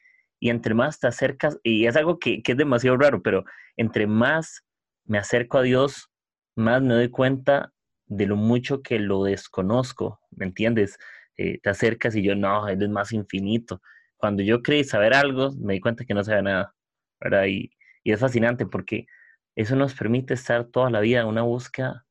y 0.40 0.50
entre 0.50 0.74
más 0.74 1.00
te 1.00 1.06
acercas, 1.06 1.58
y 1.62 1.86
es 1.86 1.96
algo 1.96 2.18
que, 2.18 2.42
es 2.44 2.56
demasiado 2.56 2.96
raro, 2.96 3.22
pero 3.22 3.44
entre 3.76 4.06
más 4.06 4.64
me 5.04 5.18
acerco 5.18 5.58
a 5.58 5.62
Dios, 5.62 6.10
más 6.54 6.82
me 6.82 6.94
doy 6.94 7.10
cuenta 7.10 7.72
de 8.06 8.26
lo 8.26 8.36
mucho 8.36 8.82
que 8.82 8.98
lo 8.98 9.24
desconozco, 9.24 10.20
¿me 10.30 10.46
entiendes? 10.46 10.98
Eh, 11.36 11.58
te 11.62 11.70
acercas 11.70 12.16
y 12.16 12.22
yo, 12.22 12.34
no, 12.34 12.68
Él 12.68 12.82
es 12.82 12.88
más 12.88 13.12
infinito. 13.12 13.80
Cuando 14.16 14.42
yo 14.42 14.62
creí 14.62 14.84
saber 14.84 15.14
algo, 15.14 15.52
me 15.58 15.74
di 15.74 15.80
cuenta 15.80 16.04
que 16.04 16.14
no 16.14 16.24
sabía 16.24 16.42
nada, 16.42 16.74
¿verdad? 17.20 17.46
Y, 17.46 17.70
es 18.04 18.20
fascinante 18.20 18.64
porque 18.64 19.06
eso 19.54 19.76
nos 19.76 19.92
permite 19.94 20.32
estar 20.32 20.64
toda 20.64 20.88
la 20.88 21.00
vida 21.00 21.20
en 21.20 21.26
una 21.26 21.42
búsqueda 21.42 22.06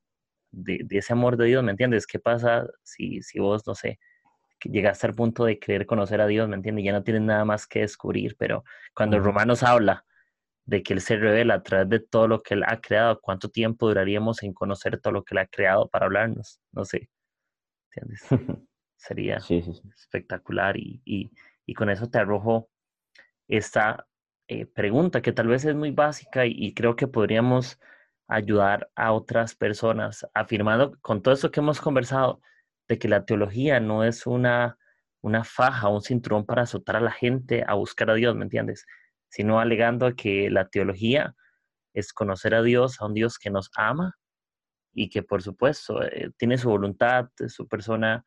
de, 0.58 0.86
ese 0.90 1.14
amor 1.14 1.38
de 1.38 1.46
Dios, 1.46 1.64
¿me 1.64 1.72
entiendes? 1.72 2.08
¿Qué 2.08 2.20
pasa 2.20 2.68
si, 2.84 3.22
si 3.22 3.40
vos, 3.40 3.66
no 3.68 3.76
sé, 3.76 4.00
que 4.60 4.70
llegaste 4.70 5.08
al 5.08 5.14
punto 5.14 5.46
de 5.46 5.60
querer 5.60 5.86
conocer 5.86 6.20
a 6.20 6.28
Dios, 6.28 6.50
¿me 6.50 6.56
entiendes? 6.56 6.84
Ya 6.86 6.92
no 6.92 7.04
tienes 7.04 7.22
nada 7.22 7.46
más 7.46 7.68
que 7.68 7.82
descubrir, 7.82 8.36
pero 8.38 8.64
cuando 8.94 9.20
Romanos 9.20 9.64
habla 9.64 10.06
de 10.66 10.84
que 10.84 10.94
Él 10.94 11.02
se 11.02 11.16
revela 11.18 11.56
a 11.56 11.64
través 11.64 11.90
de 11.90 12.00
todo 12.00 12.28
lo 12.28 12.42
que 12.42 12.56
Él 12.56 12.64
ha 12.66 12.82
creado, 12.82 13.20
¿cuánto 13.22 13.50
tiempo 13.50 13.88
duraríamos 13.88 14.44
en 14.44 14.54
conocer 14.54 15.00
todo 15.00 15.14
lo 15.14 15.24
que 15.24 15.36
Él 15.36 15.40
ha 15.40 15.48
creado 15.48 15.88
para 15.88 16.06
hablarnos? 16.06 16.60
No 16.72 16.86
sé, 16.86 17.10
¿entiendes? 17.92 18.28
Sería 18.98 19.38
espectacular 19.96 20.76
y, 20.76 21.02
y, 21.06 21.32
y, 21.68 21.74
con 21.76 21.90
eso 21.92 22.10
te 22.10 22.18
arrojo 22.18 22.70
esta 23.48 24.08
eh, 24.48 24.66
pregunta 24.66 25.22
que 25.22 25.32
tal 25.32 25.48
vez 25.48 25.66
es 25.66 25.76
muy 25.76 25.92
básica 25.92 26.48
y, 26.48 26.54
y 26.58 26.74
creo 26.74 26.96
que 26.96 27.08
podríamos 27.08 27.80
ayudar 28.28 28.90
a 28.96 29.14
otras 29.14 29.56
personas, 29.56 30.28
afirmando 30.34 30.98
con 31.02 31.22
todo 31.22 31.34
eso 31.34 31.52
que 31.52 31.60
hemos 31.60 31.80
conversado, 31.80 32.42
de 32.88 33.00
que 33.00 33.08
la 33.08 33.26
teología 33.26 33.80
no 33.80 34.04
es 34.04 34.26
una, 34.28 34.78
una 35.22 35.44
faja, 35.44 35.88
un 35.90 36.02
cinturón 36.02 36.46
para 36.46 36.64
azotar 36.64 36.98
a 36.98 37.02
la 37.02 37.12
gente 37.12 37.64
a 37.68 37.74
buscar 37.74 38.10
a 38.10 38.16
Dios, 38.16 38.36
¿me 38.36 38.44
entiendes? 38.44 38.86
Sino 39.30 39.60
alegando 39.60 40.16
que 40.16 40.50
la 40.50 40.68
teología 40.70 41.36
es 41.94 42.14
conocer 42.14 42.54
a 42.54 42.62
Dios, 42.62 43.02
a 43.02 43.06
un 43.06 43.14
Dios 43.14 43.38
que 43.38 43.50
nos 43.50 43.70
ama 43.76 44.16
y 44.94 45.10
que 45.10 45.24
por 45.24 45.42
supuesto 45.42 46.04
eh, 46.04 46.32
tiene 46.38 46.58
su 46.58 46.70
voluntad, 46.70 47.30
su 47.48 47.68
persona 47.68 48.24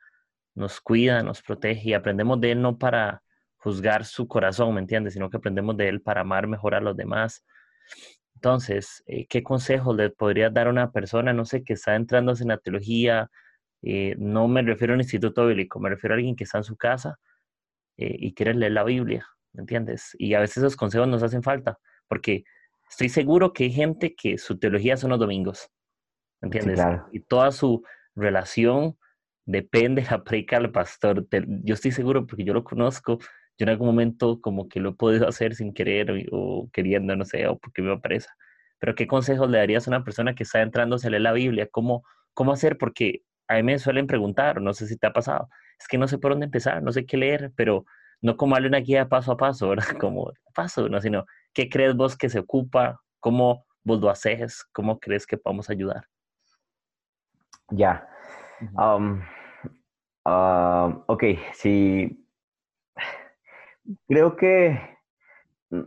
nos 0.54 0.80
cuida, 0.80 1.22
nos 1.22 1.42
protege 1.42 1.90
y 1.90 1.94
aprendemos 1.94 2.40
de 2.40 2.52
Él 2.52 2.62
no 2.62 2.78
para 2.78 3.22
juzgar 3.56 4.04
su 4.04 4.26
corazón, 4.26 4.74
¿me 4.74 4.80
entiendes? 4.80 5.14
Sino 5.14 5.30
que 5.30 5.36
aprendemos 5.36 5.76
de 5.76 5.88
Él 5.88 6.00
para 6.00 6.22
amar 6.22 6.46
mejor 6.46 6.74
a 6.74 6.80
los 6.80 6.96
demás. 6.96 7.44
Entonces, 8.40 9.02
eh, 9.06 9.26
¿qué 9.26 9.42
consejo 9.42 9.92
le 9.92 10.08
podrías 10.08 10.50
dar 10.50 10.66
a 10.66 10.70
una 10.70 10.92
persona, 10.92 11.34
no 11.34 11.44
sé, 11.44 11.62
que 11.62 11.74
está 11.74 11.94
entrando 11.94 12.32
en 12.32 12.48
la 12.48 12.56
teología, 12.56 13.30
eh, 13.82 14.14
no 14.18 14.48
me 14.48 14.62
refiero 14.62 14.94
a 14.94 14.96
un 14.96 15.02
instituto 15.02 15.46
bíblico, 15.46 15.78
me 15.78 15.90
refiero 15.90 16.14
a 16.14 16.16
alguien 16.16 16.34
que 16.34 16.44
está 16.44 16.56
en 16.56 16.64
su 16.64 16.74
casa 16.74 17.18
eh, 17.98 18.16
y 18.18 18.32
quiere 18.32 18.54
leer 18.54 18.72
la 18.72 18.84
Biblia, 18.84 19.26
¿me 19.52 19.60
entiendes? 19.60 20.16
Y 20.18 20.32
a 20.32 20.40
veces 20.40 20.56
esos 20.56 20.74
consejos 20.74 21.06
nos 21.06 21.22
hacen 21.22 21.42
falta, 21.42 21.78
porque 22.08 22.44
estoy 22.88 23.10
seguro 23.10 23.52
que 23.52 23.64
hay 23.64 23.72
gente 23.72 24.14
que 24.14 24.38
su 24.38 24.58
teología 24.58 24.96
son 24.96 25.10
los 25.10 25.18
domingos, 25.18 25.68
¿me 26.40 26.46
entiendes? 26.46 26.80
Y 27.12 27.20
toda 27.20 27.52
su 27.52 27.84
relación 28.14 28.96
depende 29.44 30.02
la 30.10 30.24
predica 30.24 30.58
del 30.58 30.72
pastor. 30.72 31.26
yo 31.62 31.74
estoy 31.74 31.92
seguro 31.92 32.26
porque 32.26 32.44
yo 32.44 32.54
lo 32.54 32.64
conozco. 32.64 33.18
Yo 33.60 33.64
en 33.64 33.68
algún 33.68 33.88
momento 33.88 34.40
como 34.40 34.70
que 34.70 34.80
lo 34.80 34.88
he 34.88 34.94
podido 34.94 35.28
hacer 35.28 35.54
sin 35.54 35.74
querer 35.74 36.10
o, 36.32 36.70
queriendo, 36.72 37.14
no 37.14 37.26
sé, 37.26 37.46
o 37.46 37.58
porque 37.58 37.82
me 37.82 37.92
aparece. 37.92 38.30
Pero 38.78 38.94
¿qué 38.94 39.06
consejos 39.06 39.50
le 39.50 39.58
darías 39.58 39.86
a 39.86 39.90
una 39.90 40.02
persona 40.02 40.34
que 40.34 40.44
está 40.44 40.62
entrando 40.62 40.96
a 40.96 41.10
leer 41.10 41.20
la 41.20 41.34
Biblia? 41.34 41.68
¿Cómo, 41.70 42.02
¿Cómo 42.32 42.52
hacer? 42.52 42.78
Porque 42.78 43.20
a 43.48 43.56
mí 43.56 43.62
me 43.62 43.78
suelen 43.78 44.06
preguntar, 44.06 44.62
no 44.62 44.72
sé 44.72 44.86
si 44.86 44.96
te 44.96 45.06
ha 45.06 45.12
pasado, 45.12 45.50
es 45.78 45.86
que 45.88 45.98
no 45.98 46.08
sé 46.08 46.16
por 46.16 46.30
dónde 46.30 46.46
empezar, 46.46 46.82
no 46.82 46.90
sé 46.90 47.04
qué 47.04 47.18
leer, 47.18 47.52
pero 47.54 47.84
no 48.22 48.38
como 48.38 48.54
darle 48.54 48.68
una 48.68 48.78
guía 48.78 49.10
paso 49.10 49.32
a 49.32 49.36
paso, 49.36 49.68
¿verdad? 49.68 49.84
Como 50.00 50.32
paso, 50.54 50.88
no, 50.88 50.98
sino 51.02 51.26
¿qué 51.52 51.68
crees 51.68 51.94
vos 51.94 52.16
que 52.16 52.30
se 52.30 52.38
ocupa? 52.38 52.98
¿Cómo 53.18 53.66
vos 53.84 54.00
lo 54.00 54.08
haces? 54.08 54.64
¿Cómo 54.72 54.98
crees 54.98 55.26
que 55.26 55.36
podemos 55.36 55.68
ayudar? 55.68 56.06
Ya. 57.72 58.08
Um, 58.78 59.20
um, 60.24 61.04
ok, 61.08 61.24
sí. 61.52 62.19
Creo 64.06 64.36
que 64.36 64.78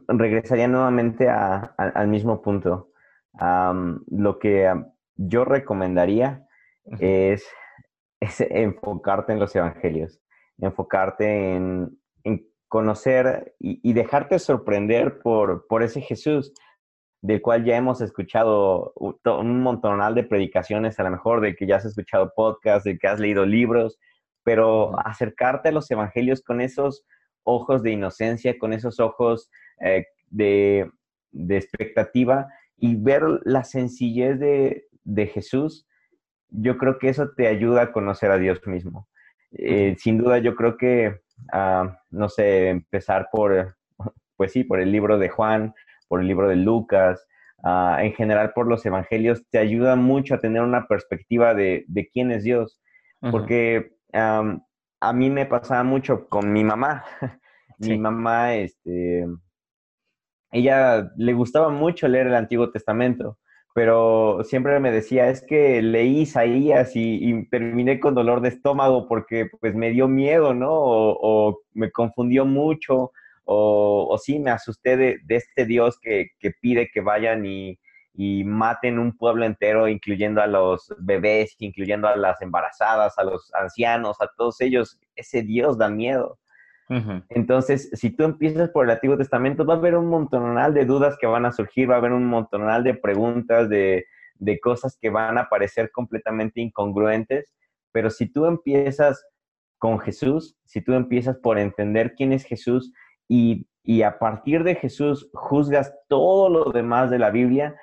regresaría 0.08 0.68
nuevamente 0.68 1.30
al 1.30 2.08
mismo 2.08 2.42
punto. 2.42 2.90
Um, 3.34 4.04
lo 4.08 4.40
que 4.40 4.72
yo 5.16 5.46
recomendaría 5.46 6.46
es, 7.00 7.46
enfocarte 8.20 9.34
en 9.34 9.40
los 9.40 9.56
evangelios, 9.56 10.22
enfocarte 10.60 11.56
en, 11.56 12.00
conocer 12.70 13.56
y, 13.60 13.94
dejarte 13.94 14.40
sorprender 14.40 15.20
por, 15.20 15.68
por 15.68 15.84
ese 15.84 16.02
Jesús 16.02 16.54
del 17.22 17.40
cual 17.42 17.64
ya 17.64 17.78
hemos 17.78 18.02
escuchado 18.02 18.94
un 18.98 19.62
montonal 19.62 20.16
de 20.16 20.24
predicaciones, 20.24 21.00
a 21.00 21.04
lo 21.04 21.12
mejor 21.12 21.40
de 21.40 21.56
que 21.56 21.68
ya 21.68 21.76
has 21.76 21.86
escuchado 21.86 22.34
podcasts, 22.36 22.84
de 22.84 22.98
que 22.98 23.08
has 23.08 23.20
leído 23.20 23.46
libros, 23.46 24.00
pero 24.44 25.00
acercarte 25.06 25.70
a 25.70 25.72
los 25.72 25.90
evangelios 25.92 26.42
con 26.42 26.62
esos 26.62 27.06
ojos 27.44 27.84
de 27.84 27.92
inocencia, 27.92 28.58
con 28.58 28.74
esos 28.74 29.00
ojos 29.00 29.50
eh, 29.82 30.06
de, 30.30 30.90
expectativa 31.50 32.48
y 32.78 32.96
ver 32.96 33.24
la 33.44 33.64
sencillez 33.64 34.40
de, 34.40 35.28
Jesús, 35.28 35.88
yo 36.50 36.78
creo 36.78 37.00
que 37.00 37.10
eso 37.10 37.32
te 37.36 37.48
ayuda 37.48 37.84
a 37.84 37.92
conocer 37.92 38.32
a 38.32 38.38
Dios 38.38 38.66
mismo. 38.66 39.08
Eh, 39.52 39.96
sin 39.98 40.18
duda, 40.18 40.40
yo 40.40 40.56
creo 40.56 40.78
que, 40.78 41.22
ah, 41.52 41.98
no 42.10 42.30
sé, 42.30 42.70
empezar 42.70 43.30
por, 43.32 43.76
pues 44.36 44.52
sí, 44.52 44.64
por 44.64 44.80
el 44.80 44.92
libro 44.92 45.18
de 45.18 45.30
Juan, 45.30 45.74
por 46.08 46.22
el 46.22 46.28
libro 46.28 46.48
de 46.48 46.56
Lucas, 46.56 47.28
ah, 47.64 48.00
en 48.02 48.14
general 48.14 48.54
por 48.54 48.68
los 48.68 48.86
evangelios, 48.86 49.48
te 49.50 49.58
ayuda 49.58 49.96
mucho 49.96 50.36
a 50.36 50.40
tener 50.40 50.62
una 50.62 50.88
perspectiva 50.88 51.54
de, 51.54 51.86
quién 52.14 52.32
es 52.32 52.44
Dios. 52.44 52.80
Porque 53.32 53.94
a 55.08 55.14
mí 55.14 55.30
me 55.30 55.46
pasaba 55.46 55.84
mucho 55.84 56.28
con 56.28 56.52
mi 56.52 56.64
mamá. 56.64 57.04
mi 57.80 57.98
mamá, 57.98 58.56
este, 58.56 59.26
ella 60.52 61.12
le 61.18 61.34
gustaba 61.34 61.70
mucho 61.70 62.08
leer 62.08 62.28
el 62.28 62.36
Antiguo 62.36 62.72
Testamento, 62.72 63.38
pero 63.74 64.44
siempre 64.44 64.80
me 64.80 64.92
decía, 64.92 65.30
es 65.30 65.46
que 65.46 65.82
leí 65.82 66.22
Isaías 66.22 66.96
y, 66.96 67.30
y 67.30 67.50
terminé 67.50 68.00
con 68.00 68.16
dolor 68.16 68.42
de 68.42 68.50
estómago 68.50 69.08
porque 69.08 69.50
pues 69.60 69.76
me 69.76 69.92
dio 69.92 70.08
miedo, 70.08 70.54
¿no? 70.54 70.72
o 70.72 71.60
me 71.74 71.92
confundió 71.92 72.46
mucho, 72.46 73.12
o, 73.46 74.18
sí 74.22 74.40
me 74.40 74.52
asusté 74.52 74.98
de, 74.98 75.20
este 75.28 75.66
Dios 75.66 76.00
que, 76.02 76.30
pide 76.62 76.90
que 76.94 77.02
vayan 77.02 77.46
y, 77.46 77.80
maten 78.16 79.00
un 79.00 79.18
pueblo 79.18 79.46
entero, 79.46 79.88
incluyendo 79.88 80.42
a 80.42 80.48
los 80.48 80.94
bebés, 81.00 81.56
incluyendo 81.60 82.08
a 82.08 82.16
las 82.16 82.42
embarazadas, 82.42 83.18
a 83.18 83.24
los 83.24 83.54
ancianos, 83.54 84.18
a 84.22 84.30
todos 84.38 84.62
ellos. 84.62 85.00
Ese 85.16 85.42
Dios 85.42 85.78
da 85.78 85.90
miedo. 85.90 86.40
Entonces, 87.30 87.90
si 87.94 88.12
tú 88.12 88.24
empiezas 88.24 88.70
por 88.70 88.86
el 88.86 88.92
Antiguo 88.92 89.18
Testamento, 89.18 89.66
va 89.66 89.74
a 89.74 89.78
haber 89.78 89.96
un 89.96 90.08
montonal 90.08 90.76
de 90.76 90.86
dudas 90.86 91.18
que 91.20 91.26
van 91.26 91.46
a 91.46 91.52
surgir, 91.52 91.90
va 91.90 91.96
a 91.96 91.98
haber 91.98 92.12
un 92.12 92.26
montonal 92.26 92.84
de 92.84 92.94
preguntas, 92.94 93.68
de, 93.68 94.06
de 94.36 94.60
cosas 94.60 94.98
que 95.00 95.10
van 95.10 95.38
a 95.38 95.50
parecer 95.50 95.92
completamente 95.92 96.62
incongruentes, 96.62 97.54
pero 97.92 98.10
si 98.10 98.28
tú 98.32 98.46
empiezas 98.46 99.26
con 99.78 100.00
Jesús, 100.00 100.58
si 100.66 100.82
tú 100.82 100.94
empiezas 100.94 101.38
por 101.38 101.58
entender 101.60 102.14
quién 102.16 102.34
es 102.34 102.44
Jesús 102.44 102.94
y, 103.28 103.68
a 104.04 104.18
partir 104.18 104.64
de 104.64 104.76
Jesús 104.76 105.30
juzgas 105.34 105.94
todo 106.08 106.50
lo 106.50 106.72
demás 106.72 107.12
de 107.12 107.20
la 107.20 107.32
Biblia, 107.32 107.76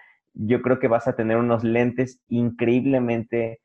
yo 0.42 0.62
creo 0.62 0.78
que 0.78 0.88
vas 0.88 1.06
a 1.06 1.14
tener 1.14 1.36
unos 1.36 1.64
lentes 1.64 2.20
increíblemente 2.28 3.60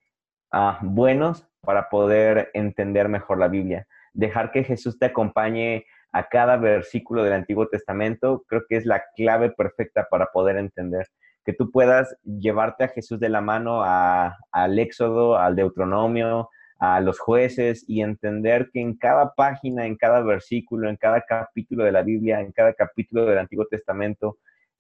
ah, 0.52 0.80
buenos 0.82 1.48
para 1.62 1.90
poder 1.90 2.50
entender 2.54 3.08
mejor 3.08 3.40
la 3.40 3.48
Biblia. 3.48 3.88
Dejar 4.14 4.52
que 4.52 4.66
Jesús 4.66 5.00
te 5.00 5.06
acompañe 5.06 5.86
a 6.12 6.28
cada 6.28 6.58
versículo 6.58 7.24
del 7.24 7.34
Antiguo 7.34 7.68
Testamento, 7.68 8.44
creo 8.48 8.64
que 8.68 8.76
es 8.76 8.86
la 8.86 9.04
clave 9.16 9.52
perfecta 9.52 10.08
para 10.10 10.28
poder 10.28 10.58
entender. 10.58 11.08
Que 11.46 11.54
tú 11.54 11.72
puedas 11.72 12.14
llevarte 12.24 12.84
a 12.84 12.90
Jesús 12.90 13.20
de 13.22 13.30
la 13.30 13.42
mano 13.42 13.82
al 13.84 14.80
Éxodo, 14.80 15.38
al 15.38 15.56
Deuteronomio, 15.56 16.50
a 16.80 17.00
los 17.00 17.20
jueces 17.20 17.86
y 17.88 18.02
entender 18.02 18.70
que 18.74 18.82
en 18.82 18.98
cada 18.98 19.34
página, 19.34 19.86
en 19.86 19.96
cada 19.96 20.22
versículo, 20.22 20.90
en 20.90 20.98
cada 20.98 21.22
capítulo 21.22 21.86
de 21.86 21.94
la 21.94 22.02
Biblia, 22.02 22.42
en 22.42 22.52
cada 22.52 22.74
capítulo 22.74 23.26
del 23.26 23.38
Antiguo 23.38 23.66
Testamento, 23.66 24.38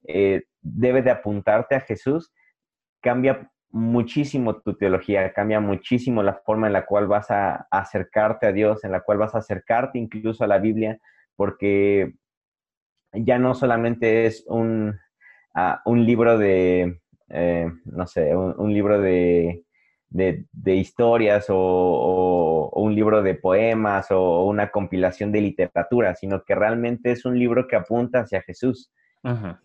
eh, 0.08 0.43
debe 0.62 1.01
de 1.01 1.12
apuntarte 1.12 1.76
a 1.76 1.82
Jesús, 1.82 2.34
cambia 3.01 3.51
muchísimo 3.70 4.62
tu 4.62 4.76
teología, 4.76 5.34
cambia 5.34 5.60
muchísimo 5.60 6.24
la 6.24 6.36
forma 6.45 6.68
en 6.68 6.74
la 6.74 6.86
cual 6.86 7.08
vas 7.08 7.30
a, 7.32 7.68
acercarte 7.72 8.47
a 8.47 8.51
Dios, 8.51 8.84
en 8.84 8.91
la 8.91 9.01
cual 9.01 9.18
vas 9.18 9.36
a 9.36 9.39
acercarte 9.39 9.99
incluso 9.99 10.43
a 10.43 10.47
la 10.47 10.60
Biblia, 10.60 10.97
porque 11.36 12.14
ya 13.14 13.39
no 13.39 13.53
solamente 13.53 14.26
es 14.26 14.45
un, 14.47 14.97
ah, 15.53 15.82
un 15.86 16.06
libro 16.06 16.38
de, 16.38 17.01
eh, 17.30 17.72
no 17.86 18.08
sé, 18.08 18.36
un 18.36 18.74
libro 18.74 18.99
de 18.99 19.66
de, 20.16 20.76
historias 20.76 21.47
o, 21.49 22.72
un 22.74 22.95
libro 22.95 23.22
de 23.22 23.36
poemas 23.36 24.12
o, 24.12 24.45
una 24.45 24.72
compilación 24.72 25.32
de 25.32 25.41
literatura, 25.41 26.16
sino 26.16 26.43
que 26.43 26.56
realmente 26.56 27.12
es 27.12 27.26
un 27.26 27.38
libro 27.38 27.68
que 27.68 27.76
apunta 27.76 28.22
hacia 28.22 28.41
Jesús. 28.41 28.91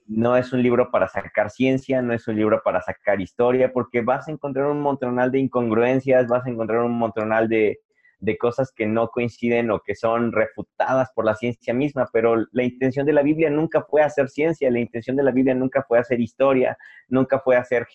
No 0.06 0.36
es 0.36 0.52
un 0.52 0.62
libro 0.62 0.90
para 0.90 1.08
sacar 1.08 1.50
ciencia, 1.50 2.00
no 2.00 2.14
es 2.14 2.26
un 2.28 2.36
libro 2.36 2.62
para 2.64 2.80
sacar 2.80 3.20
historia, 3.20 3.72
porque 3.72 4.00
vas 4.00 4.28
a 4.28 4.32
encontrar 4.32 4.66
un 4.66 4.80
montonal 4.80 5.30
de 5.30 5.40
incongruencias, 5.40 6.28
vas 6.28 6.46
a 6.46 6.50
encontrar 6.50 6.80
un 6.80 6.96
montonal 6.98 7.48
de, 7.48 7.80
de 8.20 8.38
cosas 8.38 8.72
que 8.74 8.86
no 8.86 9.08
coinciden 9.08 9.70
o 9.70 9.80
que 9.80 9.94
son 9.94 10.32
refutadas 10.32 11.10
por 11.14 11.26
la 11.26 11.34
ciencia 11.34 11.74
misma, 11.74 12.08
pero 12.12 12.46
la 12.52 12.62
intención 12.62 13.04
de 13.04 13.12
la 13.12 13.22
Biblia 13.22 13.50
nunca 13.50 13.82
fue 13.82 14.02
hacer 14.02 14.28
ciencia, 14.30 14.70
la 14.70 14.80
intención 14.80 15.16
de 15.16 15.24
la 15.24 15.30
Biblia 15.30 15.54
nunca 15.54 15.84
fue 15.86 15.98
hacer 15.98 16.20
historia, 16.20 16.78
nunca 17.08 17.38
fue 17.38 17.56
hacer 17.56 17.86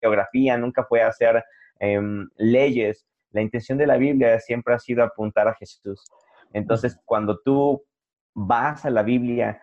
geografía, 0.00 0.58
nunca 0.58 0.84
fue 0.84 1.02
hacer 1.02 1.44
Em, 1.82 2.28
leyes. 2.36 3.04
La 3.32 3.42
intención 3.42 3.76
de 3.76 3.88
la 3.88 3.96
Biblia 3.96 4.38
siempre 4.38 4.72
ha 4.72 4.78
sido 4.78 5.02
apuntar 5.02 5.48
a 5.48 5.54
Jesús. 5.54 6.00
Entonces, 6.52 6.96
cuando 7.04 7.40
tú 7.40 7.82
vas 8.34 8.84
a 8.84 8.90
la 8.90 9.02
Biblia 9.02 9.60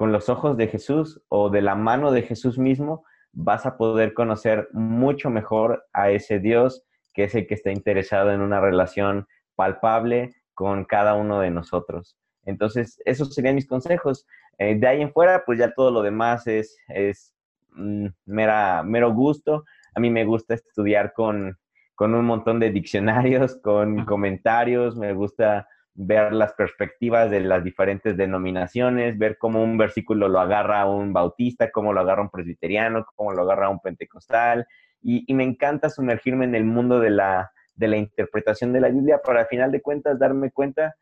con 0.00 0.12
los 0.12 0.30
ojos 0.30 0.56
de 0.56 0.66
Jesús 0.66 1.20
o 1.28 1.50
de 1.50 1.60
la 1.60 1.74
mano 1.74 2.10
de 2.10 2.22
Jesús 2.22 2.56
mismo, 2.56 3.04
vas 3.32 3.66
a 3.66 3.76
poder 3.76 4.14
conocer 4.14 4.70
mucho 4.72 5.28
mejor 5.28 5.84
a 5.92 6.10
ese 6.10 6.38
Dios 6.38 6.86
que 7.12 7.24
es 7.24 7.34
el 7.34 7.46
que 7.46 7.52
está 7.52 7.70
interesado 7.70 8.32
en 8.32 8.40
una 8.40 8.62
relación 8.62 9.28
palpable 9.56 10.34
con 10.54 10.86
cada 10.86 11.12
uno 11.16 11.40
de 11.40 11.50
nosotros. 11.50 12.16
Entonces, 12.46 12.98
esos 13.04 13.34
serían 13.34 13.56
mis 13.56 13.66
consejos. 13.66 14.26
Eh, 14.56 14.74
de 14.80 14.86
ahí 14.86 15.02
en 15.02 15.12
fuera, 15.12 15.44
pues 15.44 15.58
ya 15.58 15.74
todo 15.74 15.90
lo 15.90 16.00
demás 16.00 16.46
es, 16.46 16.78
es 16.88 17.34
mm, 17.72 18.06
mera, 18.24 18.82
mero 18.82 19.12
gusto. 19.12 19.64
A 19.94 20.00
mí 20.00 20.08
me 20.08 20.24
gusta 20.24 20.54
estudiar 20.54 21.12
con, 21.12 21.58
con 21.94 22.14
un 22.14 22.24
montón 22.24 22.58
de 22.58 22.70
diccionarios, 22.70 23.56
con 23.62 24.06
comentarios, 24.06 24.96
me 24.96 25.12
gusta 25.12 25.68
ver 25.94 26.32
las 26.32 26.52
perspectivas 26.54 27.30
de 27.30 27.40
las 27.40 27.64
diferentes 27.64 28.16
denominaciones, 28.16 29.18
ver 29.18 29.38
cómo 29.38 29.62
un 29.62 29.76
versículo 29.76 30.28
lo 30.28 30.40
agarra 30.40 30.86
un 30.86 31.12
bautista, 31.12 31.70
cómo 31.70 31.92
lo 31.92 32.00
agarra 32.00 32.22
un 32.22 32.30
presbiteriano, 32.30 33.06
cómo 33.16 33.32
lo 33.32 33.42
agarra 33.42 33.68
un 33.68 33.80
pentecostal, 33.80 34.66
y, 35.02 35.32
me 35.32 35.44
encanta 35.44 35.88
sumergirme 35.88 36.44
en 36.44 36.54
el 36.54 36.64
mundo 36.64 37.00
de 37.00 37.10
la, 37.10 37.50
de 37.74 37.88
la 37.88 37.96
interpretación 37.96 38.72
de 38.72 38.80
la 38.80 38.88
Biblia 38.88 39.20
para 39.24 39.40
al 39.40 39.46
final 39.46 39.72
de 39.72 39.80
cuentas 39.80 40.18
darme 40.18 40.50
cuenta 40.50 40.94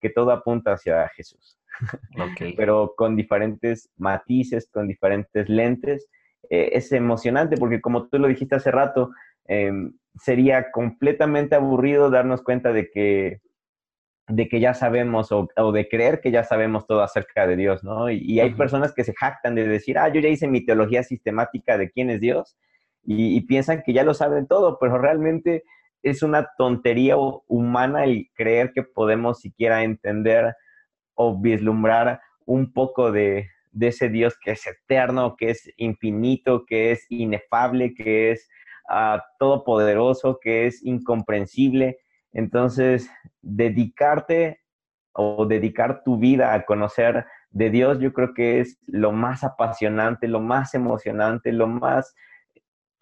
que 0.00 0.10
todo 0.10 0.30
apunta 0.30 0.72
hacia 0.72 1.08
Jesús. 1.08 1.58
Pero 2.56 2.94
con 2.96 3.16
diferentes 3.16 3.90
matices, 3.96 4.68
con 4.70 4.86
diferentes 4.86 5.48
lentes. 5.48 6.08
Eh, 6.50 6.70
es 6.72 6.92
emocionante 6.92 7.56
porque 7.56 7.80
como 7.80 8.08
tú 8.08 8.18
lo 8.18 8.28
dijiste 8.28 8.56
hace 8.56 8.70
rato, 8.70 9.10
Em, 9.46 9.94
sería 10.14 10.70
completamente 10.70 11.54
aburrido 11.54 12.10
darnos 12.10 12.42
cuenta 12.42 12.72
de 12.72 12.90
que, 12.90 13.40
de 14.28 14.48
que 14.48 14.60
ya 14.60 14.72
sabemos 14.72 15.30
o, 15.32 15.72
de 15.72 15.88
creer 15.88 16.20
que 16.20 16.30
ya 16.30 16.44
sabemos 16.44 16.86
todo 16.86 17.02
acerca 17.02 17.46
de 17.46 17.56
Dios, 17.56 17.82
¿no? 17.82 18.10
Y, 18.10 18.40
hay 18.40 18.54
personas 18.54 18.94
que 18.94 19.04
se 19.04 19.14
jactan 19.14 19.54
de 19.54 19.66
decir, 19.66 19.98
ah, 19.98 20.08
yo 20.08 20.20
ya 20.20 20.28
hice 20.28 20.46
mi 20.46 20.64
teología 20.64 21.02
sistemática 21.02 21.76
de 21.76 21.90
quién 21.90 22.10
es 22.10 22.20
Dios 22.20 22.56
y, 23.04 23.40
piensan 23.42 23.82
que 23.82 23.92
ya 23.92 24.04
lo 24.04 24.14
saben 24.14 24.46
todo, 24.46 24.78
pero 24.78 24.98
realmente 24.98 25.64
es 26.02 26.22
una 26.22 26.50
tontería 26.56 27.16
humana 27.16 28.04
el 28.04 28.30
creer 28.34 28.72
que 28.72 28.82
podemos 28.82 29.40
siquiera 29.40 29.82
entender 29.82 30.54
o 31.14 31.40
vislumbrar 31.40 32.20
un 32.46 32.72
poco 32.72 33.12
de, 33.12 33.48
ese 33.80 34.08
Dios 34.08 34.36
que 34.42 34.52
es 34.52 34.66
eterno, 34.66 35.36
que 35.36 35.50
es 35.50 35.72
infinito, 35.76 36.64
que 36.66 36.92
es 36.92 37.06
inefable, 37.08 37.94
que 37.94 38.32
es 38.32 38.48
ah, 38.88 39.22
todopoderoso, 39.38 40.38
que 40.40 40.66
es 40.66 40.84
incomprensible. 40.84 41.98
Entonces, 42.32 43.10
dedicarte 43.40 44.60
o 45.12 45.46
dedicar 45.46 46.02
tu 46.04 46.18
vida 46.18 46.54
a 46.54 46.64
conocer 46.64 47.26
de 47.50 47.70
Dios, 47.70 47.98
yo 48.00 48.12
creo 48.12 48.32
que 48.32 48.60
es 48.60 48.78
lo 48.86 49.12
más 49.12 49.44
apasionante, 49.44 50.26
lo 50.26 50.40
más 50.40 50.74
emocionante, 50.74 51.52
lo 51.52 51.66
más 51.66 52.14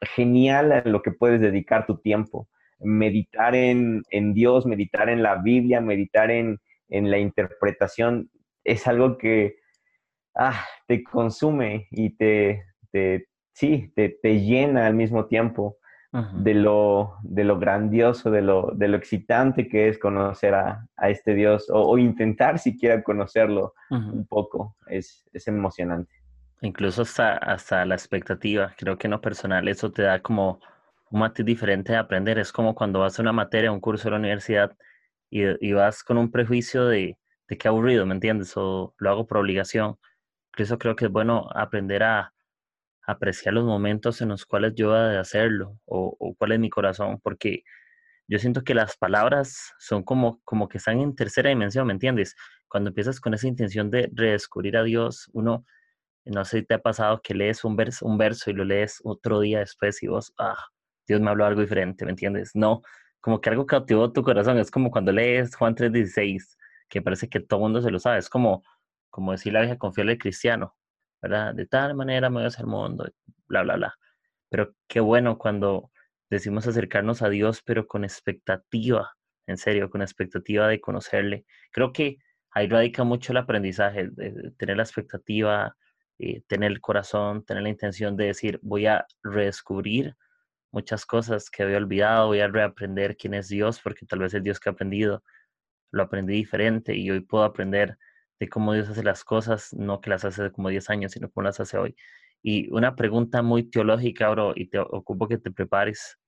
genial 0.00 0.72
a 0.72 0.82
lo 0.82 1.02
que 1.02 1.12
puedes 1.12 1.40
dedicar 1.40 1.86
tu 1.86 1.98
tiempo. 1.98 2.48
Meditar 2.80 3.54
en, 3.54 4.02
Dios, 4.34 4.66
meditar 4.66 5.08
en 5.08 5.22
la 5.22 5.36
Biblia, 5.36 5.80
meditar 5.80 6.30
en, 6.30 6.58
la 6.88 7.18
interpretación, 7.18 8.30
es 8.64 8.88
algo 8.88 9.16
que 9.16 9.58
ah, 10.34 10.64
te 10.88 11.04
consume 11.04 11.86
y 11.92 12.16
te, 12.16 12.64
te 12.90 13.28
sí, 13.52 13.92
te, 13.94 14.18
te 14.20 14.40
llena 14.40 14.88
al 14.88 14.94
mismo 14.94 15.26
tiempo 15.26 15.76
de, 16.12 16.54
lo, 16.54 17.16
de 17.22 17.44
lo 17.44 17.58
grandioso, 17.58 18.30
de 18.30 18.42
lo, 18.42 18.72
de 18.74 18.88
lo 18.88 18.96
excitante 18.96 19.68
que 19.68 19.88
es 19.88 19.98
conocer 19.98 20.54
a, 20.54 20.88
este 21.02 21.34
Dios 21.34 21.66
o, 21.70 21.96
intentar 21.98 22.58
siquiera 22.58 23.02
conocerlo 23.02 23.74
un 23.90 24.26
poco. 24.26 24.76
Es, 24.86 25.24
es 25.32 25.46
emocionante. 25.46 26.12
Incluso 26.62 27.02
hasta, 27.02 27.36
hasta 27.36 27.84
la 27.86 27.94
expectativa, 27.94 28.74
creo 28.76 28.98
que 28.98 29.06
en 29.06 29.12
lo 29.12 29.20
personal 29.20 29.66
eso 29.68 29.92
te 29.92 30.02
da 30.02 30.20
como 30.20 30.60
un 31.10 31.20
matiz 31.20 31.46
diferente 31.46 31.92
de 31.92 31.98
aprender. 31.98 32.38
Es 32.38 32.52
como 32.52 32.74
cuando 32.74 33.00
vas 33.00 33.18
a 33.18 33.22
una 33.22 33.32
materia, 33.32 33.72
un 33.72 33.80
curso 33.80 34.04
de 34.04 34.10
la 34.12 34.18
universidad 34.18 34.76
y, 35.30 35.42
y 35.66 35.72
vas 35.72 36.02
con 36.02 36.18
un 36.18 36.30
prejuicio 36.30 36.86
de, 36.86 37.16
de 37.48 37.58
qué 37.58 37.68
aburrido, 37.68 38.04
¿me 38.04 38.14
entiendes? 38.14 38.52
O 38.56 38.94
lo 38.98 39.10
hago 39.10 39.26
por 39.26 39.38
obligación. 39.38 39.96
Incluso 40.52 40.78
creo 40.78 40.96
que 40.96 41.06
es 41.06 41.10
bueno 41.10 41.48
aprender 41.54 42.02
a, 42.02 42.32
apreciar 43.10 43.54
los 43.54 43.64
momentos 43.64 44.20
en 44.20 44.28
los 44.30 44.46
cuales 44.46 44.74
yo 44.74 44.96
he 44.96 45.12
de 45.12 45.18
hacerlo 45.18 45.78
o, 45.86 46.34
cuál 46.38 46.52
es 46.52 46.60
mi 46.60 46.70
corazón, 46.70 47.20
porque 47.22 47.62
yo 48.28 48.38
siento 48.38 48.62
que 48.62 48.74
las 48.74 48.96
palabras 48.96 49.74
son 49.78 50.02
como, 50.04 50.40
como 50.44 50.68
que 50.68 50.78
están 50.78 51.00
en 51.00 51.14
tercera 51.14 51.50
dimensión, 51.50 51.86
¿me 51.86 51.92
entiendes? 51.92 52.36
Cuando 52.68 52.90
empiezas 52.90 53.20
con 53.20 53.34
esa 53.34 53.48
intención 53.48 53.90
de 53.90 54.10
redescubrir 54.14 54.76
a 54.76 54.84
Dios, 54.84 55.28
uno, 55.32 55.64
no 56.24 56.44
sé 56.44 56.60
si 56.60 56.66
te 56.66 56.74
ha 56.74 56.78
pasado 56.78 57.20
que 57.22 57.34
lees 57.34 57.64
un 57.64 57.76
verso, 57.76 58.06
un 58.06 58.18
verso 58.18 58.50
y 58.50 58.54
lo 58.54 58.64
lees 58.64 59.00
otro 59.04 59.40
día 59.40 59.60
después 59.60 60.02
y 60.02 60.06
vos, 60.08 60.32
ah, 60.38 60.56
Dios 61.08 61.20
me 61.20 61.30
habló 61.30 61.46
algo 61.46 61.60
diferente, 61.60 62.04
¿me 62.04 62.12
entiendes? 62.12 62.52
No, 62.54 62.82
como 63.20 63.40
que 63.40 63.50
algo 63.50 63.66
cautivó 63.66 64.12
tu 64.12 64.22
corazón, 64.22 64.58
es 64.58 64.70
como 64.70 64.90
cuando 64.90 65.12
lees 65.12 65.56
Juan 65.56 65.74
3:16, 65.74 66.56
que 66.88 67.02
parece 67.02 67.28
que 67.28 67.40
todo 67.40 67.60
mundo 67.60 67.82
se 67.82 67.90
lo 67.90 67.98
sabe, 67.98 68.18
es 68.18 68.28
como, 68.28 68.62
como 69.10 69.32
decir 69.32 69.52
la 69.52 69.60
vieja 69.60 69.76
confiable 69.78 70.18
cristiano, 70.18 70.76
De 71.22 71.66
tal 71.66 71.94
manera 71.94 72.30
me 72.30 72.36
voy 72.36 72.44
a 72.44 72.48
hacer 72.48 72.66
mundo, 72.66 73.08
bla, 73.46 73.62
bla, 73.62 73.76
bla. 73.76 73.94
Pero 74.48 74.74
qué 74.88 75.00
bueno 75.00 75.38
cuando 75.38 75.90
decimos 76.30 76.66
acercarnos 76.66 77.22
a 77.22 77.28
Dios, 77.28 77.62
pero 77.62 77.86
con 77.86 78.04
expectativa, 78.04 79.12
en 79.46 79.58
serio, 79.58 79.90
con 79.90 80.02
expectativa 80.02 80.68
de 80.68 80.80
conocerle. 80.80 81.44
Creo 81.72 81.92
que 81.92 82.18
ahí 82.52 82.68
radica 82.68 83.04
mucho 83.04 83.32
el 83.32 83.38
aprendizaje, 83.38 84.10
tener 84.56 84.76
la 84.76 84.82
expectativa, 84.82 85.76
eh, 86.18 86.42
tener 86.46 86.72
el 86.72 86.80
corazón, 86.80 87.44
tener 87.44 87.62
la 87.62 87.68
intención 87.68 88.16
de 88.16 88.26
decir, 88.26 88.58
voy 88.62 88.86
a 88.86 89.06
redescubrir 89.22 90.14
muchas 90.72 91.04
cosas 91.04 91.50
que 91.50 91.62
había 91.62 91.78
olvidado, 91.78 92.28
voy 92.28 92.40
a 92.40 92.48
reaprender 92.48 93.16
quién 93.16 93.34
es 93.34 93.48
Dios, 93.48 93.80
porque 93.82 94.06
tal 94.06 94.20
vez 94.20 94.34
el 94.34 94.42
Dios 94.42 94.60
que 94.60 94.70
he 94.70 94.72
aprendido 94.72 95.22
lo 95.92 96.04
aprendí 96.04 96.34
diferente 96.34 96.94
y 96.94 97.10
hoy 97.10 97.20
puedo 97.20 97.44
aprender 97.44 97.98
de 98.40 98.48
cómo 98.48 98.72
Dios 98.72 98.88
hace 98.88 99.04
las 99.04 99.22
cosas, 99.22 99.72
no 99.74 100.00
que 100.00 100.08
las 100.08 100.24
hace 100.24 100.50
como 100.50 100.70
10 100.70 100.88
años, 100.90 101.12
sino 101.12 101.30
como 101.30 101.44
las 101.44 101.60
hace 101.60 101.76
hoy. 101.76 101.94
Y 102.42 102.72
una 102.72 102.96
pregunta 102.96 103.42
muy 103.42 103.64
teológica, 103.64 104.30
bro, 104.30 104.54
y 104.56 104.68
te 104.68 104.78
ocupo 104.78 105.28
que 105.28 105.36
te 105.36 105.50
prepares. 105.50 106.18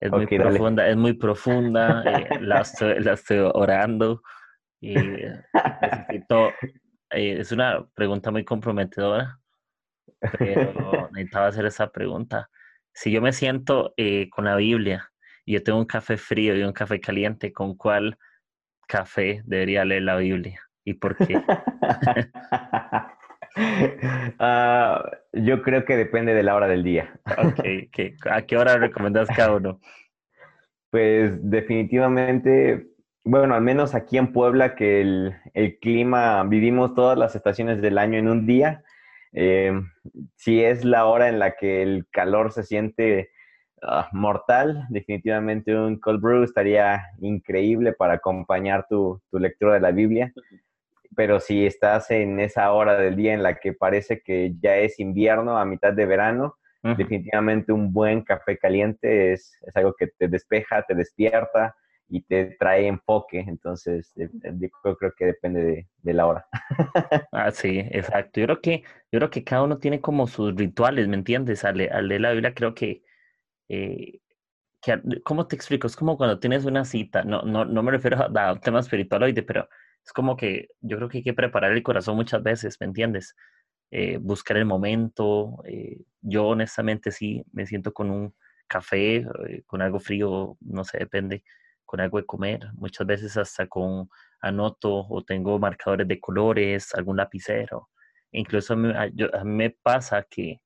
Es 0.00 0.12
muy 0.12 0.26
profunda, 0.26 0.88
es 0.88 0.96
muy 0.96 1.14
profunda, 1.14 2.04
eh, 2.06 2.28
la, 2.40 2.60
estoy, 2.60 3.38
orando 3.52 4.22
y 4.80 4.94
necesito, 4.94 6.50
eh, 7.10 7.40
es 7.40 7.50
una 7.50 7.84
pregunta 7.94 8.30
muy 8.30 8.44
comprometedora, 8.44 9.40
pero 10.38 11.10
necesitaba 11.12 11.48
hacer 11.48 11.66
esa 11.66 11.90
pregunta. 11.90 12.48
Si 12.94 13.10
yo 13.10 13.20
me 13.20 13.32
siento 13.32 13.92
eh, 13.96 14.30
con 14.30 14.44
la 14.44 14.54
Biblia 14.54 15.10
y 15.44 15.54
yo 15.54 15.64
tengo 15.64 15.80
un 15.80 15.86
café 15.86 16.16
frío 16.16 16.56
y 16.56 16.62
un 16.62 16.72
café 16.72 17.00
caliente, 17.00 17.52
¿con 17.52 17.76
cuál 17.76 18.16
café 18.86 19.42
debería 19.44 19.84
leer 19.84 20.02
la 20.02 20.16
Biblia? 20.16 20.67
¿Y 20.84 20.94
por 20.94 21.16
qué? 21.16 21.42
Ah, 24.38 25.02
yo 25.32 25.62
creo 25.62 25.84
que 25.84 25.96
depende 25.96 26.34
de 26.34 26.42
la 26.42 26.54
hora 26.54 26.68
del 26.68 26.84
día. 26.84 27.18
¿A 27.24 28.42
qué 28.42 28.56
hora 28.56 28.76
recomiendas 28.78 29.28
cada 29.34 29.56
uno? 29.56 29.80
Pues 30.90 31.32
definitivamente, 31.42 32.86
bueno, 33.24 33.54
al 33.54 33.62
menos 33.62 33.94
aquí 33.94 34.16
en 34.16 34.32
Puebla, 34.32 34.74
que 34.74 35.00
el, 35.00 35.78
clima, 35.80 36.44
vivimos 36.44 36.94
todas 36.94 37.18
las 37.18 37.34
estaciones 37.34 37.82
del 37.82 37.98
año 37.98 38.18
en 38.18 38.28
un 38.28 38.46
día. 38.46 38.82
Eh, 39.32 39.72
si 40.36 40.62
es 40.62 40.84
la 40.84 41.06
hora 41.06 41.28
en 41.28 41.38
la 41.38 41.56
que 41.56 41.82
el 41.82 42.06
calor 42.10 42.52
se 42.52 42.62
siente 42.62 43.30
ah, 43.82 44.08
mortal, 44.12 44.86
definitivamente 44.88 45.76
un 45.76 45.98
cold 46.00 46.20
brew 46.22 46.42
estaría 46.44 47.04
increíble 47.20 47.92
para 47.92 48.14
acompañar 48.14 48.86
tu, 48.88 49.20
tu 49.30 49.38
lectura 49.38 49.74
de 49.74 49.80
la 49.80 49.90
Biblia 49.90 50.32
pero 51.14 51.40
si 51.40 51.66
estás 51.66 52.10
en 52.10 52.40
esa 52.40 52.70
hora 52.72 52.98
del 52.98 53.16
día 53.16 53.34
en 53.34 53.42
la 53.42 53.58
que 53.58 53.72
parece 53.72 54.20
que 54.20 54.54
ya 54.60 54.76
es 54.76 55.00
invierno 55.00 55.58
a 55.58 55.64
mitad 55.64 55.92
de 55.92 56.06
verano, 56.06 56.56
definitivamente 56.82 57.72
un 57.72 57.92
buen 57.92 58.22
café 58.22 58.56
caliente 58.56 59.32
es, 59.32 59.58
algo 59.74 59.94
que 59.94 60.06
te 60.06 60.28
despeja, 60.28 60.82
te 60.82 60.94
despierta 60.94 61.74
y 62.08 62.22
te 62.22 62.56
trae 62.58 62.86
enfoque. 62.86 63.40
Entonces, 63.40 64.12
yo 64.16 64.96
creo 64.98 65.12
que 65.16 65.26
depende 65.26 65.86
de, 66.02 66.12
la 66.12 66.26
hora. 66.26 66.46
ah, 67.32 67.50
sí, 67.50 67.80
exacto. 67.90 68.40
Yo 68.40 68.46
creo 68.46 68.60
que, 68.60 68.82
yo 69.12 69.18
creo 69.18 69.30
que 69.30 69.44
cada 69.44 69.62
uno 69.62 69.78
tiene 69.78 70.00
como 70.00 70.26
sus 70.26 70.54
rituales, 70.54 71.08
¿me 71.08 71.16
entiendes? 71.16 71.64
Al, 71.64 71.76
leer 71.76 72.20
la 72.20 72.32
Biblia 72.32 72.54
creo 72.54 72.74
que, 72.74 73.02
eh, 73.68 74.20
¿cómo 75.24 75.46
te 75.46 75.56
explico? 75.56 75.86
Es 75.86 75.96
como 75.96 76.16
cuando 76.16 76.38
tienes 76.38 76.64
una 76.64 76.84
cita, 76.84 77.24
no, 77.24 77.42
no, 77.42 77.64
no 77.64 77.82
me 77.82 77.90
refiero 77.90 78.18
a, 78.18 78.52
un 78.52 78.60
tema 78.60 78.80
espiritual 78.80 79.24
hoy, 79.24 79.34
pero 79.42 79.68
es 80.08 80.12
como 80.14 80.38
que 80.38 80.68
yo 80.80 80.96
creo 80.96 81.10
que 81.10 81.18
hay 81.18 81.22
que 81.22 81.34
preparar 81.34 81.72
el 81.72 81.82
corazón 81.82 82.16
muchas 82.16 82.42
veces, 82.42 82.78
¿me 82.80 82.86
entiendes? 82.86 83.36
Eh, 83.90 84.16
buscar 84.16 84.56
el 84.56 84.64
momento. 84.64 85.62
Eh, 85.66 85.98
yo 86.22 86.46
honestamente 86.46 87.10
sí 87.12 87.44
me 87.52 87.66
siento 87.66 87.92
con 87.92 88.10
un 88.10 88.34
café, 88.66 89.16
eh, 89.16 89.64
con 89.66 89.82
algo 89.82 90.00
frío, 90.00 90.56
no 90.60 90.84
sé, 90.84 90.96
depende, 90.96 91.44
con 91.84 92.00
algo 92.00 92.16
de 92.16 92.24
comer. 92.24 92.70
Muchas 92.72 93.06
veces 93.06 93.36
hasta 93.36 93.66
con 93.66 94.08
anoto 94.40 95.06
o 95.10 95.22
tengo 95.24 95.58
marcadores 95.58 96.08
de 96.08 96.18
colores, 96.18 96.94
algún 96.94 97.18
lapicero. 97.18 97.90
Incluso 98.32 98.72
a 98.72 98.76
mí, 98.76 98.90
me 99.44 99.76
pasa 99.82 100.22
que, 100.22 100.62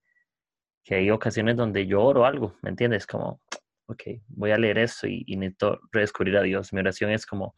que, 0.84 0.94
hay 0.94 1.10
ocasiones 1.10 1.56
donde 1.56 1.84
lloro 1.84 2.26
algo, 2.26 2.56
¿me 2.62 2.70
entiendes? 2.70 3.08
Como, 3.08 3.40
ok, 3.86 4.02
voy 4.28 4.52
a 4.52 4.58
leer 4.58 4.78
esto 4.78 5.08
y, 5.08 5.24
y 5.26 5.36
necesito 5.36 5.80
redescubrir 5.90 6.36
a 6.36 6.42
Dios. 6.42 6.72
Mi 6.72 6.78
oración 6.78 7.10
es 7.10 7.26
como, 7.26 7.56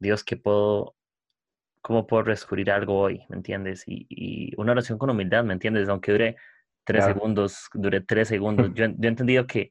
Dios, 0.00 0.22
que 0.22 0.36
puedo 0.36 0.97
cómo 1.80 2.06
puedo 2.06 2.24
descubrir 2.24 2.70
algo 2.70 2.98
hoy, 2.98 3.24
¿me 3.28 3.36
entiendes? 3.36 3.84
Y, 3.86 4.52
una 4.56 4.72
oración 4.72 4.98
con 4.98 5.10
humildad, 5.10 5.44
¿me 5.44 5.52
entiendes? 5.54 5.88
Aunque 5.88 6.12
dure 6.12 6.36
tres 6.84 7.04
segundos, 7.04 7.68
dure 7.74 8.00
tres 8.00 8.28
segundos. 8.28 8.70
Yo, 8.74 8.84
he 8.84 9.06
entendido 9.06 9.46
que 9.46 9.70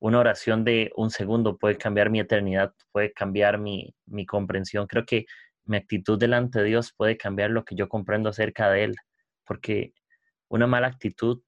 una 0.00 0.18
oración 0.18 0.64
de 0.64 0.90
un 0.96 1.10
segundo 1.10 1.56
puede 1.56 1.76
cambiar 1.76 2.10
mi 2.10 2.20
eternidad, 2.20 2.72
puede 2.92 3.12
cambiar 3.12 3.58
mi, 3.58 3.94
mi 4.06 4.26
comprensión. 4.26 4.86
Creo 4.86 5.04
que 5.04 5.26
mi 5.64 5.76
actitud 5.76 6.18
delante 6.18 6.60
de 6.60 6.66
Dios 6.66 6.92
puede 6.96 7.16
cambiar 7.16 7.50
lo 7.50 7.64
que 7.64 7.74
yo 7.74 7.88
comprendo 7.88 8.28
acerca 8.28 8.70
de 8.70 8.84
Él, 8.84 8.96
porque 9.46 9.92
una 10.48 10.66
mala 10.66 10.88
actitud 10.88 11.40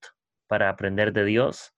para 0.47 0.69
aprender 0.69 1.13
de 1.13 1.25
Dios 1.25 1.75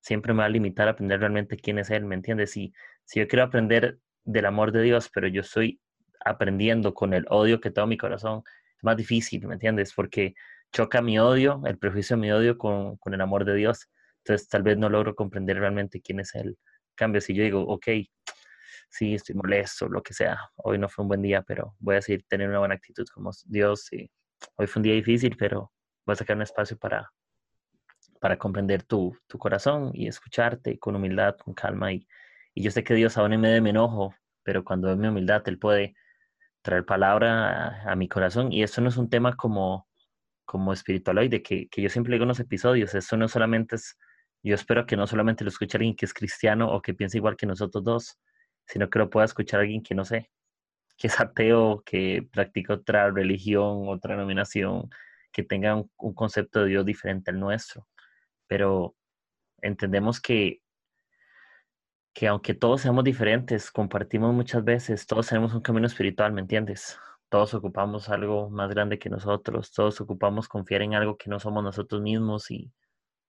siempre 0.00 0.32
me 0.32 0.40
va 0.40 0.46
a 0.46 0.50
limitar 0.50 0.88
a 0.88 0.92
aprender 0.92 1.20
realmente 1.20 1.56
quién 1.56 1.78
es 1.78 1.90
Él, 1.90 2.04
¿me 2.04 2.14
entiendes? 2.14 2.52
Si, 2.52 2.72
si 3.04 3.20
yo 3.20 3.28
quiero 3.28 3.44
aprender 3.44 3.98
del 4.24 4.46
amor 4.46 4.72
de 4.72 4.82
Dios, 4.82 5.10
pero 5.12 5.28
yo 5.28 5.42
soy 5.42 5.80
aprendiendo 6.24 6.94
con 6.94 7.14
el 7.14 7.26
odio 7.28 7.60
que 7.60 7.70
tengo 7.70 7.84
en 7.84 7.90
mi 7.90 7.98
corazón, 7.98 8.42
es 8.76 8.84
más 8.84 8.96
difícil, 8.96 9.46
¿me 9.46 9.54
entiendes? 9.54 9.92
Porque 9.94 10.34
choca 10.72 11.02
mi 11.02 11.18
odio, 11.18 11.62
el 11.66 11.78
prejuicio 11.78 12.16
de 12.16 12.22
mi 12.22 12.32
odio 12.32 12.58
con, 12.58 12.96
con 12.98 13.14
el 13.14 13.20
amor 13.20 13.44
de 13.44 13.54
Dios. 13.54 13.88
Entonces 14.18 14.48
tal 14.48 14.62
vez 14.62 14.76
no 14.78 14.88
logro 14.88 15.14
comprender 15.14 15.58
realmente 15.58 16.00
quién 16.00 16.20
es 16.20 16.34
Él. 16.34 16.58
cambio, 16.94 17.20
si 17.20 17.34
yo 17.34 17.42
digo, 17.42 17.62
ok, 17.62 17.86
sí, 18.90 19.14
estoy 19.14 19.34
molesto, 19.34 19.88
lo 19.88 20.02
que 20.02 20.14
sea, 20.14 20.38
hoy 20.56 20.78
no 20.78 20.88
fue 20.88 21.02
un 21.04 21.08
buen 21.08 21.22
día, 21.22 21.42
pero 21.42 21.74
voy 21.78 21.96
a 21.96 22.02
seguir 22.02 22.24
teniendo 22.28 22.52
una 22.52 22.60
buena 22.60 22.74
actitud 22.74 23.06
como 23.12 23.30
Dios. 23.46 23.92
Y 23.92 24.10
hoy 24.56 24.66
fue 24.66 24.80
un 24.80 24.84
día 24.84 24.94
difícil, 24.94 25.36
pero 25.36 25.72
voy 26.06 26.14
a 26.14 26.16
sacar 26.16 26.36
un 26.36 26.42
espacio 26.42 26.76
para, 26.78 27.10
para 28.20 28.36
comprender 28.38 28.82
tu, 28.82 29.16
tu 29.26 29.38
corazón 29.38 29.90
y 29.94 30.08
escucharte 30.08 30.78
con 30.78 30.96
humildad, 30.96 31.36
con 31.36 31.54
calma 31.54 31.92
y, 31.92 32.06
Y 32.54 32.62
yo 32.62 32.70
sé 32.70 32.84
que 32.84 32.94
Dios 32.94 33.16
aún 33.16 33.32
en 33.32 33.40
medio 33.40 33.54
de 33.54 33.60
mi 33.60 33.70
enojo, 33.70 34.14
pero 34.42 34.64
cuando 34.64 34.90
es 34.90 34.98
mi 34.98 35.08
humildad, 35.08 35.42
Él 35.46 35.58
puede 35.58 35.94
traer 36.62 36.84
palabra 36.84 37.82
a, 37.90 37.96
mi 37.96 38.08
corazón. 38.08 38.52
Y 38.52 38.62
eso 38.62 38.80
no 38.80 38.88
es 38.88 38.96
un 38.96 39.08
tema 39.08 39.36
como, 39.36 39.88
como 40.44 40.72
espiritualoide, 40.72 41.42
que, 41.42 41.68
que 41.68 41.82
yo 41.82 41.88
siempre 41.88 42.14
digo 42.14 42.24
en 42.24 42.28
los 42.28 42.40
episodios, 42.40 42.94
eso 42.94 43.16
no 43.16 43.28
solamente 43.28 43.76
es, 43.76 43.96
yo 44.42 44.54
espero 44.54 44.86
que 44.86 44.96
no 44.96 45.06
solamente 45.06 45.44
lo 45.44 45.50
escuche 45.50 45.76
alguien 45.76 45.96
que 45.96 46.06
es 46.06 46.14
cristiano 46.14 46.70
o 46.72 46.80
que 46.82 46.94
piensa 46.94 47.16
igual 47.16 47.36
que 47.36 47.46
nosotros 47.46 47.84
dos, 47.84 48.18
sino 48.66 48.88
que 48.90 48.98
lo 48.98 49.10
pueda 49.10 49.24
escuchar 49.26 49.60
alguien 49.60 49.82
que 49.82 49.94
no 49.94 50.04
sé, 50.04 50.30
que 50.96 51.06
es 51.08 51.20
ateo, 51.20 51.82
que 51.84 52.28
practica 52.32 52.74
otra 52.74 53.10
religión, 53.10 53.88
otra 53.88 54.14
denominación, 54.14 54.90
que 55.32 55.42
tenga 55.42 55.76
un, 55.76 56.14
concepto 56.14 56.60
de 56.60 56.70
Dios 56.70 56.84
diferente 56.84 57.30
al 57.30 57.40
nuestro. 57.40 57.86
Pero 58.46 58.96
entendemos 59.62 60.20
que, 60.20 60.60
que 62.14 62.28
aunque 62.28 62.54
todos 62.54 62.80
seamos 62.82 63.04
diferentes, 63.04 63.70
compartimos 63.70 64.34
muchas 64.34 64.64
veces, 64.64 65.06
todos 65.06 65.28
tenemos 65.28 65.54
un 65.54 65.60
camino 65.60 65.86
espiritual, 65.86 66.32
¿me 66.32 66.40
entiendes? 66.40 66.98
Todos 67.28 67.54
ocupamos 67.54 68.08
algo 68.08 68.50
más 68.50 68.70
grande 68.70 68.98
que 68.98 69.10
nosotros, 69.10 69.72
todos 69.72 70.00
ocupamos 70.00 70.48
confiar 70.48 70.82
en 70.82 70.94
algo 70.94 71.16
que 71.16 71.30
no 71.30 71.38
somos 71.40 71.62
nosotros 71.62 72.02
mismos 72.02 72.50
y, 72.50 72.72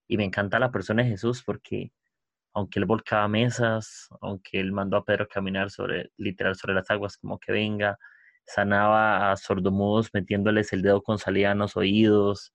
y 0.08 0.18
me 0.18 0.26
encanta 0.26 0.60
la 0.60 0.72
persona 0.72 1.04
de 1.04 1.10
Jesús 1.10 1.44
porque 1.44 1.92
aunque 2.54 2.80
él 2.80 2.86
volcaba 2.86 3.28
mesas, 3.28 4.10
aunque 4.22 4.60
él 4.60 4.72
mandó 4.72 4.98
a 4.98 5.06
Pedro 5.06 5.28
caminar 5.28 5.70
sobre, 5.72 6.12
literal 6.18 6.56
sobre 6.56 6.74
las 6.76 6.90
aguas, 6.92 7.18
como 7.18 7.40
que 7.40 7.52
venga, 7.52 7.98
sanaba 8.46 9.32
a 9.32 9.38
sordomudos 9.38 10.10
metiéndoles 10.14 10.74
el 10.74 10.82
dedo 10.82 11.04
con 11.04 11.20
salida 11.20 11.52
en 11.52 11.60
los 11.60 11.78
oídos, 11.78 12.54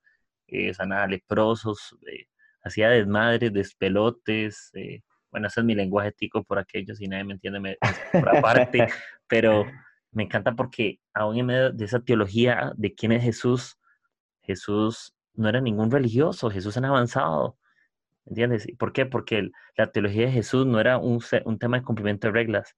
eh, 0.48 0.74
sanaba 0.74 1.04
a 1.04 1.06
leprosos, 1.08 1.96
eh, 2.06 2.26
hacía 2.62 2.90
desmadres, 2.90 3.52
despelotes, 3.52 4.70
eh, 4.74 5.02
bueno, 5.34 5.48
ese 5.48 5.60
es 5.60 5.66
mi 5.66 5.74
lenguaje 5.74 6.12
tico 6.12 6.44
por 6.44 6.60
aquellos, 6.60 6.98
si 6.98 7.08
nadie 7.08 7.24
me 7.24 7.32
entiende, 7.32 7.58
me, 7.58 7.76
por 8.12 8.36
aparte, 8.36 8.86
pero 9.26 9.66
me 10.12 10.22
encanta 10.22 10.54
porque 10.54 11.00
aún 11.12 11.36
en 11.38 11.46
medio 11.46 11.72
de 11.72 11.84
esa 11.84 11.98
teología 11.98 12.72
de 12.76 12.94
quién 12.94 13.10
es 13.10 13.24
Jesús, 13.24 13.76
Jesús 14.42 15.12
no 15.32 15.48
era 15.48 15.60
ningún 15.60 15.90
religioso, 15.90 16.50
Jesús 16.50 16.76
era 16.76 16.86
avanzado, 16.86 17.58
¿Entiendes? 18.26 18.68
¿Por 18.78 18.92
qué? 18.92 19.06
Porque 19.06 19.50
la 19.76 19.90
teología 19.90 20.26
de 20.26 20.32
Jesús 20.32 20.64
no 20.66 20.78
era 20.78 20.98
un, 20.98 21.20
un, 21.44 21.58
tema 21.58 21.78
de 21.78 21.82
cumplimiento 21.82 22.28
de 22.28 22.32
reglas. 22.32 22.76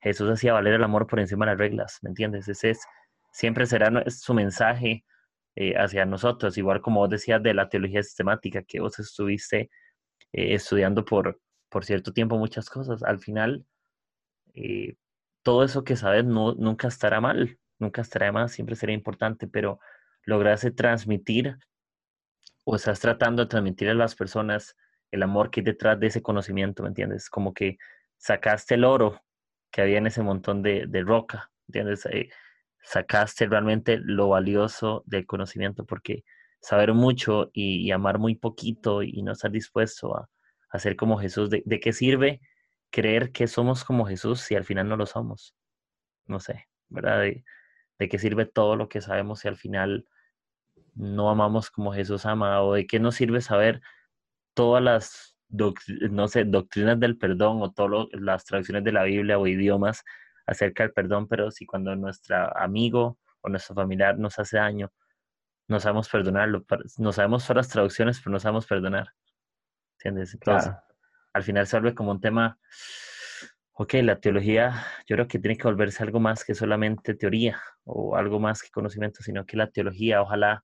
Jesús 0.00 0.30
hacía 0.30 0.52
valer 0.52 0.74
el 0.74 0.84
amor 0.84 1.06
por 1.06 1.20
encima 1.20 1.46
de 1.46 1.52
las 1.52 1.58
reglas, 1.58 1.98
¿me 2.02 2.10
entiendes? 2.10 2.46
Ese 2.48 2.70
es, 2.70 2.80
siempre 3.32 3.64
será 3.64 4.04
su 4.10 4.34
mensaje 4.34 5.06
eh, 5.56 5.74
hacia 5.78 6.04
nosotros, 6.04 6.58
igual 6.58 6.82
como 6.82 7.00
vos 7.00 7.08
decías 7.08 7.42
de 7.42 7.54
la 7.54 7.70
teología 7.70 8.02
sistemática, 8.02 8.62
que 8.62 8.80
vos 8.80 8.98
estuviste 8.98 9.70
eh, 10.32 10.54
estudiando 10.54 11.04
por, 11.04 11.40
por 11.74 11.84
cierto 11.84 12.12
tiempo 12.12 12.38
muchas 12.38 12.70
cosas. 12.70 13.02
Al 13.02 13.18
final, 13.18 13.66
eh, 14.54 14.94
todo 15.42 15.64
eso 15.64 15.82
que 15.82 15.96
sabes 15.96 16.24
nunca 16.24 16.86
estará 16.86 17.20
mal, 17.20 17.58
nunca 17.80 18.00
estará 18.00 18.30
mal, 18.30 18.48
siempre 18.48 18.76
será 18.76 18.92
importante, 18.92 19.48
pero 19.48 19.80
lograste 20.22 20.70
transmitir 20.70 21.58
o 22.62 22.76
estás 22.76 23.00
tratando 23.00 23.42
de 23.42 23.48
transmitir 23.48 23.88
a 23.88 23.94
las 23.94 24.14
personas 24.14 24.76
el 25.10 25.24
amor 25.24 25.50
que 25.50 25.60
hay 25.60 25.64
detrás 25.64 25.98
de 25.98 26.06
ese 26.06 26.22
conocimiento, 26.22 26.84
¿me 26.84 26.90
entiendes? 26.90 27.28
Como 27.28 27.52
que 27.52 27.76
sacaste 28.18 28.76
el 28.76 28.84
oro 28.84 29.20
que 29.72 29.82
había 29.82 29.98
en 29.98 30.06
ese 30.06 30.22
montón 30.22 30.62
de, 30.62 30.86
roca, 31.04 31.50
¿entiendes? 31.66 32.06
Eh, 32.06 32.30
sacaste 32.84 33.48
realmente 33.48 33.98
lo 33.98 34.28
valioso 34.28 35.02
del 35.06 35.26
conocimiento, 35.26 35.84
porque 35.84 36.22
saber 36.60 36.94
mucho 36.94 37.50
y, 37.52 37.90
amar 37.90 38.20
muy 38.20 38.36
poquito 38.36 39.02
y 39.02 39.20
no 39.22 39.32
estar 39.32 39.50
dispuesto 39.50 40.16
a, 40.16 40.30
a 40.74 40.80
ser 40.80 40.96
como 40.96 41.18
Jesús, 41.18 41.50
¿de, 41.50 41.80
qué 41.80 41.92
sirve 41.92 42.40
creer 42.90 43.30
que 43.30 43.46
somos 43.46 43.84
como 43.84 44.06
Jesús 44.06 44.40
si 44.40 44.56
al 44.56 44.64
final 44.64 44.88
no 44.88 44.96
lo 44.96 45.06
somos? 45.06 45.54
No 46.26 46.40
sé, 46.40 46.68
¿verdad? 46.88 47.20
¿De, 47.20 47.44
qué 48.08 48.18
sirve 48.18 48.44
todo 48.44 48.74
lo 48.74 48.88
que 48.88 49.00
sabemos 49.00 49.38
si 49.38 49.48
al 49.48 49.56
final 49.56 50.04
no 50.94 51.30
amamos 51.30 51.70
como 51.70 51.92
Jesús 51.92 52.26
ama? 52.26 52.60
¿O 52.62 52.74
de 52.74 52.88
qué 52.88 52.98
nos 52.98 53.14
sirve 53.14 53.40
saber 53.40 53.82
todas 54.54 54.82
las, 54.82 55.36
no 55.48 56.26
sé, 56.26 56.44
doctrinas 56.44 56.98
del 56.98 57.18
perdón 57.18 57.62
o 57.62 57.72
todas 57.72 58.08
las 58.12 58.44
traducciones 58.44 58.82
de 58.82 58.92
la 58.92 59.04
Biblia 59.04 59.38
o 59.38 59.46
idiomas 59.46 60.02
acerca 60.44 60.82
del 60.82 60.92
perdón, 60.92 61.28
pero 61.28 61.52
si 61.52 61.66
cuando 61.66 61.94
nuestro 61.94 62.56
amigo 62.58 63.18
o 63.42 63.48
nuestro 63.48 63.76
familiar 63.76 64.18
nos 64.18 64.40
hace 64.40 64.56
daño, 64.56 64.92
no 65.68 65.78
sabemos 65.78 66.08
perdonarlo, 66.08 66.64
no 66.98 67.12
sabemos 67.12 67.44
todas 67.44 67.58
las 67.58 67.68
traducciones, 67.68 68.18
pero 68.18 68.32
no 68.32 68.40
sabemos 68.40 68.66
perdonar. 68.66 69.14
¿Entiendes? 70.04 70.34
Entonces, 70.34 70.70
al 71.32 71.42
final 71.42 71.66
se 71.66 71.76
vuelve 71.80 71.94
como 71.94 72.10
un 72.10 72.20
tema, 72.20 72.58
ok, 73.72 73.94
la 74.02 74.20
teología 74.20 74.84
yo 75.06 75.16
creo 75.16 75.26
que 75.26 75.38
tiene 75.38 75.56
que 75.56 75.64
volverse 75.64 76.02
algo 76.02 76.20
más 76.20 76.44
que 76.44 76.54
solamente 76.54 77.14
teoría 77.14 77.58
o 77.84 78.14
algo 78.14 78.38
más 78.38 78.62
que 78.62 78.70
conocimiento, 78.70 79.22
sino 79.22 79.46
que 79.46 79.56
la 79.56 79.70
teología 79.70 80.20
ojalá 80.20 80.62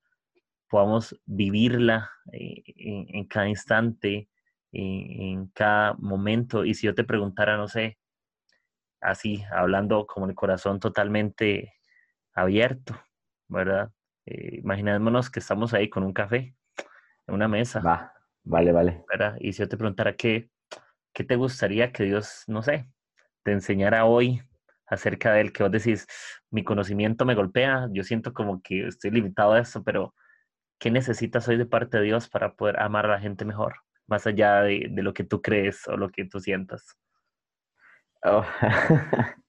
podamos 0.69 1.19
vivirla 1.25 2.11
eh, 2.33 2.63
en, 2.77 3.27
cada 3.27 3.49
instante, 3.49 4.29
en, 4.73 5.47
cada 5.49 5.95
momento. 5.95 6.67
Y 6.67 6.75
si 6.75 6.87
yo 6.87 6.95
te 6.95 7.05
preguntara, 7.05 7.57
no 7.57 7.67
sé, 7.67 7.99
así, 9.01 9.43
hablando 9.51 10.07
como 10.07 10.27
el 10.27 10.35
corazón 10.35 10.81
totalmente 10.81 11.73
abierto, 12.35 12.95
¿verdad? 13.49 13.91
Eh, 14.27 14.59
imaginémonos 14.59 15.31
que 15.31 15.41
estamos 15.41 15.73
ahí 15.73 15.89
con 15.89 16.05
un 16.05 16.13
café, 16.13 16.55
en 17.27 17.35
una 17.35 17.49
mesa. 17.49 17.81
Va, 17.81 18.20
vale, 18.51 18.73
vale. 18.73 19.05
¿verdad? 19.09 19.37
Y 19.41 19.53
si 19.53 19.61
yo 19.61 19.69
te 19.69 19.77
preguntara 19.77 20.17
qué, 20.17 20.51
qué 21.13 21.25
te 21.25 21.37
gustaría 21.37 21.93
que 21.93 22.05
Dios, 22.05 22.45
no 22.47 22.63
sé, 22.63 22.91
te 23.43 23.53
enseñara 23.53 24.05
hoy 24.05 24.43
acerca 24.87 25.33
de 25.33 25.41
él, 25.41 25.53
que 25.53 25.63
vos 25.63 25.73
decís, 25.73 26.07
mi 26.51 26.65
conocimiento 26.65 27.25
me 27.25 27.35
golpea, 27.35 27.89
yo 27.93 28.03
siento 28.03 28.35
como 28.35 28.61
que 28.61 28.89
estoy 28.89 29.13
limitado 29.13 29.53
a 29.53 29.61
eso, 29.61 29.85
pero 29.85 30.15
¿qué 30.79 30.91
necesitas 30.91 31.47
hoy 31.49 31.57
de 31.57 31.67
parte 31.67 31.99
de 31.99 32.05
Dios 32.05 32.29
para 32.29 32.55
poder 32.55 32.81
amar 32.81 33.07
a 33.07 33.11
la 33.11 33.21
gente 33.21 33.45
mejor? 33.45 33.75
Más 34.09 34.27
allá 34.27 34.63
de, 34.63 34.91
lo 34.97 35.15
que 35.15 35.23
tú 35.23 35.41
crees 35.41 35.87
o 35.87 35.97
lo 35.97 36.11
que 36.11 36.25
tú 36.25 36.41
sientas. 36.41 36.99
Oh. 38.25 38.45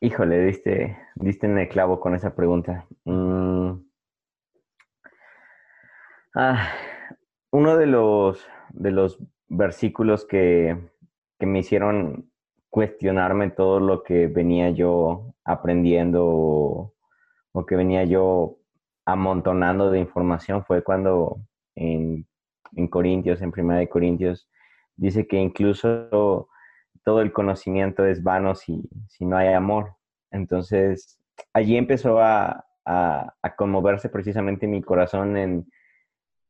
Híjole, 0.00 0.38
diste, 0.46 0.96
diste 1.16 1.46
en 1.46 1.58
el 1.58 1.68
clavo 1.68 1.98
con 1.98 2.14
esa 2.14 2.36
pregunta. 2.36 2.86
Mm. 3.04 3.72
Ah, 6.36 6.72
uno 7.50 7.76
de 7.76 7.86
los, 7.86 8.46
de 8.70 8.90
los 8.90 9.18
versículos 9.48 10.24
que, 10.26 10.76
que, 11.38 11.46
me 11.46 11.60
hicieron 11.60 12.30
cuestionarme 12.70 13.50
todo 13.50 13.80
lo 13.80 14.02
que 14.02 14.26
venía 14.26 14.70
yo 14.70 15.34
aprendiendo 15.44 16.92
o 17.52 17.66
que 17.66 17.76
venía 17.76 18.04
yo 18.04 18.58
amontonando 19.04 19.90
de 19.90 19.98
información 20.00 20.64
fue 20.64 20.82
cuando 20.82 21.40
en, 21.74 22.26
Corintios, 22.90 23.40
en 23.40 23.50
Primera 23.50 23.80
de 23.80 23.88
Corintios, 23.88 24.48
dice 24.96 25.26
que 25.26 25.38
incluso 25.38 26.48
todo 27.04 27.22
el 27.22 27.32
conocimiento 27.32 28.04
es 28.04 28.22
vano 28.22 28.54
si, 28.54 28.88
si 29.08 29.24
no 29.24 29.38
hay 29.38 29.54
amor. 29.54 29.94
Entonces, 30.30 31.18
allí 31.54 31.76
empezó 31.76 32.20
a, 32.20 32.66
a, 32.84 33.54
conmoverse 33.56 34.10
precisamente 34.10 34.66
mi 34.66 34.82
corazón 34.82 35.36
en 35.36 35.70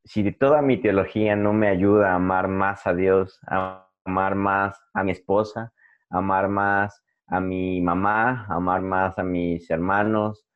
si 0.09 0.33
toda 0.33 0.63
mi 0.63 0.79
teología 0.79 1.37
no 1.37 1.53
me 1.53 1.69
ayuda 1.69 2.13
a 2.13 2.15
amar 2.15 2.49
más 2.49 2.87
a 2.87 2.95
Dios, 2.95 3.39
a 3.47 3.87
amar 4.07 4.35
más 4.35 4.81
a 4.95 5.05
mi 5.05 5.13
esposa, 5.13 5.73
a 6.09 6.19
amar 6.19 6.49
más 6.49 7.03
a 7.27 7.41
mi 7.41 7.83
mamá, 7.83 8.47
a 8.49 8.55
amar 8.55 8.81
más 8.81 9.19
a 9.19 9.23
mis 9.23 9.71
hermanos, 9.71 10.47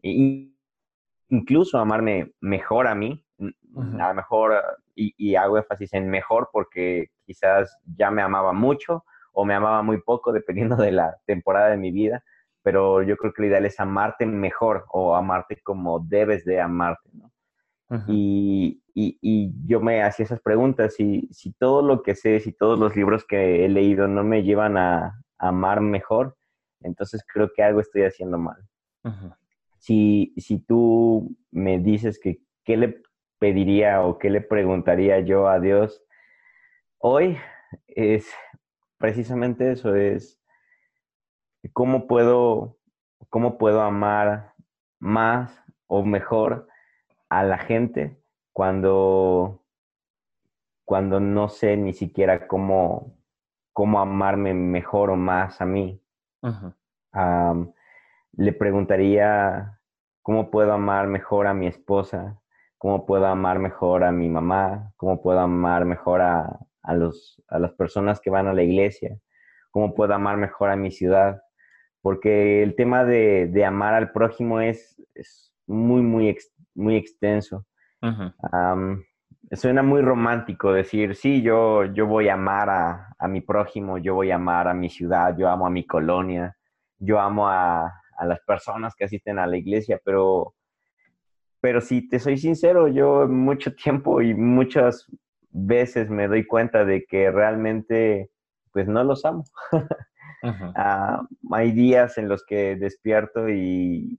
y, 0.00 0.56
incluso 1.28 1.78
amarme 1.78 2.32
mejor 2.40 2.86
a 2.86 2.94
mí, 2.94 3.22
a 3.98 4.08
lo 4.08 4.14
mejor, 4.14 4.54
y, 4.94 5.34
hago 5.34 5.58
énfasis 5.58 5.92
en 5.92 6.08
mejor 6.08 6.48
porque 6.50 7.08
quizás 7.26 7.76
ya 7.84 8.10
me 8.10 8.22
amaba 8.22 8.54
mucho 8.54 9.04
o 9.32 9.44
me 9.44 9.52
amaba 9.52 9.82
muy 9.82 10.00
poco, 10.00 10.32
dependiendo 10.32 10.76
de 10.76 10.92
la 10.92 11.14
temporada 11.26 11.68
de 11.68 11.76
mi 11.76 11.90
vida, 11.90 12.24
pero 12.62 13.02
yo 13.02 13.18
creo 13.18 13.34
que 13.34 13.42
lo 13.42 13.48
ideal 13.48 13.66
es 13.66 13.78
amarte 13.80 14.24
mejor 14.24 14.86
o 14.92 15.14
amarte 15.14 15.60
como 15.62 16.00
debes 16.00 16.46
de 16.46 16.58
amarte, 16.62 17.10
¿no? 17.12 17.30
y, 18.08 18.80
y, 18.94 19.52
yo 19.66 19.80
me 19.80 20.02
hacía 20.02 20.24
esas 20.24 20.40
preguntas, 20.40 20.94
si, 20.94 21.28
si 21.32 21.52
todo 21.52 21.82
lo 21.82 22.02
que 22.02 22.14
sé, 22.14 22.38
si 22.40 22.52
todos 22.52 22.78
los 22.78 22.94
libros 22.94 23.24
que 23.26 23.64
he 23.64 23.68
leído 23.68 24.06
no 24.06 24.22
me 24.22 24.42
llevan 24.42 24.76
a, 24.76 25.20
amar 25.36 25.80
mejor, 25.80 26.36
entonces 26.80 27.22
creo 27.30 27.50
que 27.54 27.62
algo 27.62 27.80
estoy 27.80 28.04
haciendo 28.04 28.38
mal. 28.38 28.56
Si, 29.78 30.32
si 30.38 30.58
tú 30.58 31.36
me 31.50 31.78
dices 31.78 32.18
que 32.18 32.40
qué 32.64 32.78
le 32.78 33.02
pediría 33.38 34.00
o 34.02 34.16
qué 34.18 34.30
le 34.30 34.40
preguntaría 34.40 35.20
yo 35.20 35.48
a 35.48 35.60
Dios 35.60 36.02
hoy, 36.98 37.36
es 37.88 38.32
precisamente 38.96 39.72
eso, 39.72 39.94
es 39.94 40.40
cómo 41.74 42.06
puedo, 42.06 42.78
cómo 43.28 43.58
puedo 43.58 43.82
amar 43.82 44.54
más 44.98 45.62
o 45.86 46.04
mejor 46.04 46.68
a 47.28 47.42
la 47.42 47.58
gente 47.58 48.23
cuando, 48.54 49.60
cuando 50.84 51.20
no 51.20 51.48
sé 51.48 51.76
ni 51.76 51.92
siquiera 51.92 52.46
cómo, 52.46 53.18
cómo 53.72 54.00
amarme 54.00 54.54
mejor 54.54 55.10
o 55.10 55.16
más 55.16 55.60
a 55.60 55.66
mí. 55.66 56.00
le 58.32 58.52
preguntaría 58.52 59.80
cómo 60.22 60.50
puedo 60.50 60.72
amar 60.72 61.08
mejor 61.08 61.48
a 61.48 61.54
mi 61.54 61.66
esposa, 61.66 62.40
cómo 62.78 63.04
puedo 63.04 63.26
amar 63.26 63.58
mejor 63.58 64.04
a 64.04 64.12
mi 64.12 64.28
mamá, 64.28 64.92
cómo 64.96 65.20
puedo 65.20 65.40
amar 65.40 65.84
mejor 65.84 66.22
a, 66.22 66.60
los, 66.94 67.42
a 67.48 67.58
las 67.58 67.72
personas 67.72 68.20
que 68.20 68.30
van 68.30 68.46
a 68.46 68.54
la 68.54 68.62
iglesia, 68.62 69.18
cómo 69.70 69.94
puedo 69.94 70.14
amar 70.14 70.36
mejor 70.36 70.70
a 70.70 70.76
mi 70.76 70.92
ciudad, 70.92 71.42
porque 72.02 72.62
el 72.62 72.76
tema 72.76 73.04
de, 73.04 73.64
amar 73.66 73.94
al 73.94 74.12
prójimo 74.12 74.60
es, 74.60 74.96
muy, 75.66 76.02
muy, 76.02 76.36
muy 76.74 76.96
extenso. 76.96 77.66
Suena 79.52 79.82
muy 79.82 80.02
romántico 80.02 80.72
decir, 80.72 81.14
sí, 81.14 81.42
yo, 81.42 81.84
yo 81.84 82.06
voy 82.06 82.28
a 82.28 82.34
amar 82.34 82.70
a, 82.70 83.28
mi 83.28 83.40
prójimo, 83.40 83.98
yo 83.98 84.14
voy 84.14 84.30
a 84.30 84.36
amar 84.36 84.68
a 84.68 84.74
mi 84.74 84.90
ciudad, 84.90 85.36
yo 85.36 85.48
amo 85.48 85.66
a 85.66 85.70
mi 85.70 85.86
colonia, 85.86 86.56
yo 86.98 87.20
amo 87.20 87.48
a, 87.48 87.86
a 88.16 88.26
las 88.26 88.40
personas 88.40 88.94
que 88.94 89.04
asisten 89.04 89.38
a 89.38 89.46
la 89.46 89.56
iglesia, 89.56 90.00
pero 90.04 90.54
pero 91.64 91.80
si 91.80 92.06
te 92.06 92.18
soy 92.18 92.36
sincero, 92.36 92.88
yo 92.88 93.26
mucho 93.26 93.74
tiempo 93.82 94.20
y 94.20 94.34
muchas 94.34 95.06
veces 95.48 96.10
me 96.10 96.28
doy 96.28 96.46
cuenta 96.46 96.84
de 96.84 97.06
que 97.06 97.30
realmente 97.30 98.30
pues 98.70 98.86
no 98.86 99.02
los 99.02 99.24
amo. 99.24 99.44
Ah, 100.76 101.22
hay 101.52 101.72
días 101.72 102.18
en 102.18 102.28
los 102.28 102.44
que 102.44 102.76
despierto 102.76 103.48
y, 103.48 104.18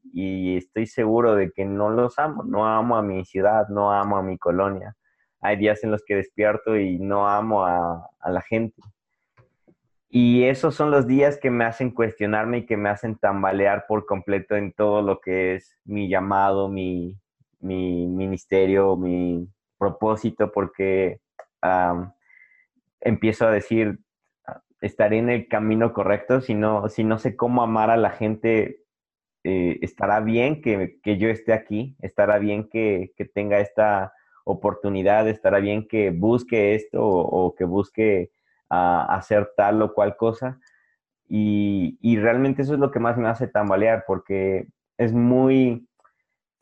estoy 0.57 0.87
seguro 0.87 1.35
de 1.35 1.51
que 1.51 1.65
no 1.65 1.89
los 1.89 2.17
amo, 2.17 2.43
no 2.43 2.67
amo 2.67 2.97
a 2.97 3.03
mi 3.03 3.25
ciudad, 3.25 3.67
no 3.69 3.91
amo 3.91 4.17
a 4.17 4.23
mi 4.23 4.37
colonia. 4.37 4.95
Hay 5.41 5.57
días 5.57 5.83
en 5.83 5.91
los 5.91 6.03
que 6.03 6.15
despierto 6.15 6.77
y 6.77 6.97
no 6.97 7.27
amo 7.27 7.65
a, 7.65 8.09
la 8.25 8.41
gente. 8.41 8.81
Y 10.09 10.45
esos 10.45 10.73
son 10.75 10.91
los 10.91 11.07
días 11.07 11.37
que 11.37 11.51
me 11.51 11.65
hacen 11.65 11.91
cuestionarme 11.91 12.59
y 12.59 12.65
que 12.65 12.77
me 12.77 12.89
hacen 12.89 13.17
tambalear 13.17 13.85
por 13.87 14.05
completo 14.05 14.55
en 14.55 14.71
todo 14.71 15.01
lo 15.01 15.19
que 15.19 15.55
es 15.55 15.77
mi 15.83 16.09
llamado, 16.09 16.69
mi 16.69 17.19
ministerio, 17.59 18.95
mi 18.95 19.47
propósito, 19.77 20.51
porque 20.51 21.19
empiezo 23.01 23.47
a 23.47 23.51
decir, 23.51 23.99
estaré 24.85 25.17
en 25.17 25.29
el 25.29 25.47
camino 25.47 25.93
correcto, 25.93 26.41
si 26.41 26.53
no, 26.53 26.89
si 26.89 27.03
no 27.03 27.17
sé 27.17 27.35
cómo 27.35 27.63
amar 27.63 27.89
a 27.89 27.97
la 27.97 28.11
gente, 28.11 28.83
eh, 29.43 29.79
estará 29.81 30.19
bien 30.19 30.61
que, 30.61 30.99
yo 31.03 31.29
esté 31.29 31.53
aquí, 31.53 31.95
estará 32.01 32.37
bien 32.39 32.69
que, 32.69 33.13
tenga 33.33 33.59
esta 33.59 34.13
oportunidad, 34.45 35.27
estará 35.27 35.59
bien 35.59 35.87
que 35.87 36.11
busque 36.11 36.75
esto 36.75 37.03
o, 37.03 37.55
que 37.55 37.65
busque 37.65 38.31
hacer 38.69 39.51
tal 39.57 39.81
o 39.81 39.93
cual 39.93 40.17
cosa. 40.17 40.59
Y, 41.27 41.97
y, 42.01 42.17
realmente 42.17 42.61
eso 42.61 42.73
es 42.75 42.79
lo 42.79 42.91
que 42.91 42.99
más 42.99 43.17
me 43.17 43.27
hace 43.27 43.47
tambalear, 43.47 44.03
porque 44.07 44.67
es 44.97 45.13
muy, 45.13 45.87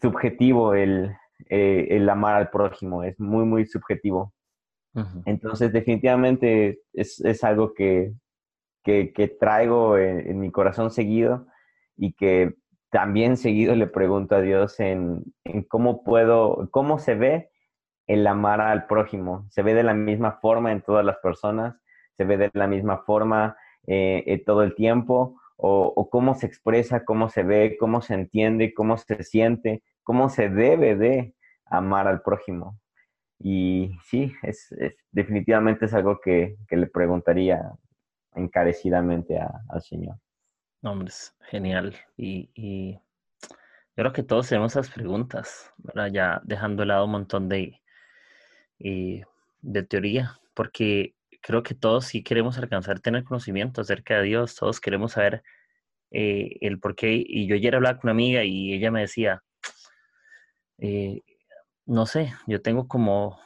subjetivo 0.04 0.74
el, 0.74 1.16
eh, 1.50 1.88
el 1.92 2.10
amar 2.10 2.36
al 2.36 2.50
prójimo, 2.50 3.04
es 3.04 3.20
muy, 3.20 3.46
muy 3.46 3.66
subjetivo. 3.66 4.34
Entonces, 5.26 5.74
definitivamente 5.74 6.82
es, 6.94 7.20
es 7.22 7.44
algo 7.44 7.74
que, 7.74 8.14
que, 8.84 9.38
traigo 9.40 9.98
en, 9.98 10.40
mi 10.40 10.52
corazón 10.52 10.92
seguido 10.92 11.48
y 11.98 12.14
que 12.14 12.56
también 12.92 13.38
seguido 13.38 13.76
le 13.76 13.88
pregunto 13.88 14.36
a 14.36 14.42
Dios 14.42 14.80
en, 14.80 15.24
en, 15.46 15.64
cómo 15.64 16.04
puedo, 16.04 16.70
cómo 16.72 17.00
se 17.00 17.16
ve 17.16 17.50
el 18.06 18.28
amar 18.28 18.62
al 18.62 18.86
prójimo. 18.86 19.48
¿Se 19.50 19.64
ve 19.64 19.74
de 19.74 19.84
la 19.84 19.94
misma 19.94 20.40
forma 20.42 20.72
en 20.72 20.82
todas 20.82 21.06
las 21.06 21.18
personas? 21.18 21.76
¿Se 22.16 22.26
ve 22.26 22.38
de 22.38 22.52
la 22.54 22.68
misma 22.68 23.00
forma 23.00 23.58
eh, 23.88 24.44
todo 24.46 24.64
el 24.64 24.76
tiempo? 24.76 25.40
O, 25.56 25.94
o, 25.96 26.10
cómo 26.10 26.36
se 26.36 26.46
expresa, 26.46 27.06
cómo 27.06 27.30
se 27.30 27.44
ve, 27.44 27.78
cómo 27.80 28.02
se 28.02 28.16
entiende, 28.16 28.74
cómo 28.74 28.98
se 28.98 29.24
siente, 29.24 29.82
cómo 30.04 30.30
se 30.30 30.50
debe 30.50 30.96
de 30.96 31.36
amar 31.66 32.08
al 32.08 32.22
prójimo. 32.22 32.78
Y 33.40 33.92
sí, 34.06 34.34
es, 34.44 34.74
definitivamente 35.12 35.86
es 35.86 35.94
algo 35.94 36.20
que, 36.20 36.58
le 36.70 36.88
preguntaría 36.88 37.72
encarecidamente 38.36 39.40
al 39.40 39.82
Señor. 39.82 40.18
Hombre, 40.82 41.10
es 41.10 41.36
genial. 41.50 41.96
Y, 42.18 43.00
yo 43.96 44.02
creo 44.02 44.14
que 44.14 44.24
todos 44.24 44.50
tenemos 44.50 44.72
esas 44.72 44.90
preguntas, 44.90 45.72
ya 46.12 46.42
dejando 46.44 46.82
de 46.82 46.88
lado 46.88 47.06
un 47.06 47.12
montón 47.12 47.48
de, 47.48 47.80
de 48.80 49.84
teoría, 49.84 50.40
porque 50.56 51.14
creo 51.44 51.62
que 51.62 51.76
todos 51.76 52.06
sí 52.06 52.24
queremos 52.24 52.58
alcanzar, 52.58 53.00
tener 53.02 53.24
conocimiento 53.24 53.82
acerca 53.82 54.18
de 54.18 54.24
Dios, 54.24 54.56
todos 54.56 54.80
queremos 54.80 55.12
saber 55.12 55.44
eh, 56.10 56.58
el 56.62 56.80
por 56.80 56.96
qué. 56.96 57.24
Y 57.26 57.48
yo 57.48 57.56
ayer 57.56 57.76
hablaba 57.76 58.00
con 58.00 58.10
una 58.10 58.12
amiga 58.12 58.44
y 58.44 58.74
ella 58.74 58.92
me 58.92 59.02
decía, 59.02 59.44
eh, 60.80 61.22
no 61.86 62.06
sé, 62.06 62.34
yo 62.48 62.62
tengo 62.62 62.88
como 62.88 63.40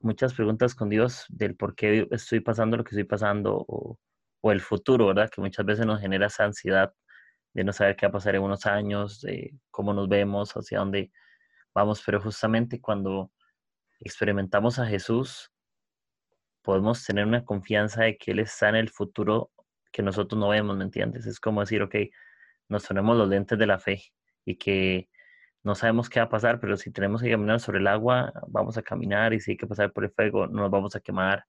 muchas 0.00 0.34
preguntas 0.34 0.74
con 0.74 0.88
Dios 0.88 1.26
del 1.28 1.56
por 1.56 1.74
qué 1.74 2.06
estoy 2.10 2.40
pasando 2.40 2.76
lo 2.76 2.84
que 2.84 2.90
estoy 2.90 3.04
pasando 3.04 3.64
o, 3.68 3.98
el 4.44 4.60
futuro, 4.60 5.08
¿verdad? 5.08 5.28
Que 5.28 5.42
muchas 5.42 5.66
veces 5.66 5.84
nos 5.84 6.00
genera 6.00 6.28
esa 6.28 6.44
ansiedad 6.44 6.94
de 7.52 7.64
no 7.64 7.72
saber 7.72 7.96
qué 7.96 8.06
va 8.06 8.10
a 8.10 8.12
pasar 8.12 8.34
en 8.34 8.42
unos 8.42 8.64
años, 8.64 9.20
de 9.20 9.52
cómo 9.70 9.92
nos 9.92 10.08
vemos, 10.08 10.52
hacia 10.52 10.78
dónde 10.78 11.10
vamos, 11.74 12.02
pero 12.06 12.20
justamente 12.20 12.80
cuando 12.80 13.30
experimentamos 14.00 14.78
a 14.78 14.86
Jesús, 14.86 15.52
podemos 16.62 17.04
tener 17.04 17.26
una 17.26 17.44
confianza 17.44 18.04
de 18.04 18.16
que 18.16 18.30
Él 18.30 18.38
está 18.38 18.70
en 18.70 18.76
el 18.76 18.88
futuro 18.88 19.50
que 19.92 20.02
nosotros 20.02 20.38
no 20.38 20.48
vemos, 20.48 20.76
¿me 20.76 20.84
entiendes? 20.84 21.26
Es 21.26 21.40
como 21.40 21.60
decir, 21.60 21.82
ok, 21.82 21.96
nos 22.68 22.86
ponemos 22.86 23.18
los 23.18 23.28
lentes 23.28 23.58
de 23.58 23.66
la 23.66 23.78
fe 23.78 24.02
y 24.44 24.56
que 24.56 25.10
no 25.62 25.74
sabemos 25.74 26.08
qué 26.08 26.20
va 26.20 26.26
a 26.26 26.28
pasar, 26.28 26.60
pero 26.60 26.76
si 26.76 26.90
tenemos 26.90 27.22
que 27.22 27.30
caminar 27.30 27.60
sobre 27.60 27.78
el 27.78 27.86
agua, 27.86 28.32
vamos 28.48 28.76
a 28.78 28.82
caminar 28.82 29.32
y 29.34 29.40
si 29.40 29.52
hay 29.52 29.56
que 29.56 29.66
pasar 29.66 29.92
por 29.92 30.04
el 30.04 30.10
fuego, 30.10 30.46
no 30.46 30.62
nos 30.62 30.70
vamos 30.70 30.94
a 30.96 31.00
quemar. 31.00 31.44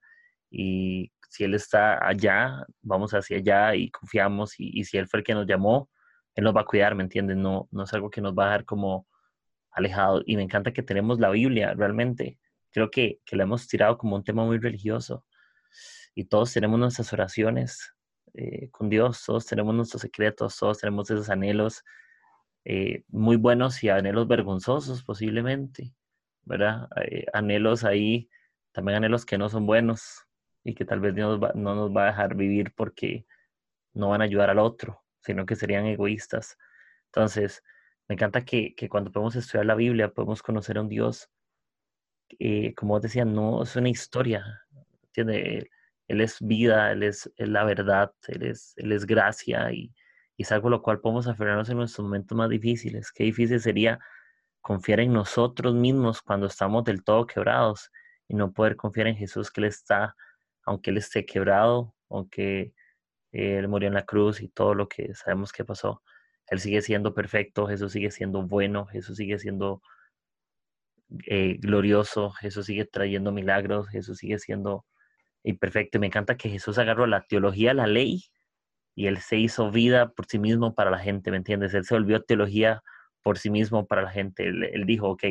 Y 0.50 1.12
si 1.30 1.44
Él 1.44 1.54
está 1.54 2.06
allá, 2.06 2.66
vamos 2.82 3.14
hacia 3.14 3.38
allá 3.38 3.76
y 3.76 3.92
confiamos. 3.92 4.56
Y, 4.58 4.84
si 4.84 4.98
Él 4.98 5.08
fue 5.08 5.20
el 5.20 5.24
que 5.24 5.34
nos 5.34 5.46
llamó, 5.46 5.90
Él 6.36 6.44
nos 6.44 6.56
va 6.56 6.62
a 6.62 6.66
cuidar, 6.66 6.96
¿me 6.96 7.04
entiendes? 7.04 7.38
No, 7.38 7.68
no 7.72 7.84
es 7.84 7.94
algo 7.94 8.10
que 8.10 8.22
nos 8.22 8.34
va 8.34 8.46
a 8.46 8.48
dejar 8.48 8.66
como 8.66 9.08
alejado. 9.72 10.24
Y 10.26 10.36
me 10.38 10.44
encanta 10.44 10.74
que 10.74 10.84
tenemos 10.84 11.20
la 11.20 11.30
Biblia, 11.30 11.74
realmente. 11.76 12.40
Creo 12.72 12.90
que, 12.90 13.20
que 13.26 13.36
la 13.36 13.44
hemos 13.44 13.68
tirado 13.68 13.98
como 13.98 14.16
un 14.16 14.24
tema 14.24 14.44
muy 14.44 14.58
religioso. 14.58 15.26
Y 16.16 16.26
todos 16.26 16.52
tenemos 16.52 16.80
nuestras 16.80 17.14
oraciones 17.14 17.94
eh, 18.34 18.70
con 18.72 18.90
Dios, 18.90 19.24
todos 19.26 19.46
tenemos 19.46 19.74
nuestros 19.76 20.02
secretos, 20.02 20.58
todos 20.58 20.80
tenemos 20.80 21.10
esos 21.10 21.30
anhelos 21.30 21.84
eh, 22.66 23.04
muy 23.08 23.38
buenos 23.38 23.84
y 23.84 23.90
anhelos 23.90 24.28
vergonzosos 24.28 25.04
posiblemente, 25.04 25.94
¿verdad? 26.44 26.88
Eh, 27.04 27.26
anhelos 27.34 27.84
ahí, 27.84 28.30
también 28.72 28.98
anhelos 28.98 29.26
que 29.26 29.38
no 29.38 29.50
son 29.50 29.66
buenos 29.66 30.26
y 30.64 30.76
que 30.76 30.86
tal 30.86 31.00
vez 31.00 31.16
no 31.16 31.30
nos, 31.30 31.44
va, 31.44 31.52
no 31.56 31.76
nos 31.76 31.96
va 31.96 32.04
a 32.04 32.08
dejar 32.08 32.36
vivir 32.36 32.74
porque 32.76 33.26
no 33.94 34.10
van 34.10 34.22
a 34.22 34.26
ayudar 34.26 34.50
al 34.50 34.60
otro, 34.60 35.04
sino 35.22 35.46
que 35.46 35.56
serían 35.56 35.86
egoístas. 35.86 36.58
Entonces, 37.06 37.64
me 38.08 38.14
encanta 38.16 38.44
que, 38.46 38.76
que 38.76 38.90
cuando 38.90 39.12
podemos 39.12 39.36
estudiar 39.36 39.66
la 39.66 39.76
Biblia, 39.76 40.14
podemos 40.14 40.44
conocer 40.44 40.78
a 40.78 40.82
un 40.82 40.90
Dios, 40.90 41.30
eh, 42.38 42.74
como 42.76 43.00
decía, 43.00 43.26
no 43.26 43.64
es 43.64 43.76
una 43.76 43.90
historia, 43.90 44.44
¿entiende? 45.04 45.70
Él, 46.08 46.22
es 46.22 46.38
vida, 46.40 46.92
Él 46.92 47.04
es, 47.04 47.32
la 47.38 47.64
verdad, 47.64 48.12
es, 48.28 48.74
él 48.78 48.92
es 48.92 49.06
gracia 49.06 49.72
y, 49.72 49.94
y 50.40 50.44
es 50.44 50.54
algo 50.54 50.70
lo 50.70 50.82
cual 50.82 51.02
podemos 51.02 51.28
aferrarnos 51.28 51.70
en 51.70 51.76
nuestros 51.76 52.06
momentos 52.06 52.38
más 52.38 52.50
difíciles. 52.50 53.12
Qué 53.12 53.26
difícil 53.26 53.60
sería 53.60 54.00
confiar 54.62 55.02
en 55.02 55.12
nosotros 55.12 55.76
mismos 55.76 56.22
cuando 56.22 56.48
estamos 56.48 56.86
del 56.86 57.04
todo 57.04 57.28
quebrados 57.28 57.92
y 58.26 58.36
no 58.36 58.54
poder 58.54 58.78
confiar 58.78 59.08
en 59.08 59.18
Jesús 59.18 59.52
que 59.52 59.60
Él 59.60 59.68
está, 59.68 60.16
aunque 60.64 60.92
Él 60.92 60.98
esté 60.98 61.26
quebrado, 61.26 61.94
aunque 62.10 62.74
Él 63.34 63.68
murió 63.68 63.90
en 63.90 63.96
la 63.96 64.06
cruz 64.06 64.40
y 64.40 64.48
todo 64.48 64.76
lo 64.76 64.88
que 64.88 65.14
sabemos 65.14 65.52
que 65.52 65.66
pasó. 65.66 66.02
Él 66.48 66.62
sigue 66.62 66.82
siendo 66.82 67.14
perfecto, 67.14 67.68
Jesús 67.68 67.92
sigue 67.92 68.10
siendo 68.10 68.42
bueno, 68.44 68.86
Jesús 68.86 69.18
sigue 69.18 69.40
siendo 69.40 69.82
eh, 71.26 71.58
glorioso, 71.60 72.32
Jesús 72.32 72.66
sigue 72.66 72.86
trayendo 72.86 73.34
milagros, 73.34 73.90
Jesús 73.90 74.20
sigue 74.20 74.40
siendo 74.40 74.86
imperfecto. 75.44 75.98
Y 75.98 76.00
me 76.00 76.08
encanta 76.08 76.38
que 76.38 76.48
Jesús 76.48 76.78
agarró 76.78 77.08
la 77.08 77.26
teología, 77.28 77.74
la 77.74 77.88
ley, 77.88 78.24
y 79.00 79.08
él 79.08 79.20
se 79.20 79.38
hizo 79.38 79.72
vida 79.72 80.10
por 80.10 80.26
sí 80.26 80.40
mismo 80.40 80.76
para 80.76 80.92
la 80.92 81.00
gente, 81.00 81.32
¿me 81.32 81.38
entiendes? 81.38 81.74
Él 81.74 81.86
se 81.86 81.94
volvió 81.94 82.22
teología 82.22 82.84
por 83.24 83.38
sí 83.38 83.50
mismo 83.50 83.88
para 83.88 84.02
la 84.02 84.10
gente. 84.10 84.46
Él, 84.46 84.84
dijo, 84.86 85.08
ok, 85.12 85.24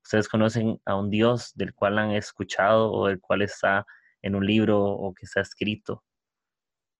ustedes 0.00 0.28
conocen 0.28 0.80
a 0.84 0.94
un 0.94 1.10
Dios 1.10 1.50
del 1.56 1.74
cual 1.74 1.98
han 1.98 2.12
escuchado 2.12 2.92
o 2.92 3.08
del 3.08 3.18
cual 3.18 3.42
está 3.42 3.84
en 4.22 4.36
un 4.36 4.46
libro 4.46 4.80
o 4.80 5.12
que 5.12 5.26
está 5.26 5.40
escrito. 5.40 6.04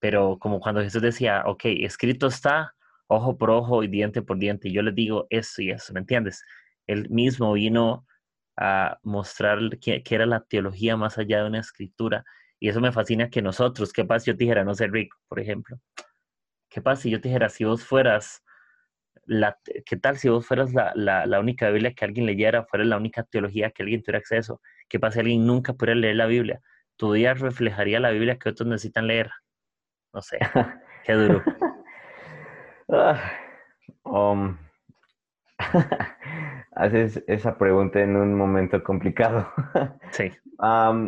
Pero 0.01 0.37
como 0.41 0.59
cuando 0.59 0.81
Jesús 0.81 1.01
decía, 1.01 1.45
ok, 1.47 1.63
escrito 1.65 2.27
está, 2.27 2.75
ojo 3.07 3.39
por 3.39 3.51
ojo 3.51 3.85
y 3.85 3.87
diente 3.87 4.21
por 4.21 4.37
diente, 4.37 4.73
yo 4.73 4.83
les 4.83 4.97
digo 4.97 5.29
eso 5.31 5.63
y 5.63 5.71
eso, 5.71 5.93
¿me 5.93 6.01
entiendes? 6.01 6.43
Él 6.89 7.09
mismo 7.09 7.53
vino 7.53 8.05
a 8.57 8.99
mostrar 9.05 9.79
que, 9.79 10.03
era 10.11 10.27
la 10.27 10.41
teología 10.41 10.97
más 10.97 11.19
allá 11.19 11.43
de 11.43 11.47
una 11.47 11.61
escritura 11.61 12.25
Y 12.59 12.69
eso 12.69 12.81
me 12.81 12.91
fascina 12.91 13.31
que 13.31 13.43
nosotros, 13.43 13.93
¿qué 13.93 14.05
pasa 14.05 14.25
si 14.25 14.31
yo 14.33 14.37
dijera 14.37 14.65
no 14.65 14.75
ser 14.75 14.91
rico, 14.91 15.17
por 15.29 15.39
ejemplo? 15.39 15.79
¿Qué 16.77 16.83
pasa 16.83 17.05
si 17.05 17.11
yo 17.11 17.23
te 17.23 17.29
dijera 17.29 17.49
si 17.49 17.65
vos 17.65 17.87
fueras, 17.87 18.45
la, 19.25 19.59
qué 19.87 19.97
tal 19.97 20.19
si 20.19 20.29
vos 20.29 20.47
fueras 20.47 20.75
la, 20.75 20.93
la, 20.95 21.41
única 21.41 21.71
Biblia 21.71 21.95
que 21.95 22.05
alguien 22.05 22.27
leyera, 22.27 22.65
fueras 22.65 22.87
la 22.87 22.99
única 22.99 23.23
teología 23.23 23.71
que 23.71 23.83
alguien 23.83 24.03
tuviera 24.03 24.19
acceso? 24.19 24.61
¿Qué 24.87 25.01
pasa 25.01 25.15
si 25.15 25.21
alguien 25.21 25.47
nunca 25.47 25.73
pudiera 25.73 25.99
leer 25.99 26.17
la 26.17 26.27
Biblia? 26.27 26.61
¿Tu 26.97 27.15
día 27.15 27.33
reflejaría 27.33 27.99
la 27.99 28.11
Biblia 28.11 28.37
que 28.37 28.51
otros 28.51 28.69
necesitan 28.69 29.07
leer? 29.07 29.31
No 30.13 30.21
sé, 30.21 30.39
qué 31.05 31.15
duro. 31.15 31.43
Ah, 32.91 33.23
um, 34.05 34.59
haces 36.73 37.25
esa 37.27 37.57
pregunta 37.57 38.03
en 38.03 38.17
un 38.17 38.35
momento 38.35 38.85
complicado. 38.85 39.51
sí. 40.11 40.31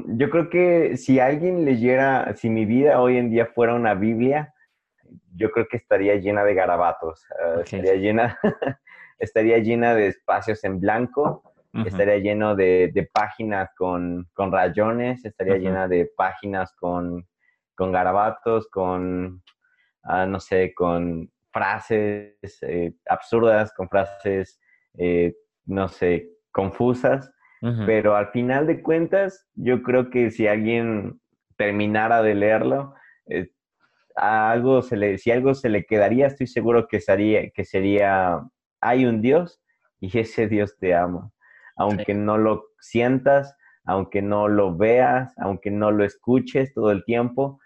yo 0.06 0.30
creo 0.30 0.48
que 0.48 0.96
si 0.96 1.20
alguien 1.20 1.66
leyera, 1.66 2.34
si 2.36 2.48
mi 2.48 2.64
vida 2.64 3.02
hoy 3.02 3.18
en 3.18 3.28
día 3.28 3.44
fuera 3.44 3.74
una 3.74 3.92
Biblia, 3.92 4.54
yo 5.38 5.50
creo 5.50 5.68
que 5.68 5.76
estaría 5.76 6.16
llena 6.16 6.44
de 6.44 6.54
garabatos, 6.54 7.24
ah, 7.40 7.60
estaría, 7.62 7.94
llena, 7.94 8.38
estaría 9.18 9.58
llena 9.58 9.94
de 9.94 10.08
espacios 10.08 10.64
en 10.64 10.80
blanco, 10.80 11.42
estaría 11.86 12.18
lleno 12.18 12.56
de, 12.56 13.08
páginas 13.12 13.70
con, 13.76 14.26
rayones, 14.36 15.24
estaría 15.24 15.58
llena 15.58 15.86
de 15.86 16.10
páginas 16.16 16.74
con, 16.74 17.26
con 17.76 17.92
garabatos, 17.92 18.68
con, 18.68 19.42
ah, 20.02 20.26
no 20.26 20.40
sé, 20.40 20.74
con 20.74 21.30
frases 21.52 22.58
eh, 22.62 22.92
absurdas, 23.06 23.72
con 23.74 23.88
frases, 23.88 24.60
eh, 24.98 25.34
no 25.66 25.88
sé, 25.88 26.28
confusas, 26.50 27.30
pero 27.86 28.14
al 28.14 28.28
final 28.28 28.68
de 28.68 28.82
cuentas, 28.82 29.48
yo 29.54 29.82
creo 29.82 30.10
que 30.10 30.30
si 30.30 30.46
alguien 30.46 31.20
terminara 31.56 32.22
de 32.22 32.36
leerlo, 32.36 32.94
eh, 33.26 33.48
algo 34.18 34.82
se 34.82 34.96
le, 34.96 35.18
si 35.18 35.30
algo 35.30 35.54
se 35.54 35.68
le 35.68 35.84
quedaría, 35.84 36.26
estoy 36.26 36.46
seguro 36.46 36.88
que 36.88 37.00
sería, 37.00 37.50
que 37.50 37.64
sería, 37.64 38.42
hay 38.80 39.06
un 39.06 39.20
Dios 39.20 39.60
y 40.00 40.18
ese 40.18 40.48
Dios 40.48 40.76
te 40.78 40.94
ama. 40.94 41.30
Aunque 41.76 42.14
no 42.14 42.38
lo 42.38 42.66
sientas, 42.80 43.56
aunque 43.84 44.20
no 44.20 44.48
lo 44.48 44.76
veas, 44.76 45.32
aunque 45.38 45.70
no 45.70 45.90
lo 45.90 46.04
escuches 46.04 46.74
todo 46.74 46.90
el 46.90 47.04
tiempo, 47.04 47.60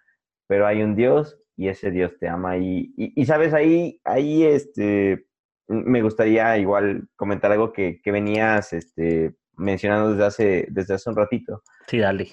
pero 0.46 0.66
hay 0.66 0.82
un 0.82 0.94
Dios 0.94 1.38
y 1.56 1.68
ese 1.68 1.90
Dios 1.90 2.12
te 2.18 2.28
ama. 2.28 2.56
Y, 2.58 2.92
y, 2.96 3.24
sabes, 3.26 3.54
ahí, 3.54 4.00
ahí 4.04 4.44
este, 4.44 5.26
me 5.66 6.02
gustaría 6.02 6.58
igual 6.58 7.08
comentar 7.16 7.50
algo 7.52 7.72
que, 7.72 8.00
venías 8.04 8.72
este, 8.72 9.34
mencionando 9.56 10.10
desde 10.10 10.24
hace, 10.24 10.66
desde 10.70 10.94
hace 10.94 11.10
un 11.10 11.16
ratito. 11.16 11.62
Sí, 11.86 11.98
dale. 11.98 12.28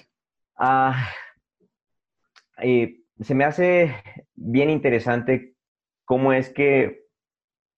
Ah, 0.56 1.08
se 3.20 3.34
me 3.34 3.44
hace 3.44 3.94
bien 4.34 4.70
interesante 4.70 5.54
cómo 6.04 6.32
es 6.32 6.50
que 6.50 7.04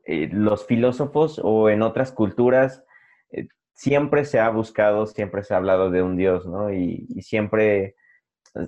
eh, 0.05 0.29
los 0.33 0.67
filósofos 0.67 1.41
o 1.43 1.69
en 1.69 1.83
otras 1.83 2.13
culturas 2.13 2.85
eh, 3.31 3.49
siempre 3.75 4.25
se 4.25 4.41
ha 4.41 4.51
buscado, 4.51 5.07
siempre 5.07 5.43
se 5.43 5.55
ha 5.55 5.59
hablado 5.59 5.91
de 5.91 6.03
un 6.03 6.17
Dios, 6.17 6.47
¿no? 6.47 6.73
y 6.73 7.07
siempre 7.23 7.97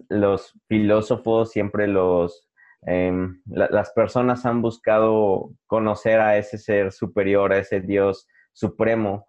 los 0.08 0.58
filósofos, 0.68 1.50
siempre 1.50 1.86
los 1.86 2.48
Em, 2.86 3.40
las 3.46 3.92
personas 3.92 4.44
han 4.44 4.60
buscado 4.60 5.52
conocer 5.66 6.20
a 6.20 6.36
ese 6.36 6.58
ser 6.58 6.92
superior, 6.92 7.52
a 7.52 7.58
ese 7.58 7.80
Dios 7.80 8.28
supremo, 8.52 9.26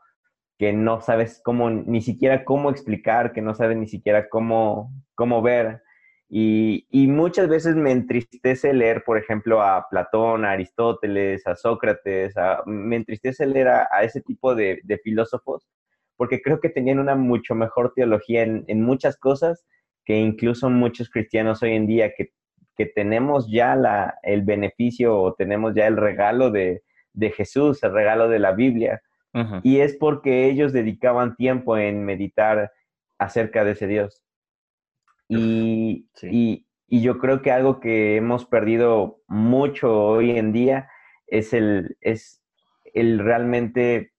que 0.57 0.73
no 0.73 1.01
sabes 1.01 1.41
cómo, 1.43 1.69
ni 1.69 2.01
siquiera 2.01 2.43
cómo 2.43 2.69
explicar, 2.69 3.31
que 3.31 3.41
no 3.41 3.55
sabes 3.55 3.77
ni 3.77 3.87
siquiera 3.87 4.27
cómo, 4.29 4.91
cómo 5.15 5.41
ver. 5.41 5.81
Y, 6.27 6.85
muchas 7.07 7.47
veces 7.47 7.75
me 7.75 7.91
entristece 7.91 8.73
leer, 8.73 9.03
por 9.05 9.17
ejemplo, 9.17 9.61
a 9.61 9.87
Platón, 9.89 10.43
a 10.43 10.51
Aristóteles, 10.51 11.45
a 11.47 11.55
Sócrates, 11.55 12.33
me 12.65 12.95
entristece 12.95 13.45
leer 13.45 13.67
a, 13.67 14.03
ese 14.03 14.21
tipo 14.21 14.55
de, 14.55 14.81
filósofos, 15.03 15.67
porque 16.17 16.41
creo 16.41 16.59
que 16.59 16.69
tenían 16.69 16.99
una 16.99 17.15
mucho 17.15 17.55
mejor 17.55 17.93
teología 17.95 18.43
en, 18.43 18.65
en 18.67 18.81
muchas 18.81 19.17
cosas 19.17 19.65
que 20.03 20.17
incluso 20.17 20.69
muchos 20.69 21.09
cristianos 21.09 21.63
hoy 21.63 21.71
en 21.73 21.87
día 21.87 22.13
que 22.15 22.31
que 22.75 22.85
tenemos 22.85 23.49
ya 23.49 23.75
la, 23.75 24.19
el 24.23 24.43
beneficio 24.43 25.17
o 25.17 25.33
tenemos 25.33 25.73
ya 25.75 25.87
el 25.87 25.97
regalo 25.97 26.51
de, 26.51 26.81
Jesús, 27.35 27.81
el 27.83 27.93
regalo 27.93 28.27
de 28.29 28.39
la 28.39 28.51
Biblia. 28.51 29.01
Y 29.63 29.79
es 29.79 29.97
porque 29.97 30.45
ellos 30.45 30.71
dedicaban 30.71 31.35
tiempo 31.35 31.77
en 31.77 32.05
meditar 32.05 32.71
acerca 33.17 33.65
de 33.65 33.71
ese 33.71 33.85
Dios. 33.85 34.23
Y, 35.27 36.07
y, 36.21 36.65
yo 36.87 37.17
creo 37.17 37.41
que 37.41 37.51
algo 37.51 37.79
que 37.79 38.15
hemos 38.15 38.45
perdido 38.45 39.21
mucho 39.27 39.91
hoy 39.91 40.37
en 40.37 40.53
día 40.53 40.89
es 41.27 41.53
el, 41.53 41.97
es 42.01 42.43
el 42.93 43.19
realmente 43.19 44.13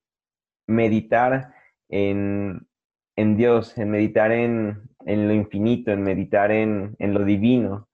meditar 0.67 1.55
en, 1.89 2.67
en 3.15 3.37
Dios, 3.37 3.79
en 3.79 3.91
meditar 3.91 4.33
en, 4.33 4.91
en, 5.07 5.29
lo 5.29 5.35
infinito, 5.35 5.93
en 5.93 6.03
meditar 6.03 6.51
en, 6.51 6.97
en 6.99 7.15
lo 7.15 7.25
divino. 7.25 7.89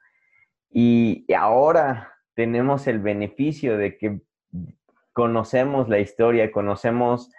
Y 0.70 1.26
ahora 1.34 2.12
tenemos 2.34 2.86
el 2.86 2.98
beneficio 2.98 3.76
de 3.76 3.98
que 3.98 4.20
conocemos 5.12 5.88
la 5.88 5.98
historia, 5.98 6.50
conocemos, 6.50 7.30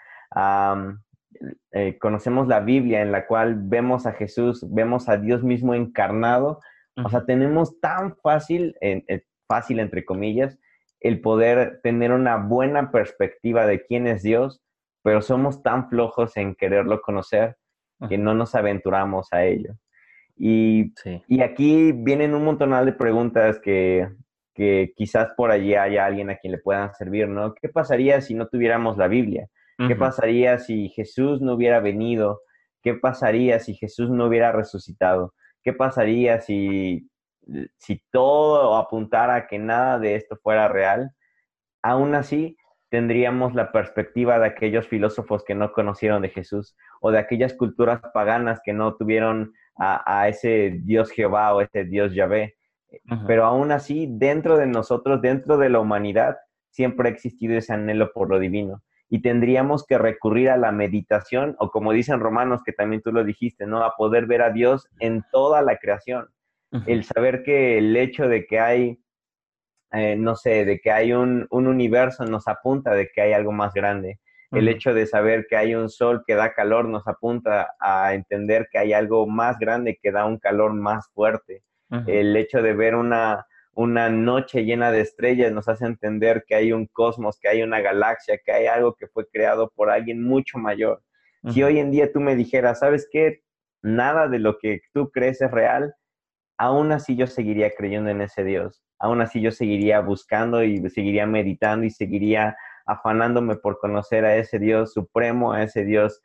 eh, 1.71 1.97
conocemos 1.99 2.47
la 2.47 2.59
Biblia 2.59 3.01
en 3.01 3.11
la 3.11 3.25
cual 3.27 3.55
vemos 3.57 4.05
a 4.05 4.13
Jesús, 4.13 4.65
vemos 4.71 5.09
a 5.09 5.17
Dios 5.17 5.43
mismo 5.43 5.73
encarnado. 5.73 6.59
O 7.03 7.09
sea, 7.09 7.25
tenemos 7.25 7.79
tan 7.79 8.15
fácil, 8.17 8.75
eh, 8.81 9.23
fácil 9.47 9.79
entre 9.79 10.05
comillas, 10.05 10.59
el 10.99 11.21
poder 11.21 11.81
tener 11.83 12.11
una 12.11 12.37
buena 12.37 12.91
perspectiva 12.91 13.65
de 13.65 13.83
quién 13.83 14.07
es 14.07 14.23
Dios, 14.23 14.61
pero 15.03 15.21
somos 15.21 15.61
tan 15.61 15.89
flojos 15.89 16.37
en 16.37 16.55
quererlo 16.55 17.01
conocer 17.01 17.57
que 18.09 18.17
no 18.17 18.33
nos 18.33 18.55
aventuramos 18.55 19.31
a 19.31 19.45
ello. 19.45 19.75
Y, 20.35 20.93
y 21.27 21.41
aquí 21.41 21.91
vienen 21.91 22.33
un 22.33 22.43
montonal 22.43 22.85
de 22.85 22.93
preguntas 22.93 23.59
que, 23.59 24.09
que, 24.53 24.93
quizás 24.95 25.33
por 25.35 25.51
allí 25.51 25.75
haya 25.75 26.05
alguien 26.05 26.29
a 26.29 26.37
quien 26.37 26.53
le 26.53 26.57
puedan 26.57 26.93
servir, 26.93 27.27
¿no? 27.27 27.53
¿Qué 27.53 27.69
pasaría 27.69 28.21
si 28.21 28.33
no 28.33 28.47
tuviéramos 28.47 28.97
la 28.97 29.07
Biblia? 29.07 29.47
¿Qué 29.87 29.95
pasaría 29.95 30.59
si 30.59 30.89
Jesús 30.89 31.41
no 31.41 31.53
hubiera 31.53 31.79
venido? 31.79 32.41
¿Qué 32.81 32.93
pasaría 32.93 33.59
si 33.59 33.75
Jesús 33.75 34.09
no 34.09 34.25
hubiera 34.27 34.51
resucitado? 34.51 35.33
¿Qué 35.63 35.73
pasaría 35.73 36.41
si, 36.41 37.09
si 37.77 38.03
todo 38.11 38.75
apuntara 38.75 39.35
a 39.35 39.47
que 39.47 39.59
nada 39.59 39.99
de 39.99 40.15
esto 40.15 40.35
fuera 40.37 40.67
real? 40.67 41.11
Aún 41.81 42.15
así, 42.15 42.57
tendríamos 42.89 43.55
la 43.55 43.71
perspectiva 43.71 44.37
de 44.37 44.45
aquellos 44.45 44.87
filósofos 44.87 45.43
que 45.43 45.55
no 45.55 45.71
conocieron 45.71 46.21
de 46.21 46.29
Jesús 46.29 46.75
o 47.01 47.11
de 47.11 47.17
aquellas 47.17 47.53
culturas 47.55 48.01
paganas 48.13 48.61
que 48.63 48.73
no 48.73 48.95
tuvieron 48.95 49.53
a, 49.75 50.27
ese 50.27 50.79
Dios 50.83 51.09
Jehová 51.09 51.55
o 51.55 51.61
ese 51.61 51.85
Dios 51.85 52.13
Yahvé. 52.13 52.55
Pero 53.25 53.45
aún 53.45 53.71
así, 53.71 54.07
dentro 54.07 54.57
de 54.57 54.67
nosotros, 54.67 55.21
dentro 55.21 55.57
de 55.57 55.69
la 55.69 55.79
humanidad, 55.79 56.37
siempre 56.69 57.09
ha 57.09 57.11
existido 57.11 57.57
ese 57.57 57.73
anhelo 57.73 58.11
por 58.13 58.29
lo 58.29 58.37
divino. 58.37 58.83
Y 59.13 59.21
tendríamos 59.21 59.85
que 59.85 59.97
recurrir 59.97 60.49
a 60.49 60.57
la 60.57 60.71
meditación, 60.71 61.55
o 61.59 61.69
como 61.69 61.91
dicen 61.91 62.19
romanos, 62.19 62.61
que 62.65 62.73
también 62.73 63.01
tú 63.01 63.11
lo 63.11 63.23
dijiste, 63.23 63.67
¿no? 63.67 63.83
A 63.83 63.95
poder 63.95 64.25
ver 64.25 64.41
a 64.41 64.49
Dios 64.49 64.87
en 64.99 65.23
toda 65.31 65.61
la 65.61 65.77
creación. 65.77 66.29
El 66.87 67.03
saber 67.03 67.43
que 67.43 67.77
el 67.77 67.95
hecho 67.95 68.27
de 68.27 68.47
que 68.47 68.59
hay, 68.59 68.99
eh, 69.91 70.15
no 70.15 70.35
sé, 70.35 70.65
de 70.65 70.79
que 70.79 70.91
hay 70.91 71.13
un, 71.13 71.45
un 71.51 71.67
universo 71.67 72.25
nos 72.25 72.47
apunta 72.47 72.95
de 72.95 73.11
que 73.13 73.21
hay 73.21 73.33
algo 73.33 73.51
más 73.51 73.75
grande 73.75 74.19
el 74.53 74.67
hecho 74.67 74.93
de 74.93 75.07
saber 75.07 75.47
que 75.49 75.55
hay 75.55 75.75
un 75.75 75.89
sol 75.89 76.23
que 76.25 76.35
da 76.35 76.53
calor 76.53 76.87
nos 76.87 77.07
apunta 77.07 77.73
a 77.79 78.13
entender 78.13 78.67
que 78.71 78.77
hay 78.77 78.93
algo 78.93 79.25
más 79.25 79.57
grande 79.57 79.99
que 80.01 80.11
da 80.11 80.25
un 80.25 80.37
calor 80.37 80.73
más 80.73 81.09
fuerte. 81.13 81.63
El 82.07 82.35
hecho 82.35 82.61
de 82.63 82.73
ver 82.73 82.95
una, 82.95 83.45
una 83.75 84.09
noche 84.09 84.65
llena 84.65 84.91
de 84.91 85.01
estrellas 85.01 85.51
nos 85.51 85.67
hace 85.67 85.85
entender 85.85 86.45
que 86.47 86.55
hay 86.55 86.73
un 86.73 86.85
cosmos, 86.87 87.39
que 87.39 87.49
hay 87.49 87.63
una 87.63 87.81
galaxia, 87.81 88.39
que 88.43 88.51
hay 88.51 88.67
algo 88.67 88.95
que 88.95 89.07
fue 89.07 89.27
creado 89.27 89.71
por 89.75 89.89
alguien 89.89 90.23
mucho 90.23 90.57
mayor. 90.57 91.01
Si 91.49 91.61
hoy 91.61 91.79
en 91.79 91.91
día 91.91 92.11
tú 92.11 92.21
me 92.21 92.37
dijeras, 92.37 92.79
¿sabes 92.79 93.07
qué? 93.11 93.43
Nada 93.81 94.29
de 94.29 94.39
lo 94.39 94.59
que 94.59 94.81
tú 94.93 95.11
crees 95.11 95.41
es 95.41 95.51
real, 95.51 95.93
aún 96.57 96.93
así 96.93 97.17
yo 97.17 97.27
seguiría 97.27 97.71
creyendo 97.75 98.09
en 98.09 98.21
ese 98.21 98.43
Dios. 98.45 98.81
Aún 98.97 99.21
así 99.21 99.41
yo 99.41 99.51
seguiría 99.51 99.99
buscando 99.99 100.63
y 100.63 100.89
seguiría 100.89 101.25
meditando 101.25 101.85
y 101.85 101.89
seguiría 101.89 102.55
afanándome 102.85 103.55
por 103.55 103.79
conocer 103.79 104.23
a 104.23 104.37
ese 104.37 104.59
Dios 104.59 104.93
supremo, 104.93 105.51
a 105.51 105.63
ese 105.63 105.83
Dios 105.83 106.21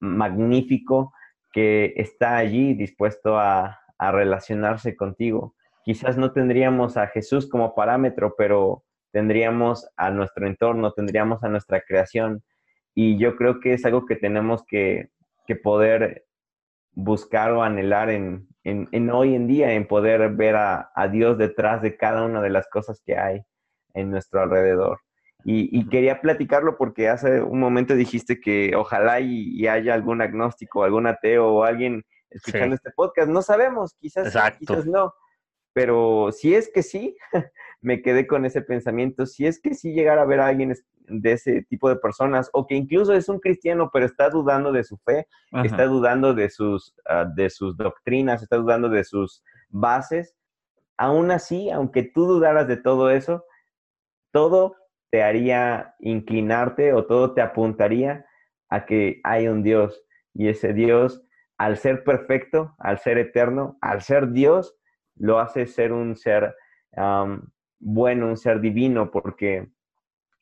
magnífico 0.00 1.12
que 1.52 1.94
está 1.96 2.36
allí 2.36 2.74
dispuesto 2.74 3.38
a, 3.38 3.76
relacionarse 3.98 4.96
contigo. 4.96 5.54
Quizás 5.84 6.16
no 6.16 6.32
tendríamos 6.32 6.96
a 6.96 7.06
Jesús 7.06 7.48
como 7.48 7.74
parámetro, 7.74 8.34
pero 8.36 8.84
tendríamos 9.12 9.88
a 9.96 10.10
nuestro 10.10 10.46
entorno, 10.46 10.92
tendríamos 10.92 11.42
a 11.42 11.48
nuestra 11.48 11.80
creación. 11.80 12.42
Y 12.94 13.18
yo 13.18 13.36
creo 13.36 13.60
que 13.60 13.74
es 13.74 13.84
algo 13.84 14.06
que 14.06 14.16
tenemos 14.16 14.64
que, 14.66 15.10
poder 15.64 16.26
buscar 16.92 17.50
o 17.50 17.64
anhelar 17.64 18.08
en, 18.08 18.46
en, 18.62 19.10
hoy 19.10 19.34
en 19.34 19.48
día, 19.48 19.72
en 19.72 19.84
poder 19.84 20.30
ver 20.30 20.54
a, 20.54 21.08
Dios 21.10 21.38
detrás 21.38 21.82
de 21.82 21.96
cada 21.96 22.22
una 22.24 22.40
de 22.40 22.50
las 22.50 22.68
cosas 22.68 23.02
que 23.04 23.18
hay 23.18 23.42
en 23.94 24.12
nuestro 24.12 24.40
alrededor. 24.40 25.00
Y, 25.44 25.88
quería 25.88 26.20
platicarlo 26.20 26.76
porque 26.76 27.08
hace 27.08 27.42
un 27.42 27.58
momento 27.58 27.96
dijiste 27.96 28.40
que 28.40 28.76
ojalá 28.76 29.18
y, 29.18 29.66
haya 29.66 29.92
algún 29.92 30.22
agnóstico, 30.22 30.84
algún 30.84 31.08
ateo 31.08 31.48
o 31.48 31.64
alguien 31.64 32.04
escuchando 32.30 32.76
este 32.76 32.92
podcast. 32.92 33.28
No 33.28 33.42
sabemos, 33.42 33.96
quizás, 33.98 34.32
quizás 34.56 34.86
no. 34.86 35.12
Pero 35.72 36.30
si 36.32 36.54
es 36.54 36.70
que 36.72 36.82
sí, 36.82 37.16
me 37.80 38.02
quedé 38.02 38.26
con 38.26 38.44
ese 38.44 38.62
pensamiento. 38.62 39.26
Si 39.26 39.46
es 39.46 39.60
que 39.60 39.74
sí 39.74 39.92
llegara 39.92 40.22
a 40.22 40.26
ver 40.26 40.40
a 40.40 40.48
alguien 40.48 40.74
de 41.06 41.32
ese 41.32 41.62
tipo 41.62 41.88
de 41.88 41.96
personas, 41.96 42.50
o 42.52 42.66
que 42.66 42.74
incluso 42.74 43.12
es 43.14 43.28
un 43.28 43.40
cristiano, 43.40 43.90
pero 43.92 44.06
está 44.06 44.30
dudando 44.30 44.72
de 44.72 44.84
su 44.84 44.96
fe, 44.98 45.26
está 45.64 45.86
dudando 45.86 46.34
de 46.34 46.50
sus, 46.50 46.94
ah, 47.08 47.24
de 47.24 47.50
sus 47.50 47.76
doctrinas, 47.76 48.42
está 48.42 48.56
dudando 48.56 48.88
de 48.88 49.04
sus 49.04 49.42
bases, 49.68 50.36
aún 50.96 51.30
así, 51.30 51.70
aunque 51.70 52.02
tú 52.02 52.26
dudaras 52.26 52.68
de 52.68 52.76
todo 52.76 53.10
eso, 53.10 53.44
todo 54.32 54.76
te 55.10 55.22
haría 55.22 55.94
inclinarte 55.98 56.92
o 56.92 57.06
todo 57.06 57.34
te 57.34 57.40
apuntaría 57.40 58.26
a 58.68 58.86
que 58.86 59.20
hay 59.24 59.48
un 59.48 59.62
Dios. 59.62 60.04
Y 60.34 60.48
ese 60.48 60.72
Dios, 60.72 61.22
al 61.58 61.76
ser 61.76 62.04
perfecto, 62.04 62.74
al 62.78 62.98
ser 62.98 63.18
eterno, 63.18 63.78
al 63.80 64.02
ser 64.02 64.30
Dios, 64.30 64.76
lo 65.20 65.38
hace 65.38 65.66
ser 65.66 65.92
un 65.92 66.16
ser 66.16 66.54
bueno, 67.78 68.26
un 68.26 68.36
ser 68.36 68.60
divino, 68.60 69.10
porque 69.10 69.68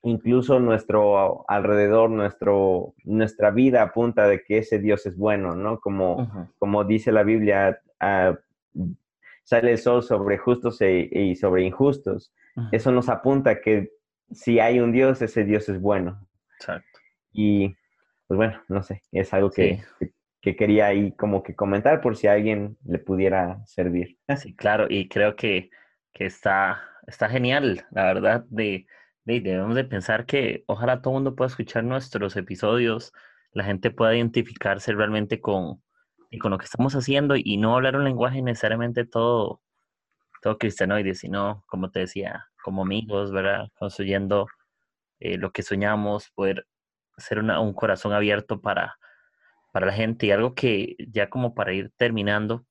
incluso 0.03 0.59
nuestro 0.61 1.49
alrededor, 1.49 2.11
nuestro, 2.11 2.95
nuestra 3.05 3.51
vida 3.51 3.83
apunta 3.83 4.27
de 4.27 4.43
que 4.43 4.59
ese 4.59 4.79
Dios 4.79 5.05
es 5.07 5.17
bueno, 5.17 5.55
¿no? 5.55 5.79
Como, 5.81 6.51
como 6.59 6.85
dice 6.85 7.13
la 7.13 7.23
Biblia, 7.23 7.81
ah, 8.01 8.37
sale 9.45 9.73
el 9.73 9.79
sol 9.79 10.03
sobre 10.03 10.39
justos 10.39 10.81
e, 10.81 11.09
y 11.11 11.37
sobre 11.37 11.63
injustos. 11.63 12.33
Eso 12.73 12.91
nos 12.91 13.09
apunta 13.09 13.61
que 13.61 13.93
si 14.33 14.59
hay 14.59 14.81
un 14.81 14.91
Dios, 14.91 15.23
ese 15.23 15.45
Dios 15.45 15.69
es 15.69 15.81
bueno. 15.81 16.27
Exacto. 16.59 16.99
Y 17.33 17.77
pues 18.27 18.37
bueno, 18.37 18.61
no 18.69 18.83
sé, 18.83 19.03
es 19.13 19.33
algo 19.33 19.51
que, 19.51 19.81
que, 19.99 20.13
quería 20.57 20.87
ahí 20.87 21.13
como 21.13 21.43
que 21.43 21.55
comentar 21.55 22.01
por 22.01 22.17
si 22.17 22.27
a 22.27 22.33
alguien 22.33 22.77
le 22.85 22.99
pudiera 22.99 23.61
servir. 23.67 24.19
Sí, 24.37 24.55
claro, 24.55 24.87
y 24.89 25.09
creo 25.09 25.37
que, 25.37 25.71
que 26.13 26.27
está, 26.27 26.83
está 27.07 27.29
genial, 27.29 27.87
la 27.91 28.05
verdad, 28.05 28.45
de 28.49 28.87
debemos 29.25 29.75
de 29.75 29.85
pensar 29.85 30.25
que 30.25 30.65
ojalá 30.67 31.03
todo 31.03 31.13
el 31.13 31.17
mundo 31.17 31.37
pueda 31.37 31.49
escuchar 31.49 31.85
nuestros 31.85 32.37
episodios, 32.37 33.13
la 33.53 33.65
gente 33.65 33.91
pueda 33.91 34.17
identificarse 34.17 34.93
realmente 34.93 35.41
con, 35.41 35.83
con 36.41 36.51
lo 36.51 36.59
que 36.59 36.65
estamos 36.65 36.95
haciendo 36.95 37.35
y 37.37 37.59
no 37.59 37.75
hablar 37.75 37.97
un 37.97 38.05
lenguaje 38.05 38.41
necesariamente 38.41 39.05
todo, 39.05 39.61
todo 40.43 40.59
cristianoide, 40.59 41.15
sino, 41.15 41.65
como 41.67 41.91
te 41.91 42.01
decía, 42.01 42.47
como 42.63 42.83
amigos, 42.83 43.31
¿verdad? 43.31 43.69
Construyendo 43.79 44.47
eh, 45.21 45.37
lo 45.37 45.53
que 45.53 45.63
soñamos, 45.63 46.31
poder 46.31 46.67
ser 47.19 47.41
un 47.41 47.75
corazón 47.75 48.13
abierto 48.13 48.61
para, 48.61 48.97
para 49.73 49.87
la 49.87 49.93
gente 49.93 50.27
y 50.27 50.31
algo 50.31 50.55
que 50.55 50.97
ya 51.09 51.29
como 51.29 51.55
para 51.55 51.73
ir 51.73 51.93
terminando, 51.97 52.67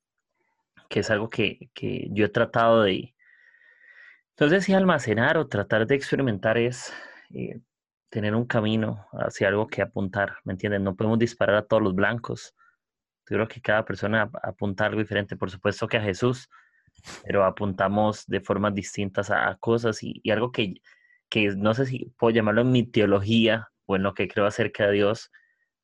que 0.88 1.00
es 1.00 1.10
algo 1.10 1.30
que, 1.30 1.70
que 1.74 2.08
yo 2.10 2.26
he 2.26 2.28
tratado 2.28 2.82
de, 2.82 3.14
entonces, 4.38 4.66
si 4.66 4.72
almacenar 4.72 5.36
o 5.36 5.48
tratar 5.48 5.84
de 5.84 5.96
experimentar 5.96 6.58
es 6.58 6.92
eh, 7.34 7.58
tener 8.08 8.36
un 8.36 8.46
camino 8.46 9.08
hacia 9.10 9.48
algo 9.48 9.66
que 9.66 9.82
apuntar, 9.82 10.36
¿me 10.44 10.52
entienden? 10.52 10.84
No 10.84 10.94
podemos 10.94 11.18
disparar 11.18 11.56
a 11.56 11.66
todos 11.66 11.82
los 11.82 11.92
blancos. 11.92 12.54
Yo 13.28 13.34
creo 13.34 13.48
que 13.48 13.60
cada 13.60 13.84
persona 13.84 14.30
apunta 14.44 14.86
algo 14.86 15.00
diferente, 15.00 15.36
por 15.36 15.50
supuesto 15.50 15.88
que 15.88 15.96
a 15.96 16.02
Jesús, 16.02 16.48
pero 17.24 17.44
apuntamos 17.44 18.26
de 18.28 18.40
formas 18.40 18.74
distintas 18.74 19.28
a, 19.32 19.56
cosas 19.56 20.04
y, 20.04 20.22
algo 20.30 20.52
que, 20.52 20.74
que 21.28 21.48
no 21.56 21.74
sé 21.74 21.86
si 21.86 22.04
puedo 22.16 22.32
llamarlo 22.32 22.60
en 22.60 22.70
mi 22.70 22.86
teología 22.86 23.70
o 23.86 23.96
en 23.96 24.04
lo 24.04 24.14
que 24.14 24.28
creo 24.28 24.46
acerca 24.46 24.86
de 24.86 24.92
Dios, 24.92 25.32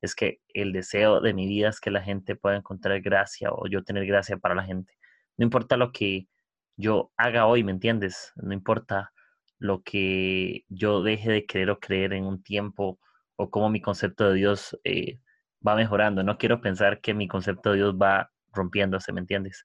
es 0.05 0.15
que 0.15 0.41
el 0.55 0.73
deseo 0.73 1.21
de 1.21 1.35
mi 1.35 1.47
vida 1.47 1.69
es 1.69 1.81
que 1.81 1.91
la 1.91 2.03
gente 2.03 2.37
pueda 2.37 2.57
encontrar 2.57 3.01
gracia 3.01 3.51
o 3.53 3.67
yo 3.67 3.83
tener 3.85 4.07
gracia 4.07 4.37
para 4.37 4.55
la 4.55 4.65
gente. 4.65 4.95
No 5.37 5.45
importa 5.45 5.77
lo 5.77 5.93
que 5.93 6.29
yo 6.77 7.13
haga 7.17 7.47
hoy, 7.47 7.65
¿me 7.65 7.73
entiendes? 7.73 8.33
No 8.37 8.53
importa 8.53 9.13
lo 9.59 9.83
que 9.83 10.65
yo 10.69 11.03
deje 11.03 11.31
de 11.31 11.47
creer 11.47 11.71
o 11.71 11.81
creer 11.81 12.13
en 12.13 12.25
un 12.25 12.43
tiempo 12.43 13.01
o 13.37 13.51
cómo 13.51 13.71
mi 13.71 13.81
concepto 13.81 14.29
de 14.29 14.35
Dios 14.35 14.79
eh, 14.85 15.21
va 15.67 15.75
mejorando. 15.75 16.23
No 16.23 16.39
quiero 16.39 16.61
pensar 16.61 17.01
que 17.01 17.15
mi 17.15 17.29
concepto 17.29 17.71
de 17.71 17.77
Dios 17.77 17.95
va 17.95 18.31
rompiéndose, 18.53 19.13
¿me 19.13 19.21
entiendes? 19.21 19.65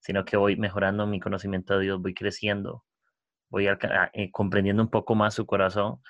Sino 0.00 0.24
que 0.24 0.36
voy 0.36 0.56
mejorando 0.56 1.06
mi 1.06 1.20
conocimiento 1.20 1.76
de 1.78 1.84
Dios, 1.84 2.00
voy 2.00 2.14
creciendo, 2.14 2.84
voy 3.50 3.68
eh, 3.68 4.30
comprendiendo 4.32 4.82
un 4.82 4.90
poco 4.90 5.14
más 5.14 5.34
su 5.34 5.46
corazón. 5.46 6.00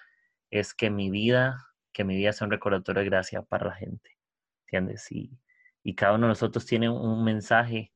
Es 0.50 0.74
que 0.74 0.90
mi 0.90 1.10
vida, 1.10 1.56
que 1.92 2.04
mi 2.04 2.16
vida 2.16 2.32
sea 2.32 2.46
un 2.46 2.52
recordatorio 2.52 3.02
de 3.02 3.08
gracia 3.10 3.42
para 3.42 3.66
la 3.68 3.74
gente, 3.74 4.18
¿entiendes? 4.66 5.10
Y, 5.10 5.38
y 5.82 5.94
cada 5.94 6.14
uno 6.14 6.26
de 6.26 6.30
nosotros 6.30 6.66
tiene 6.66 6.88
un 6.88 7.24
mensaje 7.24 7.92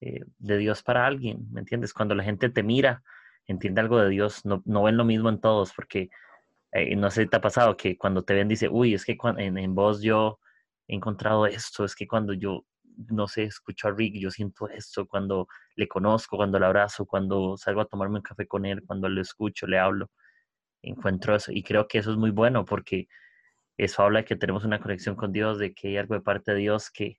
eh, 0.00 0.24
de 0.38 0.58
Dios 0.58 0.82
para 0.82 1.06
alguien, 1.06 1.46
¿me 1.50 1.60
entiendes? 1.60 1.92
Cuando 1.92 2.14
la 2.14 2.24
gente 2.24 2.50
te 2.50 2.62
mira, 2.62 3.02
entiende 3.46 3.80
algo 3.80 3.98
de 3.98 4.10
Dios, 4.10 4.44
no, 4.44 4.62
no 4.64 4.82
ven 4.84 4.96
lo 4.96 5.04
mismo 5.04 5.28
en 5.28 5.40
todos, 5.40 5.72
porque 5.74 6.10
eh, 6.72 6.96
no 6.96 7.10
sé 7.10 7.26
te 7.26 7.36
ha 7.36 7.40
pasado 7.40 7.76
que 7.76 7.96
cuando 7.96 8.22
te 8.22 8.34
ven 8.34 8.48
dice, 8.48 8.68
uy, 8.68 8.94
es 8.94 9.04
que 9.04 9.16
en, 9.38 9.58
en 9.58 9.74
vos 9.74 10.02
yo 10.02 10.38
he 10.86 10.94
encontrado 10.94 11.46
esto, 11.46 11.84
es 11.84 11.94
que 11.94 12.06
cuando 12.06 12.32
yo, 12.34 12.64
no 13.10 13.28
sé, 13.28 13.44
escucho 13.44 13.88
a 13.88 13.92
Rick, 13.92 14.16
yo 14.18 14.30
siento 14.30 14.68
esto, 14.68 15.06
cuando 15.06 15.48
le 15.76 15.88
conozco, 15.88 16.36
cuando 16.36 16.58
le 16.58 16.66
abrazo, 16.66 17.06
cuando 17.06 17.56
salgo 17.56 17.80
a 17.80 17.86
tomarme 17.86 18.16
un 18.16 18.22
café 18.22 18.46
con 18.46 18.66
él, 18.66 18.82
cuando 18.86 19.08
le 19.08 19.20
escucho, 19.22 19.66
le 19.66 19.78
hablo, 19.78 20.10
encuentro 20.82 21.34
eso. 21.36 21.52
Y 21.52 21.62
creo 21.62 21.88
que 21.88 21.98
eso 21.98 22.12
es 22.12 22.16
muy 22.18 22.30
bueno 22.30 22.64
porque 22.64 23.08
eso 23.78 24.02
habla 24.02 24.20
de 24.20 24.24
que 24.26 24.36
tenemos 24.36 24.64
una 24.64 24.80
conexión 24.80 25.16
con 25.16 25.32
Dios, 25.32 25.58
de 25.58 25.72
que 25.72 25.88
hay 25.88 25.96
algo 25.96 26.14
de 26.14 26.20
parte 26.20 26.52
de 26.52 26.58
Dios 26.58 26.90
que 26.90 27.18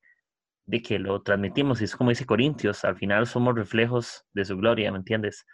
de 0.69 0.83
que 0.83 0.99
lo 0.99 1.21
transmitimos. 1.23 1.81
Y 1.81 1.85
es 1.85 1.95
como 1.95 2.11
dice 2.11 2.27
Corintios, 2.27 2.85
al 2.85 2.95
final 2.95 3.25
somos 3.25 3.55
reflejos 3.55 4.25
de 4.33 4.45
su 4.45 4.55
gloria, 4.55 4.91
¿me 4.91 4.99
entiendes? 4.99 5.45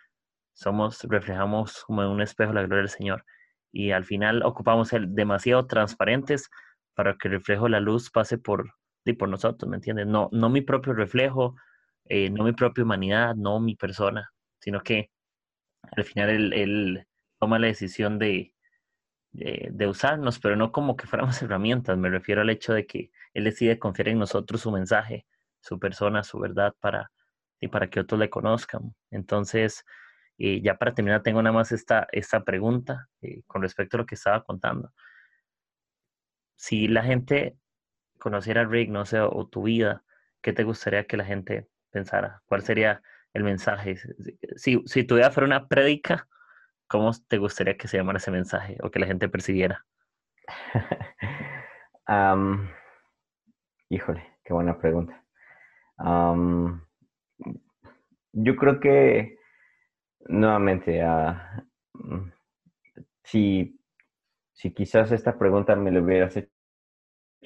Somos, 0.53 1.03
reflejamos 1.03 1.83
como 1.85 2.03
en 2.03 2.09
un 2.09 2.21
espejo 2.21 2.51
la 2.51 2.63
gloria 2.63 2.79
del 2.81 2.89
Señor. 2.89 3.25
Y 3.71 3.91
al 3.91 4.03
final 4.03 4.43
ocupamos 4.43 4.89
ser 4.89 5.07
demasiado 5.07 5.67
transparentes 5.67 6.49
para 6.95 7.15
que 7.17 7.29
el 7.29 7.35
reflejo 7.35 7.65
de 7.65 7.71
la 7.71 7.79
luz 7.79 8.11
pase 8.11 8.37
por, 8.37 8.73
por 9.17 9.29
nosotros, 9.29 9.69
¿me 9.69 9.77
entiendes? 9.77 10.07
No, 10.07 10.29
no 10.33 10.49
mi 10.49 10.61
propio 10.61 10.93
reflejo, 10.93 11.55
eh, 12.05 12.29
no 12.29 12.43
mi 12.43 12.51
propia 12.51 12.83
humanidad, 12.83 13.35
no 13.35 13.59
mi 13.61 13.75
persona, 13.75 14.33
sino 14.59 14.81
que 14.81 15.11
al 15.95 16.03
final 16.03 16.51
él 16.53 17.07
toma 17.39 17.59
la 17.59 17.67
decisión 17.67 18.19
de, 18.19 18.53
de, 19.35 19.87
usarnos, 19.87 20.39
pero 20.39 20.55
no 20.55 20.71
como 20.71 20.95
que 20.95 21.07
fuéramos 21.07 21.41
herramientas. 21.41 21.97
Me 21.97 22.09
refiero 22.09 22.41
al 22.41 22.49
hecho 22.49 22.73
de 22.73 22.85
que 22.85 23.11
Él 23.33 23.43
decide 23.43 23.79
confiar 23.79 24.09
en 24.09 24.19
nosotros 24.19 24.61
su 24.61 24.71
mensaje, 24.71 25.25
su 25.59 25.79
persona, 25.79 26.23
su 26.23 26.39
verdad 26.39 26.73
para, 26.79 27.11
y 27.59 27.67
para 27.67 27.89
que 27.89 27.99
otros 27.99 28.19
le 28.19 28.29
conozcan. 28.29 28.95
Entonces, 29.11 29.85
eh, 30.37 30.61
ya 30.61 30.77
para 30.77 30.93
terminar, 30.93 31.23
tengo 31.23 31.41
nada 31.41 31.53
más 31.53 31.71
esta, 31.71 32.07
esta 32.11 32.43
pregunta 32.43 33.07
eh, 33.21 33.43
con 33.47 33.61
respecto 33.61 33.97
a 33.97 33.99
lo 34.01 34.05
que 34.05 34.15
estaba 34.15 34.43
contando. 34.43 34.93
Si 36.55 36.87
la 36.87 37.03
gente 37.03 37.57
conociera 38.17 38.61
a 38.61 38.65
Rick, 38.65 38.89
no 38.89 39.05
sé, 39.05 39.19
o 39.19 39.47
tu 39.47 39.63
vida, 39.63 40.03
¿qué 40.41 40.53
te 40.53 40.63
gustaría 40.63 41.05
que 41.05 41.17
la 41.17 41.25
gente 41.25 41.67
pensara? 41.91 42.41
¿Cuál 42.45 42.63
sería 42.63 43.01
el 43.33 43.43
mensaje? 43.43 43.97
Si, 44.55 44.81
si 44.85 45.03
tu 45.03 45.15
vida 45.15 45.31
fuera 45.31 45.47
una 45.47 45.67
prédica, 45.67 46.27
¿Cómo 46.87 47.11
te 47.27 47.37
gustaría 47.37 47.77
que 47.77 47.87
se 47.87 47.97
llamara 47.97 48.17
ese 48.17 48.31
mensaje 48.31 48.77
o 48.81 48.91
que 48.91 48.99
la 48.99 49.07
gente 49.07 49.29
percibiera? 49.29 49.85
híjole, 53.89 54.23
qué 54.43 54.53
buena 54.53 54.77
pregunta. 54.77 55.23
yo 58.33 58.55
creo 58.55 58.79
que, 58.79 59.39
nuevamente, 60.27 61.03
uh, 61.03 62.31
si, 63.23 63.79
si 64.53 64.73
quizás 64.73 65.11
esta 65.11 65.37
pregunta 65.37 65.75
me 65.75 65.91
lo 65.91 66.03
hubieras 66.03 66.37
hecho 66.37 66.51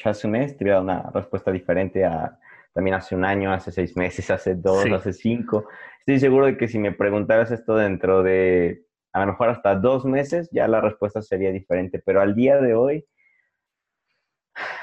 hace 0.03 0.27
un 0.27 0.33
mes, 0.33 0.57
te 0.57 0.63
hubiera 0.63 0.81
dado 0.81 0.99
una 0.99 1.11
respuesta 1.11 1.51
diferente 1.51 2.05
a 2.05 2.37
también 2.73 2.95
hace 2.95 3.15
un 3.15 3.25
año, 3.25 3.51
hace 3.51 3.71
seis 3.71 3.97
meses, 3.97 4.29
hace 4.29 4.55
dos, 4.55 4.85
hace 4.91 5.13
cinco. 5.13 5.67
Estoy 5.99 6.19
seguro 6.19 6.45
de 6.45 6.57
que 6.57 6.67
si 6.67 6.79
me 6.79 6.91
preguntaras 6.91 7.51
esto 7.51 7.75
dentro 7.75 8.23
de 8.23 8.85
a 9.11 9.19
lo 9.21 9.27
mejor 9.27 9.49
hasta 9.49 9.75
dos 9.75 10.05
meses 10.05 10.49
ya 10.51 10.67
la 10.67 10.81
respuesta 10.81 11.21
sería 11.21 11.51
diferente, 11.51 12.01
pero 12.03 12.21
al 12.21 12.35
día 12.35 12.57
de 12.57 12.73
hoy 12.73 13.05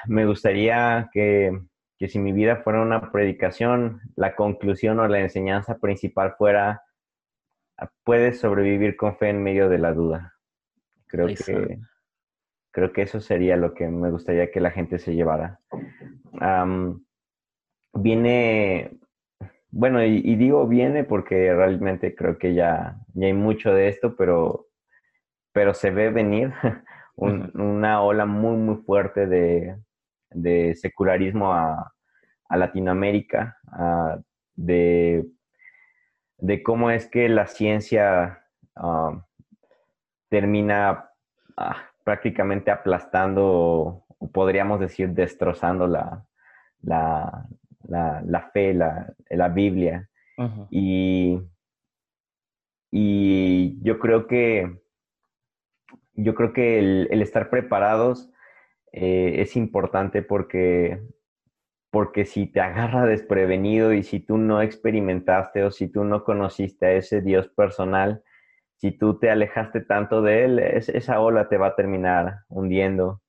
me 0.06 0.26
gustaría 0.26 1.10
que, 1.12 1.60
si 2.00 2.18
mi 2.18 2.32
vida 2.32 2.56
fuera 2.56 2.80
una 2.80 3.10
predicación, 3.10 4.00
la 4.16 4.34
conclusión 4.34 4.98
o 5.00 5.08
la 5.08 5.20
enseñanza 5.20 5.78
principal 5.78 6.34
fuera, 6.36 6.82
puedes 8.04 8.40
sobrevivir 8.40 8.96
con 8.96 9.16
fe 9.16 9.30
en 9.30 9.42
medio 9.42 9.68
de 9.68 9.78
la 9.78 9.92
duda. 9.92 10.34
Creo 11.06 11.26
que, 11.26 11.78
creo 12.70 12.92
que 12.92 13.02
eso 13.02 13.20
sería 13.20 13.56
lo 13.56 13.74
que 13.74 13.88
me 13.88 14.10
gustaría 14.10 14.50
que 14.50 14.60
la 14.60 14.70
gente 14.70 14.98
se 14.98 15.14
llevara. 15.14 15.60
viene, 17.94 18.90
bueno, 19.70 20.02
y, 20.05 20.36
digo 20.36 20.66
viene 20.66 21.05
porque 21.05 21.55
realmente 21.55 22.14
creo 22.14 22.38
que 22.38 22.55
ya, 22.55 22.98
ya 23.14 23.26
hay 23.26 23.32
mucho 23.32 23.72
de 23.74 23.88
esto, 23.88 24.16
pero, 24.16 24.68
pero 25.52 25.74
se 25.74 25.90
ve 25.90 26.10
venir 26.10 26.52
una 27.16 28.02
ola 28.02 28.26
muy, 28.26 28.56
muy 28.56 28.76
fuerte 28.84 29.26
de, 29.26 30.74
secularismo 30.76 31.52
a, 31.52 31.93
Latinoamérica, 32.48 33.59
de, 34.55 35.26
de, 36.38 36.62
cómo 36.62 36.90
es 36.90 37.09
que 37.09 37.28
la 37.28 37.47
ciencia 37.47 38.40
ah, 38.76 39.20
termina 40.28 41.10
ah, 41.56 41.90
prácticamente 42.05 42.70
aplastando, 42.70 44.05
o 44.18 44.30
podríamos 44.32 44.78
decir 44.78 45.10
destrozando 45.10 45.88
la, 45.88 46.24
la, 46.82 47.48
la, 47.88 48.50
fe, 48.52 48.74
la, 48.74 49.14
la 49.30 49.48
Biblia. 49.48 50.08
y, 50.70 51.40
y 52.90 53.78
yo 53.82 53.98
creo 53.98 54.26
que 54.26 54.70
yo 56.16 56.34
creo 56.34 56.52
que 56.52 56.78
el, 56.78 57.22
estar 57.22 57.50
preparados 57.50 58.30
eh, 58.92 59.36
es 59.38 59.56
importante 59.56 60.22
porque, 60.22 61.02
porque 61.90 62.24
si 62.24 62.46
te 62.46 62.60
agarra 62.60 63.06
desprevenido 63.06 63.92
y 63.92 64.02
si 64.02 64.20
tú 64.20 64.38
no 64.38 64.62
experimentaste 64.62 65.62
o 65.62 65.70
si 65.70 65.88
tú 65.88 66.04
no 66.04 66.24
conociste 66.24 66.86
a 66.86 66.92
ese 66.92 67.20
Dios 67.20 67.48
personal, 67.48 68.22
si 68.76 68.92
tú 68.92 69.18
te 69.18 69.30
alejaste 69.30 69.80
tanto 69.82 70.22
de 70.22 70.44
Él, 70.44 70.58
esa 70.58 71.20
ola 71.20 71.48
te 71.48 71.56
va 71.58 71.68
a 71.68 71.76
terminar 71.76 72.40
hundiendo. 72.48 73.22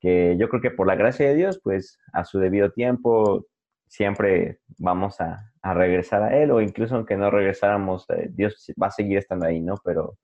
Que 0.00 0.36
yo 0.38 0.48
creo 0.50 0.60
que 0.60 0.70
por 0.70 0.86
la 0.86 0.96
gracia 0.96 1.28
de 1.28 1.34
Dios, 1.34 1.60
pues 1.62 1.98
a 2.12 2.24
su 2.24 2.38
debido 2.38 2.72
tiempo, 2.72 3.46
siempre 3.94 4.58
vamos 4.76 5.20
a, 5.20 5.52
regresar 5.62 6.22
a 6.22 6.36
Él, 6.36 6.50
o 6.50 6.60
incluso 6.60 6.96
aunque 6.96 7.16
no 7.16 7.30
regresáramos, 7.30 8.04
eh, 8.10 8.28
Dios 8.30 8.70
va 8.80 8.88
a 8.88 8.90
seguir 8.90 9.18
estando 9.18 9.46
ahí, 9.46 9.60
¿no? 9.60 9.76
Pero, 9.82 10.18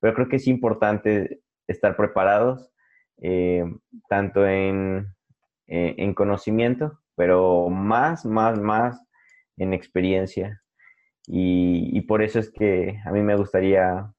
pero 0.00 0.14
creo 0.14 0.28
que 0.28 0.36
es 0.36 0.46
importante 0.46 1.40
estar 1.66 1.96
preparados, 1.96 2.70
eh, 3.20 3.64
tanto 4.08 4.46
en, 4.46 5.14
eh, 5.66 5.96
en, 5.98 6.14
conocimiento, 6.14 7.00
pero 7.16 7.68
más, 7.68 8.24
más, 8.24 8.58
más 8.58 9.02
en 9.58 9.74
experiencia. 9.74 10.62
Y, 11.26 12.00
por 12.02 12.22
eso 12.22 12.38
es 12.38 12.50
que 12.50 13.00
a 13.04 13.10
mí 13.10 13.20
me 13.20 13.36
gustaría 13.36 14.10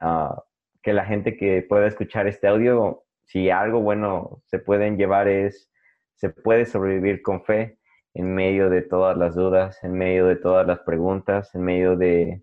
ah, 0.00 0.42
que 0.82 0.92
la 0.92 1.04
gente 1.04 1.36
que 1.36 1.62
pueda 1.62 1.86
escuchar 1.86 2.26
este 2.26 2.48
audio, 2.48 3.04
si 3.24 3.50
algo 3.50 3.80
bueno 3.80 4.42
se 4.46 4.58
pueden 4.58 4.96
llevar 4.96 5.28
es, 5.28 5.70
se 6.16 6.30
puede 6.30 6.66
sobrevivir 6.66 7.22
con 7.22 7.44
fe, 7.44 7.77
en 8.14 8.34
medio 8.34 8.70
de 8.70 8.82
todas 8.82 9.16
las 9.16 9.34
dudas, 9.34 9.82
en 9.82 9.92
medio 9.92 10.26
de 10.26 10.36
todas 10.36 10.66
las 10.66 10.80
preguntas, 10.80 11.54
en 11.54 11.62
medio 11.62 11.96
de, 11.96 12.42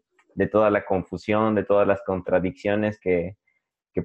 toda 0.52 0.70
la 0.70 0.86
confusión, 0.86 1.56
de 1.56 1.64
todas 1.64 1.88
las 1.88 2.02
contradicciones 2.04 3.00
que, 3.00 3.38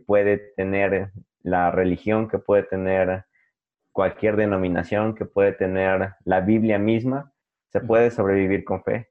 puede 0.07 0.53
tener 0.57 1.11
la 1.43 1.73
religión, 1.73 2.28
que 2.28 2.39
puede 2.39 2.62
tener 2.62 3.24
cualquier 3.91 4.37
denominación, 4.37 5.16
que 5.16 5.24
puede 5.24 5.53
tener 5.53 6.15
la 6.24 6.41
Biblia 6.41 6.78
misma, 6.78 7.32
se 7.70 7.81
puede 7.81 8.12
sobrevivir 8.12 8.62
con 8.65 8.85
fe. 8.85 9.11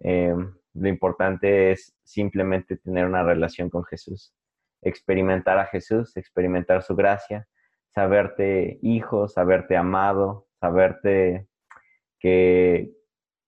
Eh, 0.00 0.34
lo 0.74 0.88
importante 0.88 1.72
es 1.72 1.96
simplemente 2.02 2.76
tener 2.76 3.06
una 3.06 3.22
relación 3.22 3.70
con 3.70 3.84
Jesús, 3.84 4.34
experimentar 4.82 5.58
a 5.58 5.66
Jesús, 5.66 6.16
experimentar 6.16 6.82
su 6.82 6.94
gracia, 6.96 7.46
saberte 7.88 8.78
hijo, 8.82 9.28
saberte 9.28 9.76
amado, 9.76 10.46
saberte 10.60 11.47
que, 12.18 12.94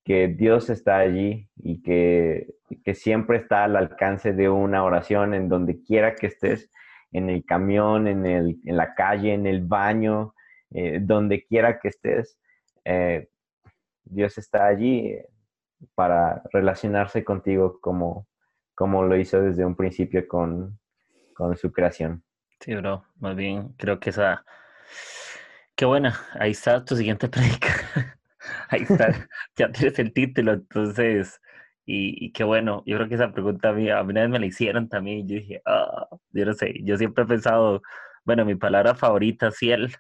Dios 0.05 0.71
está 0.71 0.99
allí 0.99 1.49
y 1.57 1.83
que, 1.83 2.55
siempre 2.95 3.39
está 3.39 3.65
al 3.65 3.77
alcance 3.77 4.33
de 4.33 4.49
una 4.49 4.83
oración 4.83 5.35
en 5.35 5.49
donde 5.49 5.83
quiera 5.83 6.15
que 6.15 6.27
estés, 6.27 6.71
en 7.13 7.29
el 7.31 7.45
camión, 7.45 8.07
en, 8.07 8.27
el, 8.27 8.61
en 8.65 8.77
la 8.77 8.95
calle, 8.95 9.35
en 9.35 9.47
el 9.47 9.63
baño, 9.63 10.35
eh, 10.73 10.99
donde 11.01 11.45
quiera 11.45 11.79
que 11.79 11.89
estés. 11.89 12.39
Eh, 12.85 13.29
Dios 14.05 14.39
está 14.39 14.67
allí 14.67 15.17
para 15.95 16.43
relacionarse 16.53 17.25
contigo 17.25 17.79
como, 17.81 18.29
como 18.75 19.03
lo 19.05 19.17
hizo 19.17 19.41
desde 19.41 19.65
un 19.65 19.77
principio 19.77 20.27
con, 20.27 20.79
con 21.35 21.57
su 21.57 21.73
creación. 21.73 22.23
Sí, 22.61 22.75
bro, 22.75 23.05
más 23.19 23.37
bien 23.37 23.75
creo 23.77 23.99
que 23.99 24.11
esa... 24.11 24.45
Qué 25.75 25.87
buena, 25.87 26.21
ahí 26.39 26.51
está 26.51 26.85
tu 26.85 26.95
siguiente 26.95 27.29
predica. 27.31 28.19
Ahí 28.69 28.83
está, 28.89 29.09
ya 29.57 29.71
tienes 29.73 29.99
el 29.99 30.13
título, 30.13 30.53
entonces, 30.53 31.41
y, 31.87 32.33
qué 32.33 32.45
bueno, 32.45 32.83
yo 32.87 32.97
creo 32.97 33.09
que 33.09 33.17
esa 33.17 33.33
pregunta 33.33 33.71
a 33.71 33.73
mí, 33.73 33.91
a 33.91 34.03
mí 34.05 34.11
una 34.13 34.23
vez 34.23 34.31
me 34.31 34.39
la 34.39 34.47
hicieron 34.47 34.89
también, 34.89 35.19
y 35.21 35.27
yo 35.27 35.37
dije, 35.37 35.63
ah, 35.67 36.09
yo 36.31 36.47
no 36.47 36.55
sé, 36.55 36.75
yo 36.85 36.97
siempre 36.97 37.25
he 37.25 37.27
pensado, 37.27 37.83
bueno, 38.25 38.45
mi 38.45 38.55
palabra 38.55 38.95
favorita 38.95 39.49
es 39.49 39.57
fiel, 39.57 39.95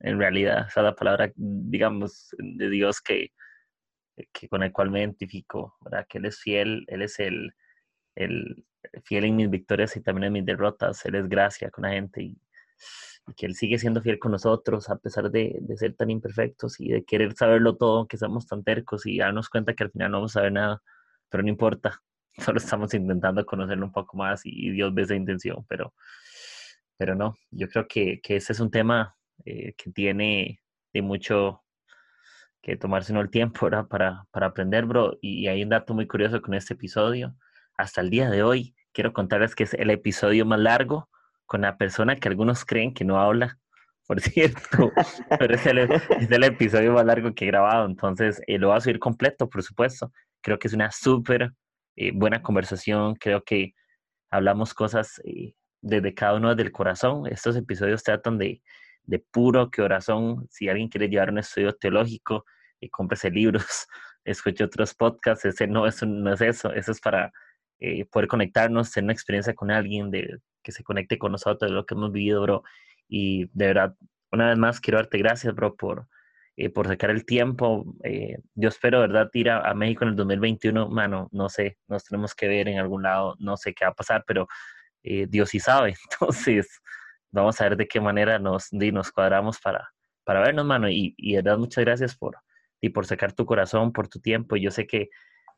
en 0.00 0.18
realidad, 0.18 0.66
esa 0.68 0.80
es 0.80 0.84
la 0.84 0.94
palabra, 0.94 1.32
digamos, 1.36 2.34
de 2.38 2.68
Dios 2.70 3.00
que, 3.00 3.32
que 4.32 4.48
con 4.48 4.62
el 4.62 4.72
cual 4.72 4.90
me 4.90 5.00
identifico, 5.00 5.76
¿verdad? 5.80 6.06
Que 6.08 6.18
Él 6.18 6.26
es 6.26 6.40
fiel, 6.40 6.84
Él 6.88 7.02
es 7.02 7.18
el, 7.20 7.54
el 8.16 8.64
fiel 9.04 9.24
en 9.24 9.36
mis 9.36 9.50
victorias 9.50 9.96
y 9.96 10.02
también 10.02 10.24
en 10.24 10.32
mis 10.34 10.44
derrotas, 10.44 11.04
Él 11.06 11.14
es 11.16 11.28
gracia 11.28 11.70
con 11.70 11.84
la 11.84 11.90
gente, 11.90 12.22
y 12.22 12.38
y 13.26 13.34
que 13.34 13.46
Él 13.46 13.54
sigue 13.54 13.78
siendo 13.78 14.02
fiel 14.02 14.18
con 14.18 14.32
nosotros 14.32 14.90
a 14.90 14.96
pesar 14.96 15.30
de, 15.30 15.60
ser 15.76 15.94
tan 15.94 16.10
imperfectos 16.10 16.80
y 16.80 16.88
de 16.90 17.04
querer 17.04 17.34
saberlo 17.34 17.76
todo, 17.76 18.06
que 18.06 18.16
somos 18.16 18.46
tan 18.46 18.62
tercos 18.64 19.06
y 19.06 19.18
darnos 19.18 19.48
cuenta 19.48 19.74
que 19.74 19.84
al 19.84 19.90
final 19.90 20.10
no 20.10 20.18
vamos 20.18 20.32
a 20.32 20.40
saber 20.40 20.52
nada, 20.52 20.82
pero 21.28 21.42
no 21.42 21.48
importa, 21.48 22.02
solo 22.38 22.58
estamos 22.58 22.92
intentando 22.94 23.44
conocerlo 23.46 23.86
un 23.86 23.92
poco 23.92 24.16
más 24.16 24.42
y, 24.44 24.70
Dios 24.70 24.92
ve 24.94 25.02
esa 25.02 25.14
intención, 25.14 25.64
pero, 25.68 25.94
pero 26.96 27.14
no, 27.14 27.36
yo 27.50 27.68
creo 27.68 27.86
que, 27.88 28.20
que 28.22 28.36
ese 28.36 28.52
es 28.52 28.60
un 28.60 28.70
tema 28.70 29.16
eh, 29.44 29.74
que 29.74 29.90
tiene 29.90 30.60
de 30.92 31.02
mucho 31.02 31.60
que 32.62 32.76
tomarse 32.78 33.12
el 33.12 33.28
tiempo 33.28 33.68
Para, 33.90 34.24
para 34.30 34.46
aprender, 34.46 34.86
bro, 34.86 35.18
y 35.20 35.48
hay 35.48 35.62
un 35.62 35.68
dato 35.68 35.92
muy 35.92 36.06
curioso 36.06 36.40
con 36.40 36.54
este 36.54 36.72
episodio, 36.72 37.36
hasta 37.76 38.00
el 38.00 38.08
día 38.08 38.30
de 38.30 38.42
hoy, 38.42 38.74
quiero 38.92 39.12
contarles 39.12 39.54
que 39.54 39.64
es 39.64 39.74
el 39.74 39.90
episodio 39.90 40.46
más 40.46 40.60
largo 40.60 41.10
con 41.46 41.62
la 41.62 41.76
persona 41.76 42.16
que 42.16 42.28
algunos 42.28 42.64
creen 42.64 42.94
que 42.94 43.04
no 43.04 43.20
habla, 43.20 43.58
por 44.06 44.20
cierto, 44.20 44.92
pero 45.38 45.54
es 45.54 45.66
el, 45.66 45.78
es 45.78 46.30
el, 46.30 46.44
episodio 46.44 46.92
más 46.92 47.06
largo 47.06 47.34
que 47.34 47.44
he 47.44 47.48
grabado, 47.48 47.86
entonces 47.86 48.40
eh, 48.46 48.58
lo 48.58 48.68
voy 48.68 48.76
a 48.76 48.80
subir 48.80 48.98
completo, 48.98 49.48
por 49.48 49.62
supuesto. 49.62 50.12
Creo 50.42 50.58
que 50.58 50.68
es 50.68 50.74
una 50.74 50.90
súper 50.90 51.52
eh, 51.96 52.12
buena 52.12 52.42
conversación, 52.42 53.14
creo 53.14 53.42
que 53.44 53.74
hablamos 54.30 54.74
cosas 54.74 55.20
eh, 55.24 55.54
desde 55.80 56.14
cada 56.14 56.34
uno 56.34 56.54
del 56.54 56.72
corazón. 56.72 57.26
Estos 57.26 57.56
episodios 57.56 58.02
tratan 58.02 58.36
de, 58.38 58.62
de 59.04 59.18
puro 59.18 59.70
corazón. 59.70 60.46
Si 60.50 60.68
alguien 60.68 60.88
quiere 60.88 61.08
llevar 61.08 61.30
un 61.30 61.38
estudio 61.38 61.72
teológico, 61.74 62.44
eh, 62.80 62.90
cómprese 62.90 63.30
libros, 63.30 63.86
escuche 64.24 64.64
otros 64.64 64.94
podcasts, 64.94 65.44
ese 65.44 65.66
no, 65.66 65.86
eso 65.86 66.04
no 66.06 66.32
es 66.32 66.40
eso, 66.40 66.72
eso 66.72 66.92
es 66.92 67.00
para 67.00 67.32
poder 68.10 68.28
conectarnos, 68.28 68.90
tener 68.90 69.04
una 69.04 69.12
experiencia 69.12 69.54
con 69.54 69.70
alguien 69.70 70.10
de 70.10 70.38
que 70.64 70.72
se 70.72 70.82
conecte 70.82 71.18
con 71.18 71.30
nosotros, 71.30 71.70
de 71.70 71.76
lo 71.76 71.86
que 71.86 71.94
hemos 71.94 72.10
vivido, 72.10 72.42
bro. 72.42 72.64
Y 73.08 73.44
de 73.52 73.66
verdad, 73.68 73.94
una 74.32 74.48
vez 74.48 74.58
más 74.58 74.80
quiero 74.80 74.98
darte 74.98 75.18
gracias, 75.18 75.54
bro, 75.54 75.76
por, 75.76 76.08
eh, 76.56 76.70
por 76.70 76.88
sacar 76.88 77.10
el 77.10 77.24
tiempo. 77.24 77.84
Eh, 78.02 78.38
yo 78.54 78.68
espero, 78.68 79.00
verdad, 79.00 79.30
ir 79.34 79.50
a, 79.50 79.72
México 79.74 80.04
en 80.04 80.10
el 80.10 80.16
2021. 80.16 80.88
Mano, 80.88 81.28
no 81.30 81.48
sé, 81.48 81.78
nos 81.86 82.04
tenemos 82.04 82.34
que 82.34 82.48
ver 82.48 82.68
en 82.68 82.78
algún 82.78 83.04
lado, 83.04 83.36
no 83.38 83.56
sé 83.56 83.74
qué 83.74 83.84
va 83.84 83.92
a 83.92 83.94
pasar, 83.94 84.24
pero 84.26 84.48
eh, 85.04 85.26
Dios 85.28 85.50
sí 85.50 85.60
sabe. 85.60 85.94
Entonces, 86.10 86.80
vamos 87.30 87.60
a 87.60 87.64
ver 87.64 87.76
de 87.76 87.86
qué 87.86 88.00
manera 88.00 88.38
nos, 88.38 88.72
nos 88.72 89.12
cuadramos 89.12 89.60
para, 89.60 89.88
para 90.24 90.40
vernos, 90.40 90.64
mano. 90.64 90.88
Y, 90.88 91.14
y 91.16 91.32
de 91.36 91.42
verdad, 91.42 91.58
muchas 91.58 91.84
gracias 91.84 92.16
por, 92.16 92.36
y 92.80 92.90
por 92.90 93.06
sacar 93.06 93.32
tu 93.32 93.46
corazón, 93.46 93.92
por 93.92 94.08
tu 94.08 94.20
tiempo. 94.20 94.56
Yo 94.56 94.70
sé 94.70 94.86
que 94.86 95.10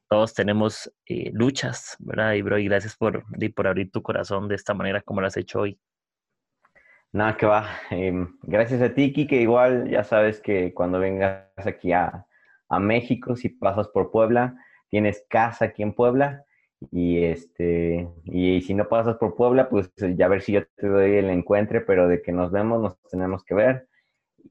todos 0.08 0.34
tenemos 0.34 0.92
eh, 1.06 1.30
luchas, 1.32 1.96
¿verdad? 1.98 2.34
Y 2.34 2.42
bro, 2.42 2.58
y 2.58 2.66
gracias 2.66 2.96
por, 2.96 3.24
por 3.54 3.66
abrir 3.66 3.90
tu 3.90 4.02
corazón 4.02 4.48
de 4.48 4.54
esta 4.54 4.74
manera 4.74 5.00
como 5.02 5.20
lo 5.20 5.26
has 5.26 5.36
hecho 5.36 5.60
hoy. 5.60 5.78
Nada, 7.12 7.36
que 7.36 7.46
va. 7.46 7.66
Em, 7.90 8.36
gracias 8.42 8.82
a 8.82 8.92
ti, 8.92 9.12
Kike. 9.12 9.40
Igual 9.40 9.88
ya 9.88 10.04
sabes 10.04 10.40
que 10.40 10.74
cuando 10.74 10.98
vengas 10.98 11.46
aquí 11.56 11.92
a, 11.92 12.26
a, 12.68 12.78
México, 12.78 13.36
si 13.36 13.48
pasas 13.48 13.88
por 13.88 14.10
Puebla, 14.10 14.54
tienes 14.90 15.24
casa 15.28 15.66
aquí 15.66 15.82
en 15.82 15.94
Puebla. 15.94 16.44
Y 16.90 17.24
este, 17.24 18.06
y, 18.24 18.60
si 18.60 18.74
no 18.74 18.88
pasas 18.88 19.16
por 19.16 19.34
Puebla, 19.34 19.68
pues 19.70 19.90
ya 19.96 20.26
a 20.26 20.28
ver 20.28 20.42
si 20.42 20.52
yo 20.52 20.66
te 20.76 20.88
doy 20.88 21.16
el 21.16 21.30
encuentro, 21.30 21.82
pero 21.86 22.06
de 22.06 22.20
que 22.20 22.32
nos 22.32 22.52
vemos, 22.52 22.82
nos 22.82 23.00
tenemos 23.10 23.42
que 23.44 23.54
ver. 23.54 23.88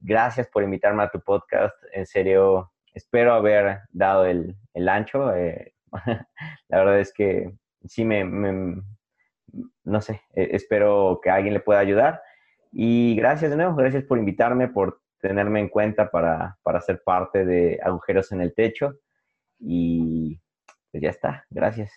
Gracias 0.00 0.48
por 0.48 0.64
invitarme 0.64 1.04
a 1.04 1.10
tu 1.10 1.20
podcast. 1.20 1.76
En 1.92 2.06
serio, 2.06 2.72
espero 2.96 3.34
haber 3.34 3.80
dado 3.90 4.24
el, 4.24 4.56
el 4.74 4.88
ancho. 4.88 5.34
Eh, 5.34 5.74
la 6.68 6.78
verdad 6.78 6.98
es 6.98 7.12
que 7.12 7.52
sí 7.84 8.04
me, 8.04 8.24
no 9.84 10.00
sé, 10.00 10.22
eh, 10.34 10.48
espero 10.52 11.20
que 11.22 11.30
alguien 11.30 11.54
le 11.54 11.60
pueda 11.60 11.78
ayudar. 11.78 12.22
Y 12.72 13.14
gracias 13.16 13.50
de 13.50 13.56
nuevo, 13.56 13.76
gracias 13.76 14.04
por 14.04 14.18
invitarme, 14.18 14.68
por 14.68 15.00
tenerme 15.20 15.60
en 15.60 15.68
cuenta 15.68 16.10
para, 16.10 16.58
para 16.62 16.80
ser 16.80 17.02
parte 17.04 17.44
de 17.44 17.78
Agujeros 17.82 18.32
en 18.32 18.40
el 18.40 18.54
Techo. 18.54 18.98
y 19.58 20.40
pues 20.90 21.02
ya 21.02 21.10
está, 21.10 21.44
gracias. 21.50 21.92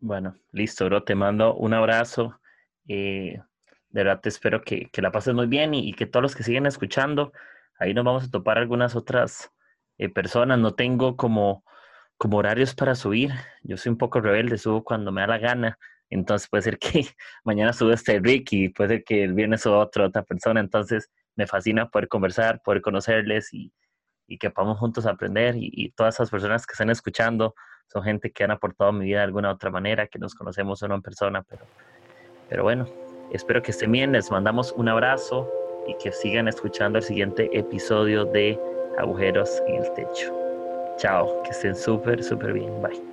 Bueno, 0.00 0.34
listo, 0.50 0.86
bro, 0.86 1.04
te 1.04 1.14
mando 1.14 1.54
un 1.54 1.74
abrazo. 1.74 2.40
Eh, 2.88 3.38
de 3.90 4.04
verdad 4.04 4.20
te 4.20 4.30
espero 4.30 4.62
que, 4.62 4.90
que, 4.90 5.02
la 5.02 5.12
pases 5.12 5.34
muy 5.34 5.46
bien 5.46 5.74
y, 5.74 5.92
que 5.92 6.06
todos 6.06 6.22
los 6.22 6.34
que 6.34 6.42
siguen 6.42 6.66
escuchando, 6.66 7.32
ahí 7.78 7.94
nos 7.94 8.04
vamos 8.04 8.24
a 8.24 8.30
topar 8.30 8.58
algunas 8.58 8.96
otras 8.96 9.52
eh, 9.98 10.08
personas. 10.08 10.58
No 10.58 10.74
tengo 10.74 11.16
como, 11.16 11.64
como 12.16 12.38
horarios 12.38 12.74
para 12.74 12.94
subir. 12.94 13.32
Yo 13.62 13.76
soy 13.76 13.90
un 13.90 13.98
poco 13.98 14.20
rebelde, 14.20 14.58
subo 14.58 14.84
cuando 14.84 15.12
me 15.12 15.22
da 15.22 15.26
la 15.26 15.38
gana. 15.38 15.78
Entonces 16.10 16.48
puede 16.48 16.62
ser 16.62 16.78
que 16.78 17.06
mañana 17.44 17.72
suba 17.72 17.94
este 17.94 18.20
Rick 18.20 18.52
y 18.52 18.68
puede 18.68 18.96
ser 18.96 19.04
que 19.04 19.24
el 19.24 19.34
viernes 19.34 19.62
suba 19.62 19.78
otra, 19.78 20.06
otra 20.06 20.22
persona. 20.22 20.60
Entonces 20.60 21.10
me 21.36 21.46
fascina 21.46 21.88
poder 21.88 22.08
conversar, 22.08 22.60
poder 22.62 22.82
conocerles 22.82 23.52
y, 23.54 23.72
y 24.26 24.38
que 24.38 24.50
podamos 24.50 24.78
juntos 24.78 25.06
aprender. 25.06 25.56
Y, 25.56 25.90
todas 25.96 26.14
esas 26.14 26.30
personas 26.30 26.66
que 26.66 26.72
están 26.72 26.90
escuchando 26.90 27.54
son 27.88 28.02
gente 28.02 28.30
que 28.30 28.44
han 28.44 28.50
aportado 28.50 28.92
mi 28.92 29.06
vida 29.06 29.18
de 29.18 29.24
alguna 29.24 29.50
otra 29.50 29.70
manera, 29.70 30.06
que 30.06 30.18
nos 30.18 30.34
conocemos 30.34 30.82
o 30.82 30.86
en 30.86 31.02
persona. 31.02 31.42
Pero, 31.42 31.64
pero 32.48 32.62
bueno, 32.62 32.86
espero 33.32 33.62
que 33.62 33.70
estén 33.70 33.92
bien. 33.92 34.12
Les 34.12 34.30
mandamos 34.30 34.72
un 34.72 34.88
abrazo 34.88 35.50
y 35.86 35.96
que 35.96 36.12
sigan 36.12 36.48
escuchando 36.48 36.98
el 36.98 37.04
siguiente 37.04 37.50
episodio 37.56 38.24
de 38.24 38.58
Agujeros 38.98 39.50
en 39.68 39.76
el 39.76 39.92
Techo. 39.94 40.32
Chao, 40.98 41.42
que 41.42 41.50
estén 41.50 41.74
súper, 41.74 42.22
súper 42.22 42.52
bien. 42.52 42.82
Bye. 42.82 43.11